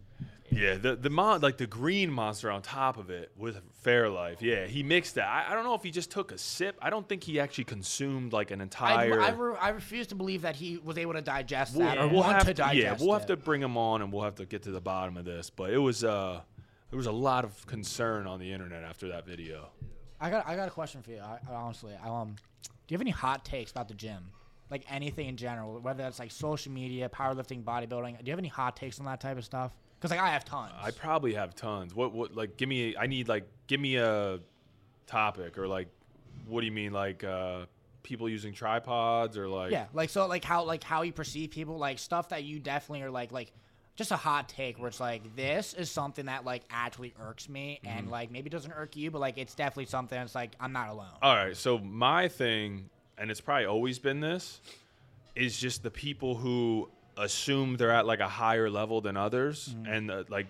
[0.50, 4.40] Yeah, the the mon like the green monster on top of it with Fairlife.
[4.40, 5.28] Yeah, he mixed that.
[5.28, 6.78] I, I don't know if he just took a sip.
[6.80, 9.20] I don't think he actually consumed like an I, entire.
[9.20, 12.20] I, re- I refuse to believe that he was able to digest that or we'll
[12.20, 13.28] want have to digest yeah, we'll have it.
[13.28, 15.50] to bring him on and we'll have to get to the bottom of this.
[15.50, 16.40] But it was uh,
[16.90, 19.68] there was a lot of concern on the internet after that video.
[20.20, 21.20] I got I got a question for you.
[21.20, 22.36] I, I honestly, I, um,
[22.68, 24.30] do you have any hot takes about the gym?
[24.70, 28.18] Like anything in general, whether that's like social media, powerlifting, bodybuilding.
[28.18, 29.72] Do you have any hot takes on that type of stuff?
[29.98, 30.72] Because like I have tons.
[30.80, 31.94] I probably have tons.
[31.94, 34.38] What what like give me I need like give me a
[35.06, 35.88] topic or like
[36.46, 37.66] what do you mean like uh
[38.02, 41.76] people using tripods or like yeah, like so, like how like how you perceive people,
[41.78, 43.52] like stuff that you definitely are like like
[43.96, 47.80] just a hot take where it's like this is something that like actually irks me
[47.84, 47.98] Mm-hmm.
[47.98, 50.88] and like maybe doesn't irk you, but like it's definitely something that's like I'm not
[50.88, 51.10] alone.
[51.20, 52.88] All right, so my thing
[53.18, 54.60] and it's probably always been this
[55.34, 56.88] is just the people who
[57.18, 60.46] assume they're at like a higher level than others and uh, like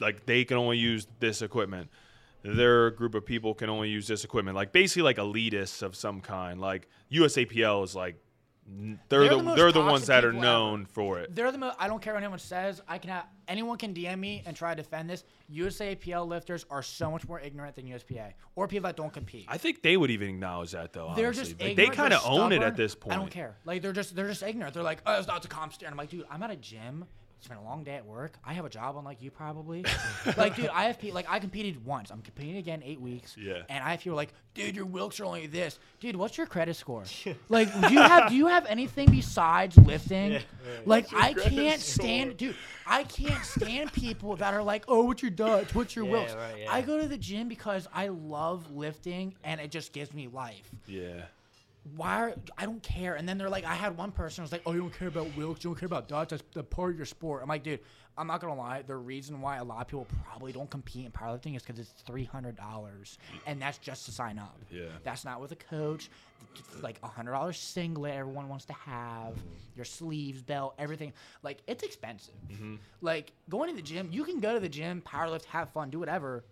[0.00, 1.88] like they can only use this equipment.
[2.42, 4.56] Their group of people can only use this equipment.
[4.56, 6.60] Like basically like elitists of some kind.
[6.60, 8.16] Like USAPL is like
[8.68, 10.52] they're, They're the, the they're the ones that are people ever.
[10.52, 11.34] known for it.
[11.34, 11.76] They're the most.
[11.78, 12.82] I don't care what anyone says.
[12.88, 15.24] I can have anyone can DM me and try to defend this.
[15.52, 19.44] USAPL lifters are so much more ignorant than USPA or people that don't compete.
[19.48, 21.12] I think they would even acknowledge that though.
[21.14, 21.44] they're honestly.
[21.44, 23.14] just Like, ignorant, they kind of own it at this point.
[23.14, 23.56] I don't care.
[23.64, 24.74] Like they're just they're just ignorant.
[24.74, 25.92] They're like, oh, it's not the comp standard.
[25.92, 27.04] I'm like, dude, I'm at a gym.
[27.38, 28.32] It's been a long day at work.
[28.44, 29.84] I have a job unlike you probably.
[30.36, 32.10] like, dude, I have pe- like I competed once.
[32.10, 33.36] I'm competing again eight weeks.
[33.38, 33.62] Yeah.
[33.68, 35.78] And I have people like, dude, your wilks are only this.
[36.00, 37.04] Dude, what's your credit score?
[37.48, 40.40] like, do you have do you have anything besides lifting?
[40.86, 42.56] Like, I can't stand, dude.
[42.86, 45.74] I can't stand people that are like, oh, what's your Dutch?
[45.74, 46.34] What's your Yeah, wilks?
[46.34, 46.72] right, yeah.
[46.72, 50.70] I go to the gym because I love lifting and it just gives me life
[50.86, 51.22] Yeah.
[51.94, 53.14] Why are, I don't care.
[53.14, 55.28] And then they're like, I had one person was like, oh, you don't care about
[55.36, 57.42] Wilks, you don't care about Dutch, that's the part of your sport.
[57.42, 57.80] I'm like, dude,
[58.18, 58.82] I'm not gonna lie.
[58.82, 61.90] The reason why a lot of people probably don't compete in powerlifting is because it's
[62.06, 64.58] three hundred dollars, and that's just to sign up.
[64.70, 64.84] Yeah.
[65.04, 66.08] That's not with a coach.
[66.56, 69.34] It's like a hundred dollars singlet everyone wants to have,
[69.74, 71.12] your sleeves, belt, everything.
[71.42, 72.34] Like it's expensive.
[72.50, 72.76] Mm-hmm.
[73.02, 75.98] Like going to the gym, you can go to the gym, powerlift, have fun, do
[75.98, 76.44] whatever,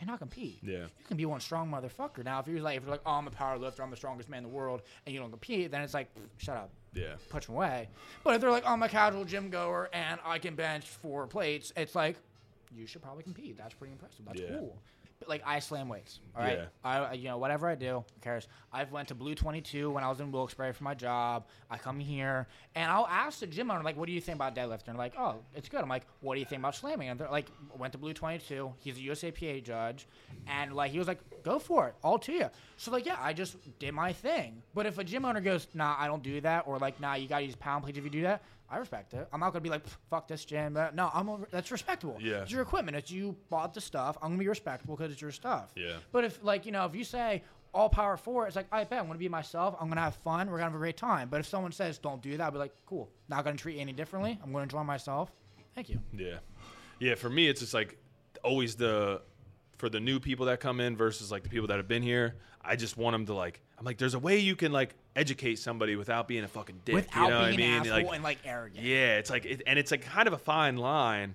[0.00, 0.58] and not compete.
[0.62, 0.78] Yeah.
[0.78, 2.24] You can be one strong motherfucker.
[2.24, 4.28] Now, if you're like, if you're like, oh, I'm a power lifter, I'm the strongest
[4.28, 7.14] man in the world, and you don't compete, then it's like, shut up, Yeah.
[7.28, 7.88] push 'em away.
[8.24, 11.26] But if they're like, oh, I'm a casual gym goer and I can bench four
[11.26, 12.16] plates, it's like,
[12.74, 13.56] you should probably compete.
[13.58, 14.24] That's pretty impressive.
[14.24, 14.48] That's Yeah.
[14.58, 14.78] cool.
[15.26, 16.20] Like I slam weights.
[16.34, 16.58] All right.
[16.58, 16.64] Yeah.
[16.82, 18.48] I you know whatever I do, who cares?
[18.72, 21.46] I've went to Blue 22 when I was in Wilkes-Barre for my job.
[21.70, 24.54] I come here and I'll ask the gym owner like, "What do you think about
[24.54, 27.20] deadlifting?" And like, "Oh, it's good." I'm like, "What do you think about slamming?" And
[27.20, 28.72] they're like, "Went to Blue 22.
[28.78, 30.08] He's a USAPA judge,
[30.46, 32.48] and like he was like, "Go for it, all to you."
[32.78, 34.62] So like, yeah, I just did my thing.
[34.74, 37.28] But if a gym owner goes, "Nah, I don't do that," or like, "Nah, you
[37.28, 39.26] gotta use pound plates if you do that," I respect it.
[39.32, 42.16] I'm not gonna be like, "Fuck this gym." Uh, No, I'm a, that's respectable.
[42.20, 42.42] Yeah.
[42.42, 42.96] It's your equipment.
[42.96, 44.16] It's you bought the stuff.
[44.22, 45.72] I'm gonna be respectful because it's your stuff.
[45.76, 45.96] Yeah.
[46.12, 47.42] But if like you know, if you say,
[47.74, 49.74] all power four, It's like I bet I'm gonna be myself.
[49.80, 50.46] I'm gonna have fun.
[50.48, 51.28] We're gonna have a great time.
[51.28, 53.10] But if someone says don't do that, I'll be like, cool.
[53.28, 54.38] Not gonna treat you any differently.
[54.42, 55.32] I'm gonna enjoy myself.
[55.74, 56.00] Thank you.
[56.16, 56.38] Yeah,
[56.98, 57.14] yeah.
[57.16, 57.98] For me, it's just like
[58.44, 59.22] always the
[59.78, 62.36] for the new people that come in versus like the people that have been here.
[62.62, 63.62] I just want them to like.
[63.80, 66.94] I'm like, there's a way you can like educate somebody without being a fucking dick.
[66.94, 67.70] Without you know being what I mean?
[67.70, 68.84] an asshole Like, and like arrogant.
[68.84, 71.34] yeah, it's like, it, and it's like kind of a fine line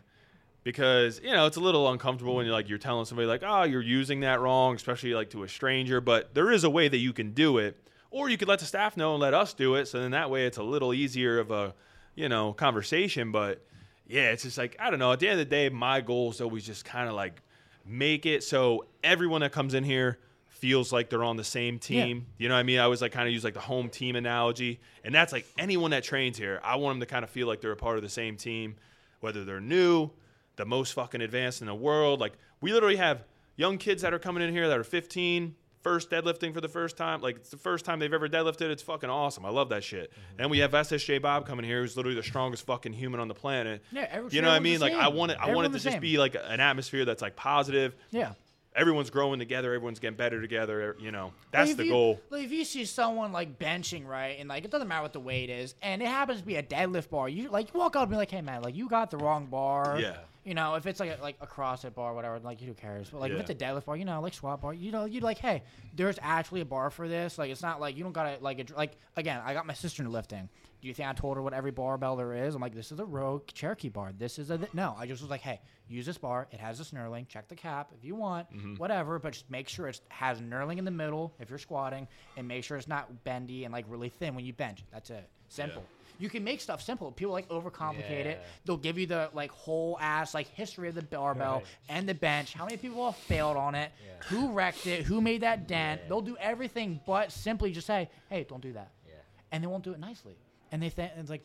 [0.64, 3.64] because you know it's a little uncomfortable when you're like you're telling somebody like, oh,
[3.64, 6.00] you're using that wrong, especially like to a stranger.
[6.02, 7.78] But there is a way that you can do it,
[8.12, 9.88] or you could let the staff know and let us do it.
[9.88, 11.74] So then that way it's a little easier of a,
[12.14, 13.32] you know, conversation.
[13.32, 13.66] But
[14.08, 15.12] yeah, it's just like I don't know.
[15.12, 17.42] At the end of the day, my goal is always just kind of like
[17.88, 20.20] make it so everyone that comes in here
[20.56, 22.26] feels like they're on the same team.
[22.38, 22.80] You know what I mean?
[22.80, 24.80] I always like kind of use like the home team analogy.
[25.04, 27.62] And that's like anyone that trains here, I want them to kind of feel like
[27.62, 28.76] they're a part of the same team,
[29.20, 30.10] whether they're new,
[30.56, 32.20] the most fucking advanced in the world.
[32.20, 33.26] Like we literally have
[33.58, 36.98] young kids that are coming in here that are 15, first deadlifting for the first
[36.98, 37.22] time.
[37.22, 38.72] Like it's the first time they've ever deadlifted.
[38.72, 39.46] It's fucking awesome.
[39.46, 40.12] I love that shit.
[40.40, 43.36] And we have SSJ Bob coming here, who's literally the strongest fucking human on the
[43.36, 43.84] planet.
[43.92, 44.80] Yeah, every- you know what I mean?
[44.80, 45.38] Like I want it.
[45.40, 47.94] I want it to just be like an atmosphere that's like positive.
[48.10, 48.32] Yeah.
[48.76, 49.74] Everyone's growing together.
[49.74, 50.96] Everyone's getting better together.
[51.00, 52.22] You know, that's Like, the you- goal.
[52.30, 55.20] Like if you see someone like benching right, and like it doesn't matter what the
[55.20, 58.04] weight is, and it happens to be a deadlift bar, you like you walk up
[58.04, 60.18] and be like, "Hey man, like you got the wrong bar." Yeah.
[60.44, 63.10] You know, if it's like a, like a CrossFit bar, or whatever, like who cares?
[63.10, 63.38] But like Yeah.
[63.40, 65.64] if it's a deadlift bar, you know, like squat bar, you know, you'd like, hey,
[65.96, 67.40] there's actually a bar for this.
[67.40, 70.04] Like it's not like you don't gotta like it, like again, I got my sister
[70.04, 70.48] into lifting.
[70.86, 72.54] Do you think I told her what every barbell there is?
[72.54, 74.12] I'm like, this is a Rogue Cerakote bar.
[74.16, 74.72] This is a th-.
[74.72, 74.96] no.
[74.96, 76.48] I just was like, hey, use this bar.
[76.52, 77.28] It has this knurling.
[77.28, 78.76] Check the cap if you want, Mm-hmm.
[78.76, 79.18] whatever.
[79.18, 82.08] But just make sure it has knurling in the middle if you're squatting,
[82.38, 84.84] and make sure it's not bendy and like really thin when you bench.
[84.94, 85.28] That's it.
[85.50, 85.84] Simple.
[86.20, 87.12] You can make stuff simple.
[87.14, 88.42] People like overcomplicate it.
[88.66, 91.66] They'll give you the like whole ass like history of the barbell Right.
[91.90, 92.54] and the bench.
[92.54, 93.92] How many people have failed on it?
[94.06, 94.28] Yeah.
[94.28, 95.04] Who wrecked it?
[95.06, 96.02] Who made that dent?
[96.04, 96.10] Yeah.
[96.10, 99.14] They'll do everything but simply just say, "Hey, don't do that," Yeah.
[99.52, 100.36] and they won't do it nicely.
[100.72, 101.44] And they think it's like,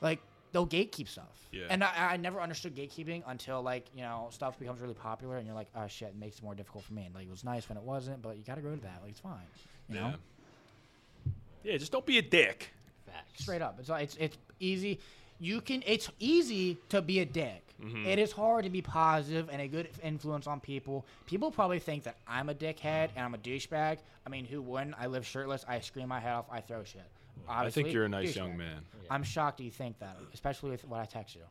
[0.00, 0.20] like
[0.52, 1.48] they'll gatekeep stuff.
[1.52, 1.66] Yeah.
[1.70, 5.46] And I, I never understood gatekeeping until like you know stuff becomes really popular, and
[5.46, 7.04] you're like, "Oh shit," it makes it more difficult for me.
[7.04, 9.00] And like it was nice when it wasn't, but you got to grow to that.
[9.02, 9.38] Like it's fine.
[9.88, 10.06] You know.
[10.06, 10.14] Yeah.
[11.62, 12.70] Yeah, just don't be a dick.
[13.06, 13.42] Facts.
[13.42, 13.78] Straight up.
[13.78, 15.00] It's it's it's easy.
[15.38, 15.82] You can.
[15.86, 17.62] It's easy to be a dick.
[17.82, 18.06] Mm-hmm.
[18.06, 21.06] It is hard to be positive and a good influence on people.
[21.26, 23.98] People probably think that I'm a dickhead and I'm a douchebag.
[24.26, 24.96] I mean, who wouldn't?
[24.98, 25.64] I live shirtless.
[25.66, 26.46] I scream my head off.
[26.50, 27.06] I throw shit.
[27.48, 28.82] I think you're a nice young man.
[29.10, 31.42] I'm shocked you think that, especially with what I text you.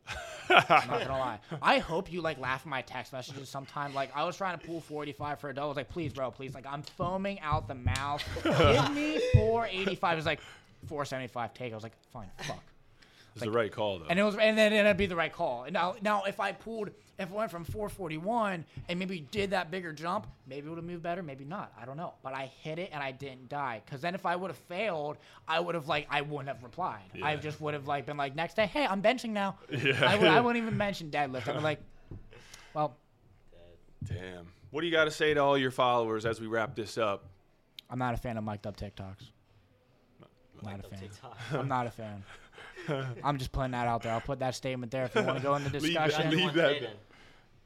[0.50, 1.40] I'm not gonna lie.
[1.62, 3.94] I hope you like laugh at my text messages sometime.
[3.94, 5.66] Like I was trying to pull 45 for a double.
[5.66, 6.56] I was like, please, bro, please.
[6.56, 8.24] Like I'm foaming out the mouth.
[8.44, 10.18] Give me 485.
[10.18, 10.40] It's like
[10.88, 11.74] 475 take.
[11.74, 12.64] I was like, fine, fuck.
[13.36, 14.06] It's the right call though.
[14.10, 15.64] And it was, and then it'd be the right call.
[15.64, 19.70] And now, now if I pulled, if it went from 441 and maybe did that
[19.70, 21.72] bigger jump, maybe it would have moved better, maybe not.
[21.80, 22.14] I don't know.
[22.24, 23.82] But I hit it and I didn't die.
[23.86, 25.18] Because then if I would have failed,
[25.48, 27.04] I would have like I wouldn't have replied.
[27.22, 29.58] I just would have like been like next day, hey, I'm benching now.
[29.70, 30.04] Yeah.
[30.10, 31.48] I, would, I wouldn't even mention deadlift.
[31.48, 31.82] I'd be like,
[32.74, 32.96] well,
[34.06, 34.48] Damn.
[34.72, 37.26] What do you got to say to all your followers as we wrap this up?
[37.90, 39.32] I'm not a fan of mic'd up TikToks.
[40.22, 40.30] Not
[40.62, 41.00] a Like the fan.
[41.00, 41.38] TikTok.
[41.52, 42.24] I'm not a fan.
[43.24, 44.14] I'm just putting that out there.
[44.14, 46.32] I'll put that statement there if you want to go into Leave that- discussion.
[46.32, 46.90] leave One that day there.
[46.90, 46.98] then.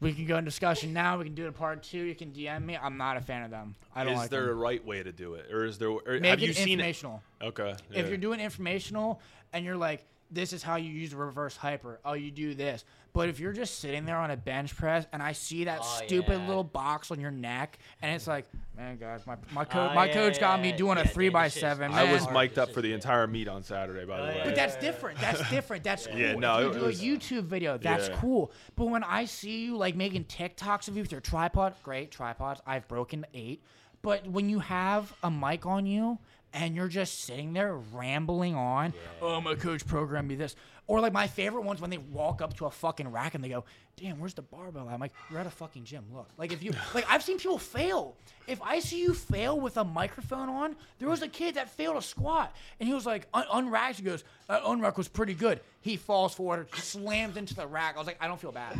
[0.03, 1.17] We can go in discussion now.
[1.17, 1.99] We can do it in part two.
[1.99, 2.77] You can DM me.
[2.77, 3.75] I'm not a fan of them.
[3.95, 5.89] I don't Is like there a right way to do it, or is there?
[5.89, 6.71] Or Make have it you seen it?
[6.73, 7.23] informational.
[7.41, 7.73] Okay.
[7.91, 9.21] If you're doing informational
[9.53, 12.01] and you're like, this is how you use reverse hyper.
[12.03, 12.83] Oh, you do this.
[13.13, 16.01] But if you're just sitting there on a bench press and I see that Oh,
[16.03, 16.47] stupid yeah.
[16.47, 18.45] little box on your neck, and it's like,
[18.75, 21.07] man, guys, my my, co- Oh, my yeah, coach got yeah, me doing Yeah, a
[21.07, 21.91] three dude, by this shit's seven.
[21.93, 22.33] I was man.
[22.33, 24.41] Hard mic'd up for the entire meet on Saturday, by the Oh, way.
[24.45, 25.19] But that's different.
[25.19, 25.83] That's different.
[25.83, 26.17] That's cool.
[26.17, 28.17] Yeah, no, if you do was- a YouTube video, that's Yeah.
[28.19, 28.51] cool.
[28.75, 32.61] But when I see you like making TikToks of you with your tripod, great tripods.
[32.65, 33.61] I've broken eight.
[34.01, 36.17] But when you have a mic on you
[36.51, 40.55] and you're just sitting there rambling on, oh my coach programmed me this.
[40.85, 43.49] Or like my favorite ones when they walk up to a fucking rack and they
[43.49, 43.63] go,
[43.95, 46.03] "Damn, where's the barbell?" I'm like, "You're at a fucking gym.
[46.13, 48.15] Look." Like if you like, I've seen people fail.
[48.47, 51.95] If I see you fail with a microphone on, there was a kid that failed
[51.95, 53.97] a squat and he was like, un- unracked.
[53.99, 55.61] He goes, that unrack was pretty good.
[55.81, 57.95] He falls forward, slams into the rack.
[57.95, 58.77] I was like, I don't feel bad.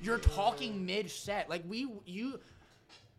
[0.00, 1.50] You're talking mid set.
[1.50, 2.38] Like we, you.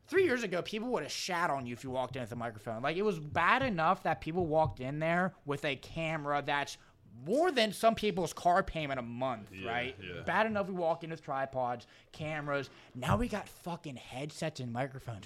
[0.08, 2.36] Three years ago, people would have shat on you if you walked in with a
[2.36, 2.82] microphone.
[2.82, 6.78] Like it was bad enough that people walked in there with a camera that's
[7.26, 9.96] more than some people's car payment a month, Yeah, right?
[10.02, 10.22] yeah.
[10.24, 12.70] Bad enough we walk in with tripods, cameras.
[12.96, 15.26] Now we got fucking headsets and microphones,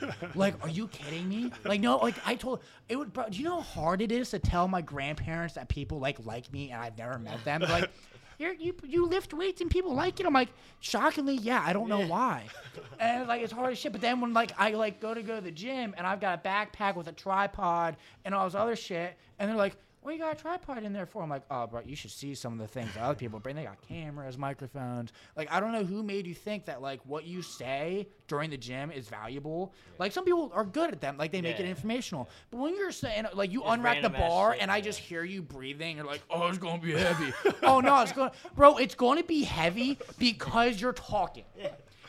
[0.00, 0.10] bro.
[0.34, 1.52] like, are you kidding me?
[1.64, 3.12] Like, no, like I told it would.
[3.12, 6.24] Bro, do you know how hard it is to tell my grandparents that people like
[6.24, 7.60] like me and I've never met them?
[7.62, 7.90] Like,
[8.36, 10.26] You're, you you lift weights and people like it.
[10.26, 10.48] I'm like,
[10.80, 11.62] shockingly, yeah.
[11.64, 12.06] I don't know Yeah.
[12.08, 12.44] why.
[12.98, 13.92] and like it's hard as shit.
[13.92, 16.40] But then when like I like go to go to the gym and I've got
[16.44, 19.76] a backpack with a tripod and all this other shit, and they're like.
[20.04, 21.22] What you got a tripod in there for?
[21.22, 23.56] I'm like, oh, bro, you should see some of the things that other people bring.
[23.56, 25.14] They got cameras, microphones.
[25.34, 28.58] Like, I don't know who made you think that like what you say during the
[28.58, 29.72] gym is valuable.
[29.98, 31.16] Like, some people are good at them.
[31.16, 32.28] Like, they make it informational.
[32.50, 35.24] But when you're saying like you Just unrack the bar shit, and I just hear
[35.24, 37.32] you breathing, you're like, oh, it's gonna be heavy.
[37.62, 41.44] oh no, it's gonna, bro, it's going to be heavy because you're talking.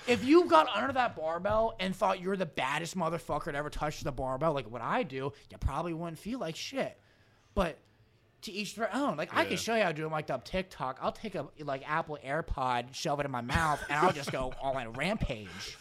[0.06, 4.02] If you got under that barbell and thought you're the baddest motherfucker to ever touch
[4.02, 7.00] the barbell, like what I do, you probably wouldn't feel like shit.
[7.56, 7.80] But
[8.44, 9.18] to each their own.
[9.18, 9.48] Like I Yeah.
[9.50, 11.00] can show you how to do it like up TikTok.
[11.02, 14.54] I'll take a like Apple AirPod, shove it in my mouth, and I'll just go
[14.62, 15.78] all on a rampage.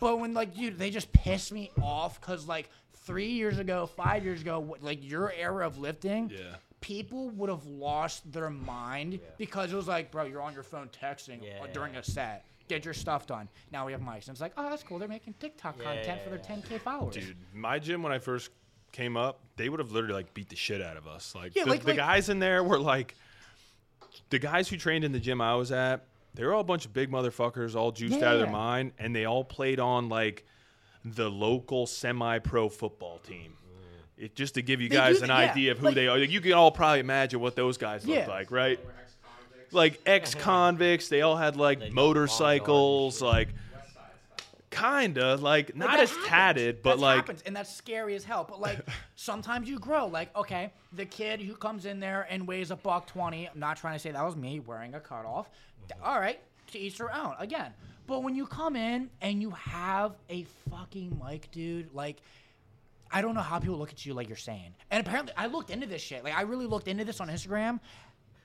[0.00, 4.24] But when like dude, they just piss me off because like three years ago, five
[4.24, 6.54] years ago, wh- like your era of lifting, Yeah.
[6.80, 10.88] people would have lost their mind because it was like, bro, you're on your phone
[10.88, 11.66] texting uh, Yeah.
[11.74, 12.46] during a set.
[12.68, 13.48] Get your stuff done.
[13.70, 14.98] Now we have mics, and it's like, oh, that's cool.
[14.98, 16.56] They're making TikTok content for their Yeah.
[16.56, 17.14] 10k followers.
[17.14, 18.50] Dude, my gym when I first
[18.96, 21.34] came up, they would have literally like beat the shit out of us.
[21.34, 23.14] Like, Yeah, the, like- the like- guys in there were like,
[24.30, 26.04] the guys who trained in the gym I was at,
[26.34, 29.14] they were all a bunch of big motherfuckers, all juiced out of their mind, and
[29.14, 30.44] they all played on like
[31.04, 33.52] the local semi-pro football team.
[34.18, 36.08] It, just to give you They guys do an yeah, idea of who like- they
[36.08, 36.18] are.
[36.18, 38.26] Like, you can all probably imagine what those guys look Yeah.
[38.28, 38.80] like, right?
[39.72, 43.54] Like ex-convicts, they all had like They motorcycles, long guard like
[44.76, 46.26] kinda like not that as happens.
[46.28, 48.44] tatted, but That like happens, and that's scary as hell.
[48.48, 48.80] But like
[49.16, 50.06] sometimes you grow.
[50.06, 53.48] Like okay, the kid who comes in there and weighs a buck twenty.
[53.48, 55.48] I'm not trying to say that was me wearing a cutoff.
[55.90, 56.04] Mm-hmm.
[56.04, 56.40] All right,
[56.72, 57.34] to each their own.
[57.38, 57.72] Again,
[58.06, 62.20] but when you come in and you have a fucking mic, dude, like.
[63.08, 64.74] I don't know how people look at you like you're saying.
[64.90, 66.24] And apparently, I looked into this shit.
[66.24, 67.78] Like, I really looked into this on Instagram.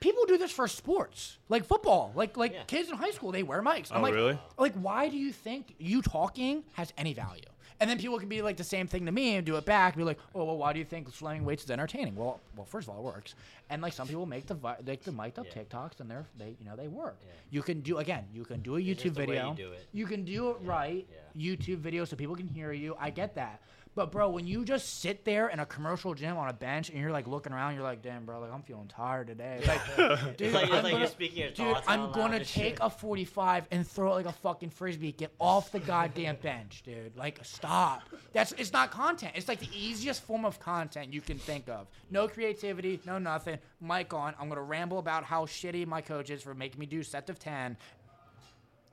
[0.02, 2.12] People do this for sports, like football.
[2.14, 2.64] Like, like Yeah.
[2.64, 3.90] kids in high school, they wear mics.
[3.90, 4.38] I'm Oh, like, really?
[4.58, 7.44] like, why do you think you talking has any value?
[7.80, 9.94] And then people can be like the same thing to me and do it back.
[9.94, 12.14] And Be like, oh, well, why do you think slamming weights is entertaining?
[12.14, 13.34] Well, well, first of all, it works.
[13.70, 15.62] And like some people make the vi- like the mic'd up Yeah.
[15.62, 17.16] TikToks and they're they you know they work.
[17.26, 17.32] Yeah.
[17.50, 18.24] You can do again.
[18.32, 19.54] You can do a just YouTube the way you video.
[19.54, 19.86] do it.
[19.92, 21.06] You can do it right.
[21.34, 21.54] Yeah.
[21.56, 22.94] YouTube video so people can hear you.
[23.00, 23.62] I get that.
[23.94, 26.98] But bro, when you just sit there in a commercial gym on a bench and
[26.98, 29.58] you're like looking around, you're like, damn, bro, like I'm feeling tired today.
[29.62, 32.78] It's like, dude, like, I'm like gonna- you're speaking your Dude, I'm gonna take shit.
[32.80, 35.12] a 45 and throw it like a fucking frisbee.
[35.12, 37.14] Get off the goddamn bench, dude.
[37.18, 38.00] Like, stop.
[38.32, 39.32] That's it's not content.
[39.36, 41.86] It's like the easiest form of content you can think of.
[42.10, 43.58] No creativity, no nothing.
[43.80, 44.34] Mic on.
[44.40, 47.38] I'm gonna ramble about how shitty my coach is for making me do sets of
[47.38, 47.76] 10,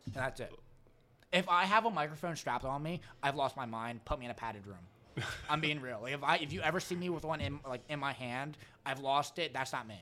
[0.05, 0.51] and that's it.
[1.31, 4.03] If I have a microphone strapped on me, I've lost my mind.
[4.06, 5.23] Put me in a padded room.
[5.49, 5.99] I'm being real.
[6.01, 8.57] Like if I if you ever see me with one in like in my hand,
[8.85, 9.53] I've lost it.
[9.53, 9.99] That's not me.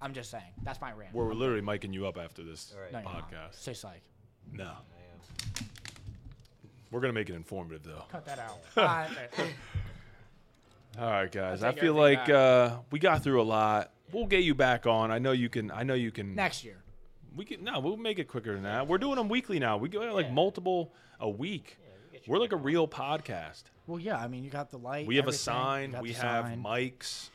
[0.00, 0.44] I'm just saying.
[0.62, 1.12] That's my rant.
[1.14, 2.92] we're literally miking you up after this All right.
[2.92, 3.30] No, you're not.
[3.30, 3.60] podcast.
[3.60, 4.02] Say psych.
[4.52, 4.72] No,
[6.90, 8.04] we're gonna make it informative though.
[8.10, 8.58] Cut that out.
[10.98, 11.62] All right, guys.
[11.62, 13.92] I take feel everything like uh, we got through a lot.
[14.12, 15.10] We'll get you back on.
[15.10, 15.70] I know you can.
[15.70, 16.34] I know you can.
[16.34, 16.78] next year.
[17.38, 17.64] We can.
[17.64, 18.86] No, we'll make it quicker than that.
[18.86, 19.78] We're doing them weekly now.
[19.78, 20.32] We go like Yeah.
[20.32, 21.78] multiple a week.
[22.26, 23.62] We're like a real podcast.
[23.86, 24.18] Well, yeah.
[24.18, 25.06] I mean, you got the light.
[25.06, 25.54] We have a everything.
[25.54, 25.90] You sign.
[25.92, 26.62] got We the have sign.
[26.62, 27.30] mics.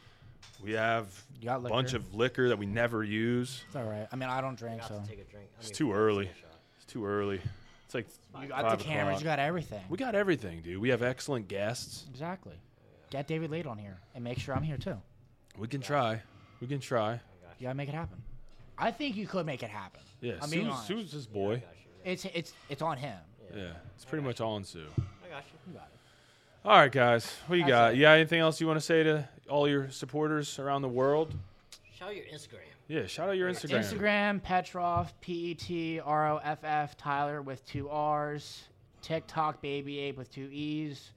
[0.62, 1.08] We have
[1.40, 2.06] You got a bunch liquor.
[2.06, 3.64] of liquor that we never use.
[3.68, 4.08] It's all right.
[4.12, 5.50] I mean, I don't I drink, got so to take a drink.
[5.60, 6.30] It's too early.
[6.78, 7.42] It's too early.
[7.86, 8.08] It's like
[8.42, 9.06] you got five the cameras.
[9.08, 9.22] o'clock.
[9.22, 9.82] You got everything.
[9.90, 10.80] We got everything, dude.
[10.80, 12.06] We have excellent guests.
[12.10, 12.54] exactly.
[13.10, 14.98] Get David Laid on here and make sure I'm here too.
[15.58, 16.22] We can try.
[16.60, 17.12] We can try.
[17.12, 17.20] I you.
[17.60, 18.22] You gotta make it happen.
[18.78, 20.02] I think you could make it happen.
[20.22, 20.88] Yeah, I'm being Sue's, honest.
[20.88, 21.54] Sue's his boy.
[21.54, 22.12] I got you.
[22.12, 23.18] It's it's it's on him.
[23.56, 24.86] Yeah, it's pretty much all on Sue.
[24.98, 25.60] I got you.
[25.68, 26.00] You got it.
[26.66, 27.32] All right, guys.
[27.48, 27.94] What you got?
[27.94, 27.98] it.
[27.98, 31.34] You anything else you want to say to all your supporters around the world?
[31.94, 32.60] Shout out your Instagram.
[32.88, 33.80] Yeah, shout out your Instagram.
[33.80, 38.64] Instagram Petroff P E T R O F F Tyler with two R's.
[39.02, 41.12] TikTok Baby Ape with two E's.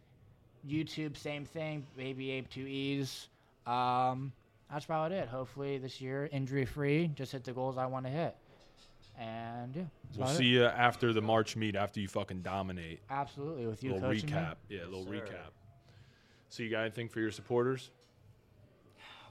[0.68, 3.28] YouTube same thing Baby Ape two E's.
[3.66, 4.32] Um,
[4.70, 5.28] that's about it.
[5.28, 7.08] Hopefully this year injury free.
[7.14, 8.34] Just hit the goals I want to hit.
[9.18, 9.82] And yeah,
[10.18, 10.58] We'll see it.
[10.58, 13.00] you after the March meet after you fucking dominate.
[13.08, 14.36] Absolutely with you little coaching me.
[14.36, 14.54] recap.
[14.68, 15.10] Yeah, a little Sir.
[15.12, 15.50] recap.
[16.48, 17.90] So you got anything for your supporters?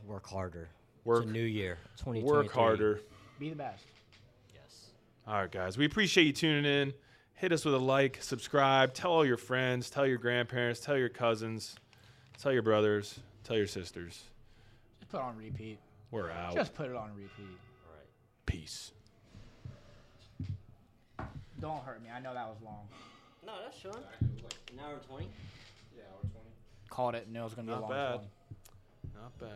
[0.07, 0.69] Work harder.
[1.03, 1.77] Work It's a new year.
[1.97, 2.23] 2023.
[2.29, 2.99] work harder.
[3.39, 3.85] Be the best.
[4.53, 4.87] Yes.
[5.27, 5.77] All right, guys.
[5.77, 6.93] We appreciate you tuning in.
[7.35, 11.09] Hit us with a like, subscribe, tell all your friends, tell your grandparents, tell your
[11.09, 11.75] cousins,
[12.39, 14.23] tell your brothers, tell your sisters.
[15.05, 15.79] Just put it on repeat.
[16.11, 16.55] We're out.
[16.55, 17.29] Just put it on repeat.
[17.39, 18.07] All right.
[18.47, 18.91] Peace.
[21.59, 22.09] Don't hurt me.
[22.15, 22.87] I know that was long.
[23.45, 23.93] No, that's Sean.
[24.21, 25.27] An hour and 20.
[26.89, 27.29] Called it.
[27.29, 28.15] Knew it was gonna be a Not long bad.
[28.15, 28.25] one.
[29.21, 29.49] Not bad.